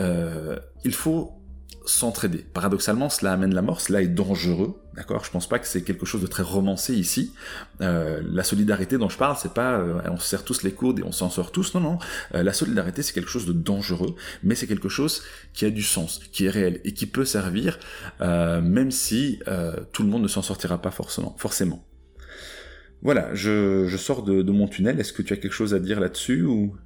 euh, 0.00 0.58
il 0.84 0.92
faut 0.92 1.32
s'entraider. 1.86 2.44
Paradoxalement, 2.52 3.08
cela 3.08 3.32
amène 3.32 3.54
la 3.54 3.62
mort, 3.62 3.80
cela 3.80 4.02
est 4.02 4.08
dangereux, 4.08 4.82
d'accord? 4.94 5.24
Je 5.24 5.30
pense 5.30 5.48
pas 5.48 5.58
que 5.58 5.66
c'est 5.66 5.82
quelque 5.82 6.04
chose 6.04 6.20
de 6.20 6.26
très 6.26 6.42
romancé 6.42 6.94
ici. 6.94 7.32
Euh, 7.80 8.20
la 8.26 8.42
solidarité 8.42 8.98
dont 8.98 9.08
je 9.08 9.16
parle, 9.16 9.36
c'est 9.40 9.54
pas 9.54 9.82
on 10.10 10.18
se 10.18 10.28
serre 10.28 10.44
tous 10.44 10.64
les 10.64 10.72
coudes 10.72 10.98
et 10.98 11.02
on 11.02 11.12
s'en 11.12 11.30
sort 11.30 11.50
tous, 11.50 11.74
non, 11.74 11.80
non. 11.80 11.98
la 12.32 12.52
solidarité, 12.52 13.02
c'est 13.02 13.14
quelque 13.14 13.30
chose 13.30 13.46
de 13.46 13.54
dangereux, 13.54 14.16
mais 14.42 14.54
c'est 14.54 14.66
quelque 14.66 14.90
chose 14.90 15.22
qui 15.54 15.64
a 15.64 15.70
du 15.70 15.82
sens, 15.82 16.20
qui 16.32 16.44
est 16.44 16.50
réel 16.50 16.80
et 16.84 16.92
qui 16.92 17.06
peut 17.06 17.24
servir, 17.24 17.78
même 18.20 18.90
si 18.90 19.40
tout 19.92 20.02
le 20.02 20.10
monde 20.10 20.22
ne 20.22 20.28
s'en 20.28 20.42
sortira 20.42 20.82
pas 20.82 20.90
forcément. 20.90 21.36
forcément. 21.38 21.87
Voilà, 23.02 23.34
je, 23.34 23.96
sors 23.96 24.22
de, 24.22 24.42
mon 24.50 24.68
tunnel. 24.68 24.98
Est-ce 25.00 25.12
que 25.12 25.22
tu 25.22 25.32
as 25.32 25.36
quelque 25.36 25.52
chose 25.52 25.74
à 25.74 25.78
dire 25.78 26.00
là-dessus 26.00 26.42
ou? 26.42 26.76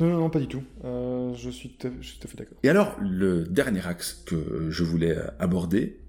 Non, 0.00 0.08
non, 0.08 0.18
non, 0.18 0.30
pas 0.30 0.40
du 0.40 0.48
tout. 0.48 0.62
Euh, 0.84 1.32
je, 1.34 1.50
suis 1.50 1.70
tout 1.70 1.88
à 1.88 2.28
fait 2.28 2.36
d'accord. 2.36 2.58
Et 2.62 2.68
alors, 2.68 2.96
le 3.00 3.44
dernier 3.44 3.86
axe 3.86 4.22
que 4.26 4.68
je 4.68 4.84
voulais 4.84 5.16
aborder, 5.38 6.00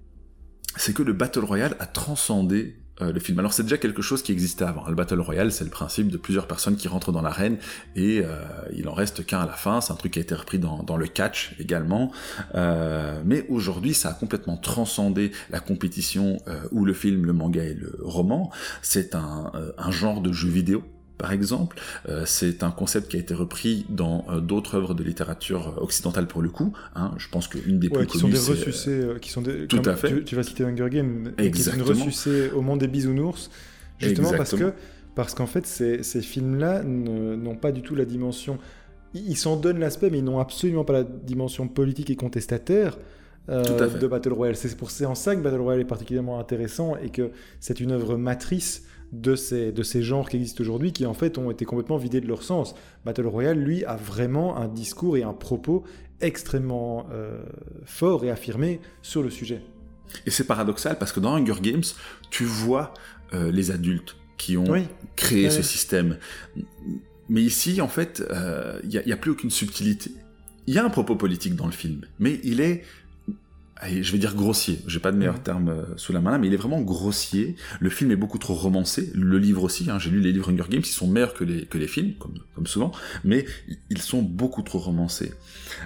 c'est 0.76 0.94
que 0.94 1.02
le 1.02 1.12
Battle 1.12 1.44
Royale 1.44 1.76
a 1.78 1.86
transcendé 1.86 2.76
le 3.10 3.20
film. 3.20 3.38
Alors 3.38 3.52
c'est 3.52 3.62
déjà 3.62 3.78
quelque 3.78 4.02
chose 4.02 4.22
qui 4.22 4.32
existait 4.32 4.64
avant. 4.64 4.86
Le 4.88 4.94
Battle 4.94 5.20
Royale, 5.20 5.50
c'est 5.50 5.64
le 5.64 5.70
principe 5.70 6.08
de 6.08 6.16
plusieurs 6.16 6.46
personnes 6.46 6.76
qui 6.76 6.88
rentrent 6.88 7.12
dans 7.12 7.22
l'arène 7.22 7.56
et 7.96 8.22
euh, 8.22 8.44
il 8.74 8.88
en 8.88 8.94
reste 8.94 9.24
qu'un 9.24 9.40
à 9.40 9.46
la 9.46 9.54
fin. 9.54 9.80
C'est 9.80 9.92
un 9.92 9.96
truc 9.96 10.12
qui 10.12 10.18
a 10.18 10.22
été 10.22 10.34
repris 10.34 10.58
dans, 10.58 10.96
le 10.96 11.06
catch 11.06 11.54
également. 11.58 12.12
Euh, 12.54 13.20
mais 13.24 13.46
aujourd'hui, 13.48 13.94
ça 13.94 14.10
a 14.10 14.12
complètement 14.12 14.56
transcendé 14.56 15.32
la 15.50 15.60
compétition 15.60 16.38
ou 16.70 16.84
le 16.84 16.92
film, 16.92 17.24
le 17.24 17.32
manga 17.32 17.62
et 17.62 17.74
le 17.74 17.98
roman. 18.02 18.50
C'est 18.82 19.14
un, 19.14 19.50
un 19.78 19.90
genre 19.90 20.20
de 20.20 20.32
jeu 20.32 20.48
vidéo 20.48 20.84
par 21.22 21.32
exemple. 21.32 21.78
Euh, 22.08 22.24
c'est 22.26 22.64
un 22.64 22.72
concept 22.72 23.12
qui 23.12 23.16
a 23.16 23.20
été 23.20 23.32
repris 23.32 23.86
dans 23.88 24.26
euh, 24.28 24.40
d'autres 24.40 24.74
œuvres 24.74 24.92
de 24.92 25.04
littérature 25.04 25.78
occidentale 25.80 26.26
pour 26.26 26.42
le 26.42 26.48
coup. 26.48 26.72
Hein. 26.96 27.12
Je 27.16 27.28
pense 27.28 27.46
qu'une 27.46 27.78
des 27.78 27.88
plus 27.88 28.06
qui 28.08 28.18
connues, 28.18 28.34
sont 28.36 28.52
des 28.52 28.58
ressucés, 28.58 28.90
euh, 28.90 29.18
qui 29.20 29.30
sont 29.30 29.40
des, 29.40 29.68
tout 29.68 29.80
à 29.84 29.94
fait. 29.94 30.24
Tu, 30.24 30.34
vas 30.34 30.42
citer 30.42 30.64
Hunger 30.64 30.88
Games, 30.90 31.32
qui 31.38 31.62
sont 31.62 31.84
ressucés 31.84 32.50
au 32.50 32.60
monde 32.60 32.80
des 32.80 32.88
bisounours, 32.88 33.50
justement 33.98 34.32
parce 34.32 34.54
que 34.54 34.72
parce 35.14 35.34
qu'en 35.34 35.46
fait 35.46 35.66
ces, 35.66 36.02
ces 36.02 36.22
films-là 36.22 36.82
n'ont 36.82 37.56
pas 37.56 37.70
du 37.70 37.82
tout 37.82 37.94
la 37.94 38.04
dimension. 38.04 38.58
Ils 39.14 39.36
s'en 39.36 39.56
donnent 39.56 39.78
l'aspect, 39.78 40.10
mais 40.10 40.18
ils 40.18 40.24
n'ont 40.24 40.40
absolument 40.40 40.84
pas 40.84 40.94
la 40.94 41.04
dimension 41.04 41.68
politique 41.68 42.10
et 42.10 42.16
contestataire. 42.16 42.98
de 43.46 44.06
Battle 44.08 44.32
Royale. 44.32 44.56
C'est 44.56 44.76
pour 44.76 44.88
en 45.06 45.14
ça 45.14 45.36
que 45.36 45.40
Battle 45.40 45.60
Royale 45.60 45.82
est 45.82 45.88
particulièrement 45.88 46.40
intéressant 46.40 46.96
et 46.96 47.10
que 47.10 47.30
c'est 47.60 47.78
une 47.78 47.92
œuvre 47.92 48.16
matrice 48.16 48.82
de 49.12 49.36
ces, 49.36 49.72
de 49.72 49.82
ces 49.82 50.02
genres 50.02 50.28
qui 50.28 50.36
existent 50.36 50.62
aujourd'hui 50.62 50.92
qui 50.92 51.04
en 51.06 51.14
fait 51.14 51.38
ont 51.38 51.50
été 51.50 51.64
complètement 51.64 51.98
vidés 51.98 52.20
de 52.20 52.26
leur 52.26 52.42
sens. 52.42 52.74
Battle 53.04 53.26
Royale, 53.26 53.58
lui, 53.58 53.84
a 53.84 53.96
vraiment 53.96 54.56
un 54.56 54.68
discours 54.68 55.16
et 55.16 55.22
un 55.22 55.34
propos 55.34 55.84
extrêmement 56.20 57.06
euh, 57.12 57.42
fort 57.84 58.24
et 58.24 58.30
affirmé 58.30 58.80
sur 59.02 59.22
le 59.22 59.30
sujet. 59.30 59.62
Et 60.26 60.30
c'est 60.30 60.44
paradoxal 60.44 60.98
parce 60.98 61.12
que 61.12 61.20
dans 61.20 61.34
Hunger 61.34 61.60
Games, 61.60 61.82
tu 62.30 62.44
vois 62.44 62.94
euh, 63.34 63.50
les 63.50 63.70
adultes 63.70 64.16
qui 64.38 64.56
ont 64.56 64.64
créé 65.14 65.50
ce 65.50 65.62
système. 65.62 66.18
Mais 67.28 67.42
ici, 67.42 67.80
en 67.80 67.88
fait, 67.88 68.22
il 68.28 68.36
euh, 68.36 68.80
n'y 68.84 69.12
a, 69.12 69.14
a, 69.14 69.16
plus 69.16 69.30
aucune 69.30 69.50
subtilité. 69.50 70.10
Il 70.66 70.74
y 70.74 70.78
a 70.78 70.84
un 70.84 70.90
propos 70.90 71.16
politique 71.16 71.54
dans 71.54 71.66
le 71.66 71.72
film, 71.72 72.02
mais 72.18 72.40
il 72.42 72.60
est 72.60 72.82
je 73.90 74.12
vais 74.12 74.18
dire 74.18 74.34
grossier, 74.34 74.80
j'ai 74.86 75.00
pas 75.00 75.12
de 75.12 75.16
meilleur 75.16 75.42
terme 75.42 75.68
euh, 75.68 75.96
sous 75.96 76.12
la 76.12 76.20
main 76.20 76.32
là, 76.32 76.38
mais 76.38 76.46
il 76.46 76.54
est 76.54 76.58
vraiment 76.58 76.80
grossier. 76.80 77.56
Le 77.80 77.90
film 77.90 78.10
est 78.10 78.16
beaucoup 78.16 78.38
trop 78.38 78.54
romancé, 78.54 79.10
le 79.14 79.38
livre 79.38 79.64
aussi. 79.64 79.90
Hein, 79.90 79.98
j'ai 79.98 80.10
lu 80.10 80.20
les 80.20 80.32
livres 80.32 80.50
Hunger 80.50 80.64
Games, 80.68 80.82
ils 80.84 80.86
sont 80.86 81.06
meilleurs 81.06 81.34
que 81.34 81.44
les 81.44 81.66
que 81.66 81.78
les 81.78 81.88
films, 81.88 82.14
comme 82.14 82.34
comme 82.54 82.66
souvent, 82.66 82.92
mais 83.24 83.44
ils 83.90 84.00
sont 84.00 84.22
beaucoup 84.22 84.62
trop 84.62 84.78
romancés. 84.78 85.32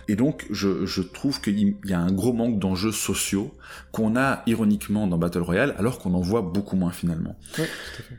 Et 0.08 0.16
donc, 0.16 0.46
je, 0.50 0.84
je 0.84 1.02
trouve 1.02 1.40
qu'il 1.40 1.76
y 1.84 1.92
a 1.92 2.00
un 2.00 2.12
gros 2.12 2.32
manque 2.32 2.58
d'enjeux 2.58 2.92
sociaux 2.92 3.54
qu'on 3.92 4.16
a 4.16 4.42
ironiquement 4.46 5.06
dans 5.06 5.18
Battle 5.18 5.40
Royale, 5.40 5.74
alors 5.78 5.98
qu'on 5.98 6.14
en 6.14 6.20
voit 6.20 6.42
beaucoup 6.42 6.76
moins 6.76 6.92
finalement. 6.92 7.36
tout 7.54 7.62
à 7.62 8.02
fait. 8.02 8.16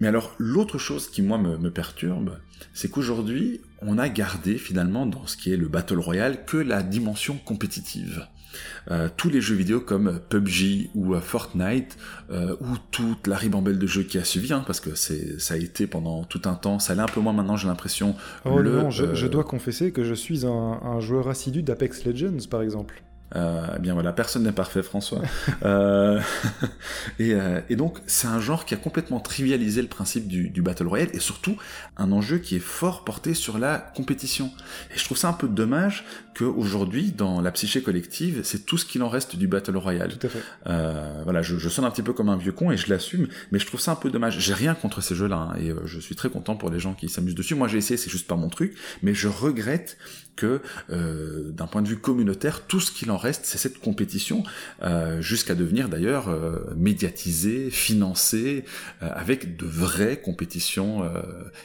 Mais 0.00 0.08
alors, 0.08 0.34
l'autre 0.38 0.78
chose 0.78 1.08
qui 1.08 1.22
moi 1.22 1.38
me, 1.38 1.56
me 1.56 1.70
perturbe, 1.70 2.38
c'est 2.74 2.90
qu'aujourd'hui, 2.90 3.60
on 3.80 3.98
a 3.98 4.08
gardé 4.08 4.58
finalement 4.58 5.06
dans 5.06 5.26
ce 5.26 5.36
qui 5.36 5.52
est 5.52 5.56
le 5.56 5.68
Battle 5.68 5.98
Royale 5.98 6.44
que 6.44 6.56
la 6.56 6.82
dimension 6.82 7.38
compétitive. 7.38 8.26
Euh, 8.90 9.08
tous 9.16 9.28
les 9.28 9.40
jeux 9.40 9.56
vidéo 9.56 9.80
comme 9.80 10.20
PUBG 10.28 10.90
ou 10.94 11.14
euh, 11.14 11.20
Fortnite 11.20 11.96
euh, 12.30 12.54
ou 12.60 12.76
toute 12.90 13.26
la 13.26 13.36
ribambelle 13.36 13.78
de 13.78 13.86
jeux 13.86 14.04
qui 14.04 14.18
a 14.18 14.24
suivi, 14.24 14.52
hein, 14.52 14.62
parce 14.66 14.80
que 14.80 14.94
c'est 14.94 15.40
ça 15.40 15.54
a 15.54 15.56
été 15.56 15.86
pendant 15.86 16.24
tout 16.24 16.42
un 16.44 16.54
temps, 16.54 16.78
ça 16.78 16.94
l'est 16.94 17.02
un 17.02 17.06
peu 17.06 17.20
moins 17.20 17.32
maintenant 17.32 17.56
j'ai 17.56 17.68
l'impression. 17.68 18.14
Oh 18.44 18.62
non, 18.62 18.90
je, 18.90 19.26
dois 19.26 19.44
confesser 19.44 19.90
que 19.90 20.04
je 20.04 20.14
suis 20.14 20.46
un, 20.46 20.50
un 20.82 21.00
joueur 21.00 21.28
assidu 21.28 21.62
d'Apex 21.62 22.04
Legends 22.04 22.46
par 22.48 22.62
exemple. 22.62 23.02
Eh 23.34 23.80
bien 23.80 23.92
voilà, 23.92 24.12
personne 24.12 24.44
n'est 24.44 24.52
parfait, 24.52 24.82
François. 24.84 25.20
et, 27.18 27.34
et, 27.68 27.76
donc, 27.76 27.98
c'est 28.06 28.28
un 28.28 28.40
genre 28.40 28.64
qui 28.64 28.72
a 28.72 28.76
complètement 28.76 29.18
trivialisé 29.18 29.82
le 29.82 29.88
principe 29.88 30.28
du, 30.28 30.48
du, 30.48 30.62
Battle 30.62 30.86
Royale 30.86 31.08
et 31.12 31.18
surtout 31.18 31.56
un 31.96 32.12
enjeu 32.12 32.38
qui 32.38 32.56
est 32.56 32.60
fort 32.60 33.04
porté 33.04 33.34
sur 33.34 33.58
la 33.58 33.78
compétition. 33.94 34.52
Et 34.94 34.98
je 34.98 35.04
trouve 35.04 35.18
ça 35.18 35.28
un 35.28 35.32
peu 35.34 35.48
dommage 35.48 36.04
qu'aujourd'hui, 36.36 37.12
dans 37.12 37.40
la 37.40 37.50
psyché 37.50 37.82
collective, 37.82 38.40
c'est 38.44 38.66
tout 38.66 38.78
ce 38.78 38.84
qu'il 38.84 39.02
en 39.02 39.08
reste 39.08 39.36
du 39.36 39.48
Battle 39.48 39.76
Royale. 39.76 40.16
Tout 40.18 40.26
à 40.26 40.30
fait. 40.30 40.42
Euh, 40.66 41.22
voilà, 41.24 41.42
je, 41.42 41.56
je, 41.56 41.68
sonne 41.68 41.84
un 41.84 41.90
petit 41.90 42.02
peu 42.02 42.12
comme 42.12 42.28
un 42.28 42.36
vieux 42.36 42.52
con 42.52 42.70
et 42.70 42.76
je 42.76 42.88
l'assume, 42.88 43.28
mais 43.50 43.58
je 43.58 43.66
trouve 43.66 43.80
ça 43.80 43.92
un 43.92 43.96
peu 43.96 44.10
dommage. 44.10 44.38
J'ai 44.38 44.54
rien 44.54 44.74
contre 44.74 45.00
ces 45.00 45.14
jeux-là 45.14 45.50
hein, 45.52 45.56
et 45.58 45.70
euh, 45.70 45.86
je 45.86 45.98
suis 45.98 46.14
très 46.14 46.28
content 46.28 46.56
pour 46.56 46.70
les 46.70 46.78
gens 46.78 46.94
qui 46.94 47.08
s'amusent 47.08 47.34
dessus. 47.34 47.54
Moi, 47.54 47.68
j'ai 47.68 47.78
essayé, 47.78 47.96
c'est 47.96 48.10
juste 48.10 48.26
pas 48.26 48.36
mon 48.36 48.48
truc, 48.48 48.76
mais 49.02 49.14
je 49.14 49.28
regrette 49.28 49.96
que 50.36 50.60
euh, 50.90 51.50
d'un 51.50 51.66
point 51.66 51.82
de 51.82 51.88
vue 51.88 51.96
communautaire, 51.96 52.66
tout 52.66 52.78
ce 52.78 52.92
qu'il 52.92 53.10
en 53.10 53.16
reste, 53.16 53.46
c'est 53.46 53.58
cette 53.58 53.80
compétition, 53.80 54.44
euh, 54.82 55.20
jusqu'à 55.20 55.54
devenir 55.54 55.88
d'ailleurs 55.88 56.28
euh, 56.28 56.58
médiatisée, 56.76 57.70
financée, 57.70 58.64
euh, 59.02 59.08
avec 59.14 59.56
de 59.56 59.66
vraies 59.66 60.20
compétitions 60.20 61.02
euh, 61.02 61.22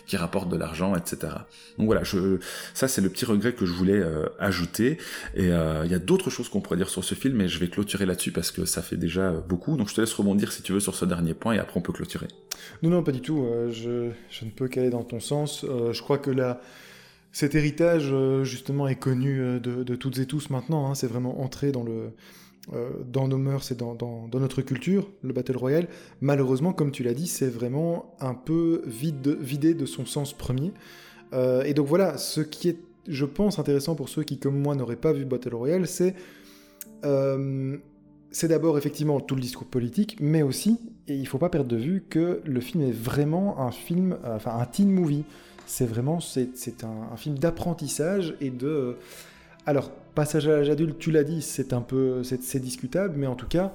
qui 0.08 0.18
rapportent 0.18 0.50
de 0.50 0.58
l'argent, 0.58 0.96
etc. 0.96 1.34
Donc 1.78 1.88
voilà, 1.88 2.04
je, 2.04 2.40
ça 2.74 2.88
c'est 2.88 3.02
le 3.02 3.10
petit 3.10 3.26
regret 3.26 3.54
que 3.54 3.66
je 3.66 3.74
voulais 3.74 4.02
ajouter. 4.40 4.61
Et 4.80 4.94
il 5.36 5.92
y 5.92 5.94
a 5.94 6.00
d'autres 6.00 6.30
choses 6.30 6.50
qu'on 6.50 6.62
pourrait 6.62 6.78
dire 6.78 6.90
sur 6.90 7.04
ce 7.04 7.16
film, 7.16 7.36
mais 7.36 7.48
je 7.48 7.60
vais 7.60 7.68
clôturer 7.68 8.06
là-dessus 8.06 8.32
parce 8.32 8.52
que 8.52 8.66
ça 8.66 8.82
fait 8.82 8.98
déjà 8.98 9.32
beaucoup. 9.32 9.78
Donc 9.78 9.90
je 9.90 9.96
te 9.96 10.02
laisse 10.02 10.14
rebondir 10.14 10.52
si 10.52 10.62
tu 10.62 10.74
veux 10.74 10.80
sur 10.80 10.96
ce 10.96 11.06
dernier 11.06 11.34
point 11.34 11.54
et 11.54 11.60
après 11.60 11.80
on 11.80 11.84
peut 11.84 11.94
clôturer. 11.94 12.28
Non, 12.84 12.90
non, 12.90 13.04
pas 13.04 13.12
du 13.12 13.22
tout. 13.22 13.46
Je, 13.70 14.10
je, 14.30 14.46
ne 14.46 14.50
peux 14.52 14.68
qu'aller 14.68 14.90
dans 14.90 15.04
ton 15.04 15.20
sens. 15.20 15.66
je 15.66 16.02
crois 16.02 16.18
que 16.18 16.32
là 16.32 16.62
cet 17.32 17.56
héritage, 17.56 18.10
euh, 18.12 18.44
justement, 18.44 18.88
est 18.88 18.96
connu 18.96 19.40
euh, 19.40 19.60
de, 19.60 19.96
toutes 19.96 20.20
et 20.20 20.26
tous 20.26 20.50
maintenant. 20.50 20.88
Hein. 20.88 20.96
c'est 20.96 21.08
vraiment 21.08 21.42
entré 21.42 21.72
dans, 21.72 21.84
le, 21.84 22.12
euh, 22.74 22.90
dans 23.06 23.28
nos 23.28 23.38
mœurs 23.38 23.72
et 23.72 23.76
dans, 23.76 23.96
dans, 23.96 24.28
notre 24.34 24.62
culture, 24.62 25.10
le 25.24 25.32
Battle 25.32 25.58
Royale. 25.58 25.88
Malheureusement, 26.20 26.74
comme 26.74 26.92
tu 26.92 27.04
l'as 27.04 27.14
dit, 27.14 27.28
c'est 27.28 27.50
vraiment 27.50 28.16
un 28.20 28.34
peu 28.34 28.82
vide, 28.86 29.38
vidé 29.40 29.74
de 29.74 29.86
son 29.86 30.06
sens 30.06 30.34
premier. 30.34 30.74
et 31.34 31.74
donc 31.74 31.88
voilà, 31.88 32.18
ce 32.18 32.42
qui 32.42 32.68
est, 32.68 32.78
je 33.08 33.26
pense, 33.26 33.60
intéressant 33.60 33.96
pour 33.96 34.10
ceux 34.10 34.24
qui, 34.24 34.38
comme 34.38 34.60
moi, 34.60 34.76
n'auraient 34.76 34.96
pas 34.96 35.14
vu 35.14 35.26
Battle 35.26 35.56
Royale, 35.56 35.88
c'est 35.88 36.16
c'est 38.32 38.48
d'abord 38.48 38.78
effectivement 38.78 39.20
tout 39.20 39.36
le 39.36 39.42
discours 39.42 39.68
politique, 39.68 40.18
mais 40.20 40.42
aussi, 40.42 40.80
et 41.08 41.16
il 41.16 41.22
ne 41.22 41.28
faut 41.28 41.38
pas 41.38 41.50
perdre 41.50 41.70
de 41.70 41.76
vue 41.76 42.04
que 42.10 42.42
le 42.46 42.62
film 42.62 42.84
est 42.84 42.94
vraiment 42.94 43.60
un 43.60 43.72
film, 43.72 44.18
enfin 44.24 44.58
un 44.58 44.66
teen 44.66 44.90
movie. 44.90 45.26
C'est 45.66 45.86
vraiment 45.86 46.20
c'est 46.20 46.84
un, 46.84 47.16
film 47.18 47.38
d'apprentissage 47.38 48.36
et 48.42 48.50
de 48.50 48.68
euh, 48.68 48.94
alors 49.66 49.92
passage 50.16 50.48
à 50.48 50.52
l'âge 50.52 50.70
adulte 50.70 50.98
tu 50.98 51.12
l'as 51.12 51.24
dit 51.24 51.42
c'est 51.42 51.72
un 51.72 51.82
peu 51.82 52.24
c'est 52.24 52.60
discutable 52.60 53.14
mais 53.16 53.28
en 53.28 53.36
tout 53.36 53.48
cas 53.48 53.72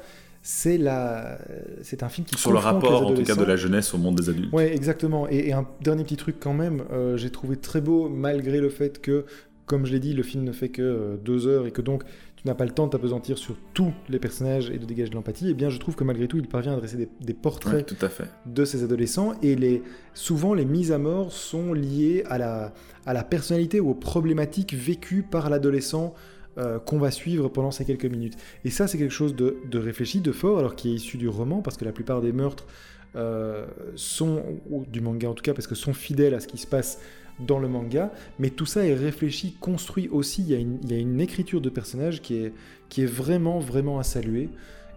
c'est 0.48 0.78
la 0.78 1.38
c'est 1.82 2.04
un 2.04 2.08
film 2.08 2.24
qui 2.24 2.38
sur 2.38 2.52
le 2.52 2.58
rapport 2.58 3.08
en 3.08 3.12
tout 3.12 3.24
cas 3.24 3.34
de 3.34 3.42
la 3.42 3.56
jeunesse 3.56 3.92
au 3.94 3.98
monde 3.98 4.14
des 4.14 4.28
adultes. 4.28 4.52
Ouais 4.52 4.72
exactement. 4.72 5.26
Et, 5.28 5.52
un 5.52 5.66
dernier 5.80 6.04
petit 6.04 6.16
truc 6.16 6.36
quand 6.38 6.54
même 6.54 6.84
euh, 6.92 7.16
j'ai 7.16 7.30
trouvé 7.30 7.56
très 7.56 7.80
beau 7.80 8.08
malgré 8.08 8.60
le 8.60 8.68
fait 8.68 9.00
que 9.00 9.24
comme 9.64 9.86
je 9.86 9.92
l'ai 9.92 9.98
dit 9.98 10.12
le 10.12 10.22
film 10.22 10.44
ne 10.44 10.52
fait 10.52 10.68
que 10.68 10.82
euh, 10.82 11.16
deux 11.16 11.48
heures 11.48 11.66
et 11.66 11.72
que 11.72 11.82
donc 11.82 12.04
n'a 12.46 12.54
pas 12.54 12.64
le 12.64 12.70
temps 12.70 12.86
de 12.86 12.92
t'apesantir 12.92 13.36
sur 13.36 13.56
tous 13.74 13.92
les 14.08 14.18
personnages 14.18 14.70
et 14.70 14.78
de 14.78 14.86
dégager 14.86 15.10
de 15.10 15.14
l'empathie, 15.14 15.48
et 15.48 15.50
eh 15.50 15.54
bien 15.54 15.68
je 15.68 15.78
trouve 15.78 15.94
que 15.94 16.04
malgré 16.04 16.28
tout, 16.28 16.38
il 16.38 16.46
parvient 16.46 16.72
à 16.72 16.76
dresser 16.76 17.08
des, 17.20 17.34
portraits 17.34 17.84
tout 17.84 17.96
à 18.04 18.08
fait. 18.08 18.30
de 18.46 18.64
ces 18.64 18.82
adolescents, 18.82 19.34
et 19.42 19.54
les, 19.54 19.82
souvent 20.14 20.54
les 20.54 20.64
mises 20.64 20.92
à 20.92 20.98
mort 20.98 21.32
sont 21.32 21.74
liées 21.74 22.22
à 22.28 22.38
la, 22.38 22.72
à 23.04 23.12
la 23.12 23.24
personnalité 23.24 23.80
ou 23.80 23.90
aux 23.90 23.94
problématiques 23.94 24.74
vécues 24.74 25.22
par 25.22 25.50
l'adolescent 25.50 26.14
euh, 26.58 26.78
qu'on 26.78 26.98
va 26.98 27.10
suivre 27.10 27.48
pendant 27.48 27.70
ces 27.70 27.84
quelques 27.84 28.06
minutes. 28.06 28.36
Et 28.64 28.70
ça, 28.70 28.86
c'est 28.86 28.96
quelque 28.96 29.12
chose 29.12 29.34
de, 29.34 29.58
réfléchi, 29.74 30.20
de 30.20 30.32
fort, 30.32 30.58
alors 30.58 30.74
qui 30.74 30.90
est 30.90 30.94
issu 30.94 31.18
du 31.18 31.28
roman, 31.28 31.60
parce 31.60 31.76
que 31.76 31.84
la 31.84 31.92
plupart 31.92 32.22
des 32.22 32.32
meurtres 32.32 32.66
euh, 33.14 33.66
sont, 33.94 34.42
du 34.88 35.00
manga 35.00 35.28
en 35.28 35.34
tout 35.34 35.42
cas, 35.42 35.54
parce 35.54 35.66
que 35.66 35.74
sont 35.74 35.94
fidèles 35.94 36.34
à 36.34 36.40
ce 36.40 36.46
qui 36.46 36.58
se 36.58 36.66
passe 36.66 37.00
dans 37.40 37.58
le 37.58 37.68
manga, 37.68 38.10
mais 38.38 38.48
tout 38.48 38.64
ça 38.64 38.86
est 38.86 38.94
réfléchi, 38.94 39.56
construit 39.60 40.08
aussi. 40.08 40.42
Il 40.42 40.48
y 40.48 40.54
a 40.54 40.58
une, 40.58 40.78
il 40.82 40.90
y 40.90 40.94
a 40.94 40.98
une 40.98 41.20
écriture 41.20 41.60
de 41.60 41.68
personnage 41.68 42.22
qui 42.22 42.36
est, 42.36 42.52
qui 42.88 43.02
est 43.02 43.06
vraiment, 43.06 43.58
vraiment 43.58 43.98
à 43.98 44.02
saluer. 44.02 44.48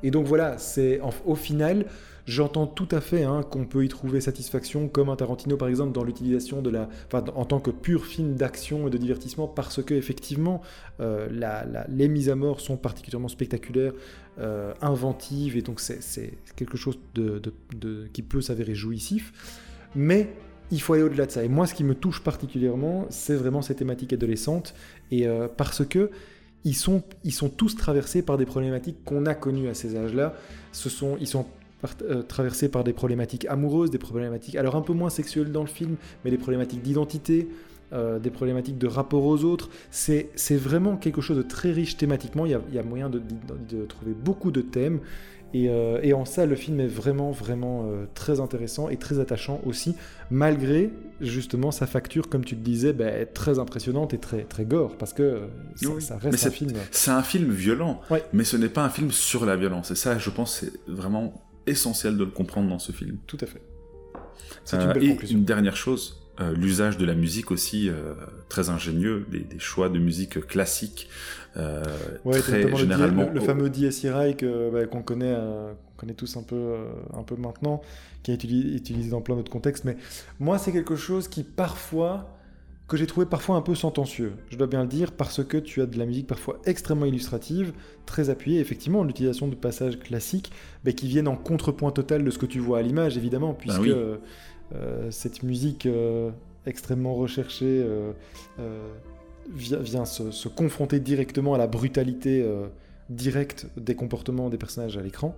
Et 0.04 0.12
donc 0.12 0.26
voilà, 0.26 0.58
c'est 0.58 1.00
au 1.26 1.36
final, 1.36 1.86
j'entends 2.26 2.68
tout 2.68 2.88
à 2.92 3.02
fait 3.02 3.24
hein, 3.24 3.44
qu'on 3.44 3.66
peut 3.66 3.84
y 3.84 3.88
trouver 3.88 4.22
satisfaction, 4.22 4.88
comme 4.88 5.10
un 5.10 5.16
Tarantino 5.16 5.58
par 5.58 5.68
exemple, 5.68 5.92
dans 5.92 6.04
l'utilisation 6.04 6.62
de 6.62 6.70
la, 6.70 6.90
en 7.14 7.46
tant 7.46 7.60
que 7.60 7.72
pur 7.72 8.06
film 8.06 8.36
d'action 8.36 8.88
et 8.88 8.90
de 8.90 8.98
divertissement, 8.98 9.48
parce 9.48 9.84
que 9.84 9.94
effectivement, 9.94 10.62
euh, 11.00 11.28
les 11.90 12.08
mises 12.08 12.30
à 12.30 12.36
mort 12.36 12.60
sont 12.60 12.78
particulièrement 12.78 13.28
spectaculaires, 13.28 13.94
euh, 14.40 14.74
inventives, 14.82 15.58
et 15.58 15.62
donc 15.62 15.80
c'est 15.80 16.34
quelque 16.56 16.78
chose 16.78 16.98
qui 18.14 18.22
peut 18.22 18.42
s'avérer 18.42 18.76
jouissif. 18.76 19.34
Mais 19.96 20.30
il 20.72 20.80
faut 20.82 20.94
aller 20.94 21.04
au-delà 21.04 21.26
de 21.26 21.32
ça. 21.32 21.44
Et 21.44 21.48
moi, 21.48 21.66
ce 21.66 21.74
qui 21.74 21.84
me 21.84 21.96
touche 21.96 22.24
particulièrement, 22.24 23.08
c'est 23.10 23.36
vraiment 23.36 23.64
ces 23.64 23.76
thématiques 23.76 24.14
adolescentes, 24.14 24.76
et 25.12 25.28
euh, 25.28 25.48
parce 25.48 25.84
que 25.84 26.12
ils 26.66 26.76
sont, 26.76 27.04
ils 27.24 27.34
sont 27.34 27.50
tous 27.50 27.76
traversés 27.76 28.22
par 28.22 28.38
des 28.38 28.46
problématiques 28.46 29.04
qu'on 29.06 29.26
a 29.26 29.34
connues 29.34 29.70
à 29.70 29.74
ces 29.74 29.96
âges-là. 29.96 30.34
Ce 30.72 30.90
sont, 30.90 31.18
ils 31.20 31.28
sont 31.28 31.46
euh, 32.04 32.22
traversés 32.24 32.68
par 32.68 32.84
des 32.84 32.92
problématiques 32.92 33.46
amoureuses, 33.46 33.90
des 33.90 33.98
problématiques, 33.98 34.56
alors 34.56 34.76
un 34.76 34.82
peu 34.82 34.94
moins 34.94 35.10
sexuelles 35.10 35.52
dans 35.52 35.62
le 35.62 35.68
film, 35.68 35.96
mais 36.24 36.32
des 36.32 36.38
problématiques 36.38 36.82
d'identité, 36.82 37.48
euh, 37.94 38.20
des 38.20 38.30
problématiques 38.30 38.78
de 38.78 38.88
rapport 38.88 39.24
aux 39.24 39.46
autres. 39.46 39.70
C'est 39.90 40.30
vraiment 40.52 40.98
quelque 40.98 41.22
chose 41.22 41.38
de 41.38 41.42
très 41.42 41.72
riche 41.72 41.96
thématiquement. 41.96 42.46
Il 42.46 42.52
y 42.52 42.78
a, 42.78 42.84
moyen 42.84 43.10
de, 43.10 43.22
trouver 43.88 44.14
beaucoup 44.14 44.52
de 44.52 44.62
thèmes. 44.62 45.00
Euh, 45.56 46.00
et, 46.04 46.14
en 46.14 46.26
ça, 46.26 46.46
le 46.46 46.56
film 46.56 46.80
est 46.80 46.88
vraiment, 46.88 47.32
vraiment 47.32 47.86
euh, 47.88 48.06
très 48.14 48.40
intéressant 48.40 48.90
et 48.90 48.98
très 48.98 49.20
attachant 49.20 49.62
aussi, 49.66 49.96
malgré 50.30 50.92
justement 51.22 51.72
sa 51.72 51.88
facture, 51.88 52.30
comme 52.30 52.46
tu 52.46 52.56
le 52.56 52.62
disais, 52.62 52.94
bah, 52.94 53.26
très 53.26 53.60
impressionnante 53.60 54.14
et 54.14 54.20
très, 54.20 54.44
très 54.44 54.66
gore, 54.66 54.98
parce 54.98 55.14
que 55.14 55.24
euh, 55.24 56.00
ça, 56.00 56.18
reste 56.18 56.46
un 56.46 56.52
film. 56.52 56.74
C'est 56.92 57.12
un 57.12 57.24
film 57.24 57.52
violent, 57.52 58.02
mais 58.32 58.44
ce 58.44 58.58
n'est 58.58 58.70
pas 58.70 58.84
un 58.84 58.90
film 58.90 59.12
sur 59.12 59.46
la 59.46 59.56
violence. 59.56 59.92
Et 59.92 59.96
ça, 59.96 60.18
je 60.18 60.30
pense, 60.30 60.60
c'est 60.60 60.72
vraiment 60.88 61.46
essentiel 61.66 62.18
de 62.18 62.24
le 62.24 62.32
comprendre 62.32 62.70
dans 62.70 62.80
ce 62.80 62.92
film. 62.92 63.18
Tout 63.26 63.38
à 63.42 63.46
fait. 63.46 63.62
C'est 64.66 64.78
une 64.78 64.94
belle 64.94 65.04
et 65.04 65.32
Une 65.32 65.46
dernière 65.46 65.76
chose, 65.76 66.30
l'usage 66.56 66.98
de 66.98 67.06
la 67.06 67.16
musique 67.16 67.50
aussi 67.52 67.90
très 68.50 68.70
ingénieux, 68.70 69.26
des, 69.32 69.40
des, 69.40 69.60
choix 69.60 69.90
de 69.90 70.00
musique 70.00 70.46
classique 70.46 71.10
euh, 71.58 71.84
très 72.42 72.76
généralement. 72.76 73.30
Le, 73.30 73.40
fameux 73.40 73.70
DSI 73.70 74.08
bah, 74.10 74.86
qu'on 74.86 75.02
connaît, 75.02 75.34
euh, 75.36 75.74
connaît 75.98 76.14
tous 76.14 76.38
un 76.38 76.44
peu, 76.44 76.56
euh, 76.56 76.86
un 77.14 77.24
peu 77.24 77.36
maintenant, 77.36 77.82
qui 78.24 78.32
est 78.32 78.36
utilisé, 78.36 78.76
utilisé 78.76 79.12
dans 79.12 79.22
plein 79.22 79.36
d'autres 79.36 79.52
contextes. 79.52 79.86
Mais 79.86 79.98
moi, 80.40 80.58
c'est 80.58 80.72
quelque 80.72 80.96
chose 80.96 81.28
qui 81.28 81.44
parfois 81.44 82.36
que 82.88 82.98
j'ai 82.98 83.06
trouvé 83.06 83.28
parfois 83.28 83.56
un 83.56 83.62
peu 83.62 83.76
sentencieux, 83.76 84.34
je 84.50 84.58
dois 84.58 84.66
bien 84.66 84.82
le 84.82 84.88
dire, 84.88 85.12
parce 85.12 85.44
que 85.44 85.58
tu 85.58 85.80
as 85.80 85.86
de 85.86 86.00
la 86.00 86.08
musique 86.08 86.26
parfois 86.26 86.60
extrêmement 86.66 87.06
illustrative, 87.06 87.72
très 88.08 88.32
appuyée, 88.32 88.60
effectivement, 88.60 89.04
l'utilisation 89.04 89.48
de 89.48 89.54
passages 89.54 90.00
classiques, 90.00 90.52
mais 90.84 90.94
qui 90.94 91.08
viennent 91.08 91.28
en 91.28 91.36
contrepoint 91.36 91.92
total 91.92 92.24
de 92.24 92.32
ce 92.32 92.40
que 92.40 92.48
tu 92.48 92.58
vois 92.58 92.80
à 92.80 92.82
l'image, 92.82 93.16
évidemment, 93.16 93.52
bah 93.52 93.58
puisque 93.60 93.96
cette 95.12 95.44
musique 95.44 95.88
extrêmement 96.66 97.14
recherchée 97.14 97.86
vient, 99.54 100.06
se, 100.06 100.48
confronter 100.48 101.00
directement 101.00 101.54
à 101.54 101.58
la 101.58 101.68
brutalité 101.68 102.44
euh, 102.44 102.68
directe 103.10 103.68
des 103.78 103.96
comportements 103.96 104.50
des 104.50 104.58
personnages 104.58 104.98
à 104.98 105.02
l'écran. 105.02 105.38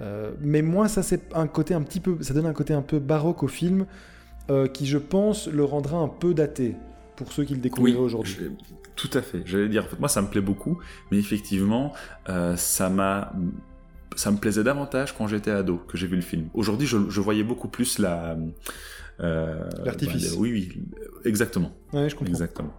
Euh, 0.00 0.32
mais 0.40 0.62
moi, 0.62 0.88
ça 0.88 1.02
c'est 1.02 1.32
un 1.34 1.46
côté 1.46 1.74
un 1.74 1.82
petit 1.82 2.00
peu, 2.00 2.18
ça 2.20 2.34
donne 2.34 2.46
un 2.46 2.52
côté 2.52 2.74
un 2.74 2.82
peu 2.82 2.98
baroque 2.98 3.42
au 3.42 3.48
film, 3.48 3.86
euh, 4.50 4.68
qui 4.68 4.86
je 4.86 4.98
pense 4.98 5.48
le 5.48 5.64
rendra 5.64 5.98
un 5.98 6.08
peu 6.08 6.34
daté 6.34 6.74
pour 7.16 7.32
ceux 7.32 7.44
qui 7.44 7.54
le 7.54 7.60
découvriraient 7.60 7.98
aujourd'hui. 7.98 8.36
Tout 8.94 9.10
à 9.14 9.22
fait. 9.22 9.42
J'allais 9.44 9.68
dire, 9.68 9.86
moi 9.98 10.08
ça 10.08 10.22
me 10.22 10.28
plaît 10.28 10.40
beaucoup, 10.40 10.78
mais 11.10 11.18
effectivement, 11.18 11.92
ça 12.56 12.90
m'a 12.90 13.32
ça 14.14 14.30
me 14.30 14.38
plaisait 14.38 14.64
davantage 14.64 15.14
quand 15.14 15.26
j'étais 15.26 15.50
ado 15.50 15.76
que 15.76 15.98
j'ai 15.98 16.06
vu 16.06 16.16
le 16.16 16.22
film. 16.22 16.48
Aujourd'hui, 16.54 16.86
je, 16.86 17.20
voyais 17.20 17.42
beaucoup 17.42 17.68
plus 17.68 17.98
la 17.98 18.36
l'artifice. 19.18 20.32
Bah, 20.32 20.36
oui, 20.38 20.52
oui, 20.52 20.82
exactement. 21.24 21.72
Ouais, 21.92 22.08
je 22.08 22.14
comprends. 22.14 22.32
Exactement. 22.32 22.72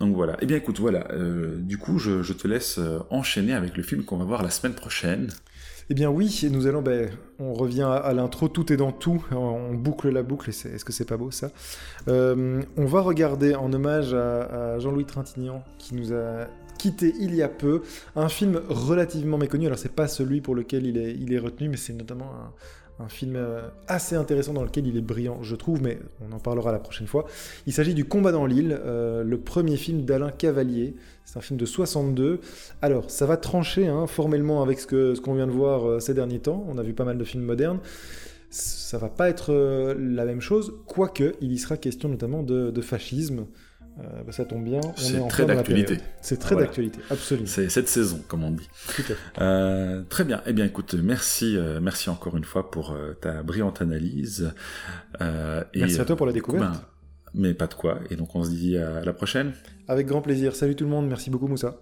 Donc 0.00 0.14
voilà. 0.14 0.36
Eh 0.40 0.46
bien 0.46 0.56
écoute, 0.56 0.80
voilà. 0.80 1.06
Euh, 1.12 1.56
du 1.58 1.78
coup, 1.78 1.98
je, 1.98 2.32
te 2.32 2.48
laisse 2.48 2.78
euh, 2.78 2.98
enchaîner 3.10 3.52
avec 3.52 3.76
le 3.76 3.82
film 3.82 4.04
qu'on 4.04 4.16
va 4.16 4.24
voir 4.24 4.42
la 4.42 4.50
semaine 4.50 4.74
prochaine. 4.74 5.28
Eh 5.90 5.94
bien 5.94 6.10
oui, 6.10 6.48
nous 6.50 6.66
allons, 6.66 6.80
ben, 6.80 7.10
on 7.38 7.52
revient 7.52 7.82
à, 7.82 8.12
l'intro, 8.12 8.48
tout 8.48 8.72
est 8.72 8.76
dans 8.76 8.92
tout, 8.92 9.24
on 9.32 9.74
boucle 9.74 10.08
la 10.10 10.22
boucle, 10.22 10.48
est-ce 10.48 10.84
que 10.84 10.92
c'est 10.92 11.04
pas 11.04 11.16
beau 11.16 11.30
ça? 11.30 11.50
Euh, 12.08 12.62
On 12.76 12.86
va 12.86 13.00
regarder 13.00 13.54
en 13.54 13.72
hommage 13.72 14.14
à, 14.14 14.78
Jean-Louis 14.78 15.04
Trintignant, 15.04 15.64
qui 15.78 15.94
nous 15.94 16.14
a 16.14 16.46
quitté 16.78 17.12
il 17.18 17.34
y 17.34 17.42
a 17.42 17.48
peu, 17.48 17.82
un 18.16 18.28
film 18.28 18.60
relativement 18.68 19.38
méconnu, 19.38 19.66
alors 19.66 19.78
c'est 19.78 19.92
pas 19.92 20.08
celui 20.08 20.40
pour 20.40 20.54
lequel 20.54 20.86
il 20.86 20.96
est, 20.96 21.14
il 21.14 21.32
est 21.32 21.38
retenu, 21.38 21.68
mais 21.68 21.76
c'est 21.76 21.92
notamment 21.92 22.30
un, 22.32 22.52
un 23.02 23.08
film 23.08 23.36
euh, 23.36 23.62
assez 23.88 24.16
intéressant 24.16 24.52
dans 24.52 24.62
lequel 24.62 24.86
il 24.86 24.96
est 24.96 25.02
brillant, 25.02 25.42
je 25.42 25.56
trouve, 25.56 25.82
mais 25.82 25.98
on 26.26 26.32
en 26.32 26.38
parlera 26.38 26.72
la 26.72 26.78
prochaine 26.78 27.06
fois. 27.06 27.26
Il 27.66 27.72
s'agit 27.72 27.94
du 27.94 28.04
Combat 28.04 28.32
dans 28.32 28.46
l'île, 28.46 28.78
euh, 28.84 29.24
le 29.24 29.38
premier 29.38 29.76
film 29.76 30.04
d'Alain 30.04 30.30
Cavalier. 30.30 30.94
C'est 31.24 31.38
un 31.38 31.40
film 31.40 31.58
de 31.58 31.66
62. 31.66 32.40
Alors, 32.80 33.10
ça 33.10 33.26
va 33.26 33.36
trancher 33.36 33.88
hein, 33.88 34.06
formellement 34.06 34.62
avec 34.62 34.80
ce 34.80 35.20
qu'on 35.20 35.34
vient 35.34 35.46
de 35.46 35.52
voir 35.52 35.88
euh, 35.88 36.00
ces 36.00 36.14
derniers 36.14 36.40
temps. 36.40 36.64
On 36.68 36.78
a 36.78 36.82
vu 36.82 36.94
pas 36.94 37.04
mal 37.04 37.18
de 37.18 37.24
films 37.24 37.44
modernes. 37.44 37.80
Ça 38.50 38.98
va 38.98 39.08
pas 39.08 39.30
être 39.30 39.54
la 39.98 40.26
même 40.26 40.42
chose, 40.42 40.74
quoique 40.86 41.32
il 41.40 41.52
y 41.52 41.58
sera 41.58 41.78
question 41.78 42.10
notamment 42.10 42.42
de 42.42 42.80
fascisme. 42.82 43.46
Euh, 44.00 44.22
bah, 44.24 44.32
ça 44.32 44.44
tombe 44.44 44.64
bien. 44.64 44.80
C'est 44.96 45.26
très 45.28 45.44
d'actualité. 45.44 45.98
C'est 46.20 46.38
très 46.38 46.56
d'actualité, 46.56 47.00
absolument. 47.10 47.46
C'est 47.46 47.68
cette 47.68 47.88
saison, 47.88 48.20
comme 48.28 48.44
on 48.44 48.50
dit. 48.50 48.68
Euh, 49.40 50.02
très 50.08 50.24
bien. 50.24 50.42
Eh 50.46 50.52
bien, 50.52 50.64
écoute, 50.64 50.94
merci, 50.94 51.56
euh, 51.56 51.80
merci 51.80 52.10
encore 52.10 52.36
une 52.36 52.44
fois 52.44 52.70
pour 52.70 52.96
ta 53.20 53.42
brillante 53.42 53.82
analyse. 53.82 54.52
merci 55.20 56.00
à 56.00 56.04
toi 56.04 56.16
pour 56.16 56.26
la 56.26 56.32
découverte. 56.32 56.64
Ben, 56.64 56.80
mais 57.34 57.54
pas 57.54 57.66
de 57.66 57.74
quoi. 57.74 57.98
Et 58.10 58.16
donc, 58.16 58.34
on 58.34 58.44
se 58.44 58.50
dit 58.50 58.76
à 58.76 59.04
la 59.04 59.12
prochaine. 59.12 59.52
Avec 59.88 60.06
grand 60.06 60.22
plaisir. 60.22 60.54
Salut 60.54 60.76
tout 60.76 60.84
le 60.84 60.90
monde. 60.90 61.08
Merci 61.08 61.30
beaucoup, 61.30 61.48
Moussa. 61.48 61.78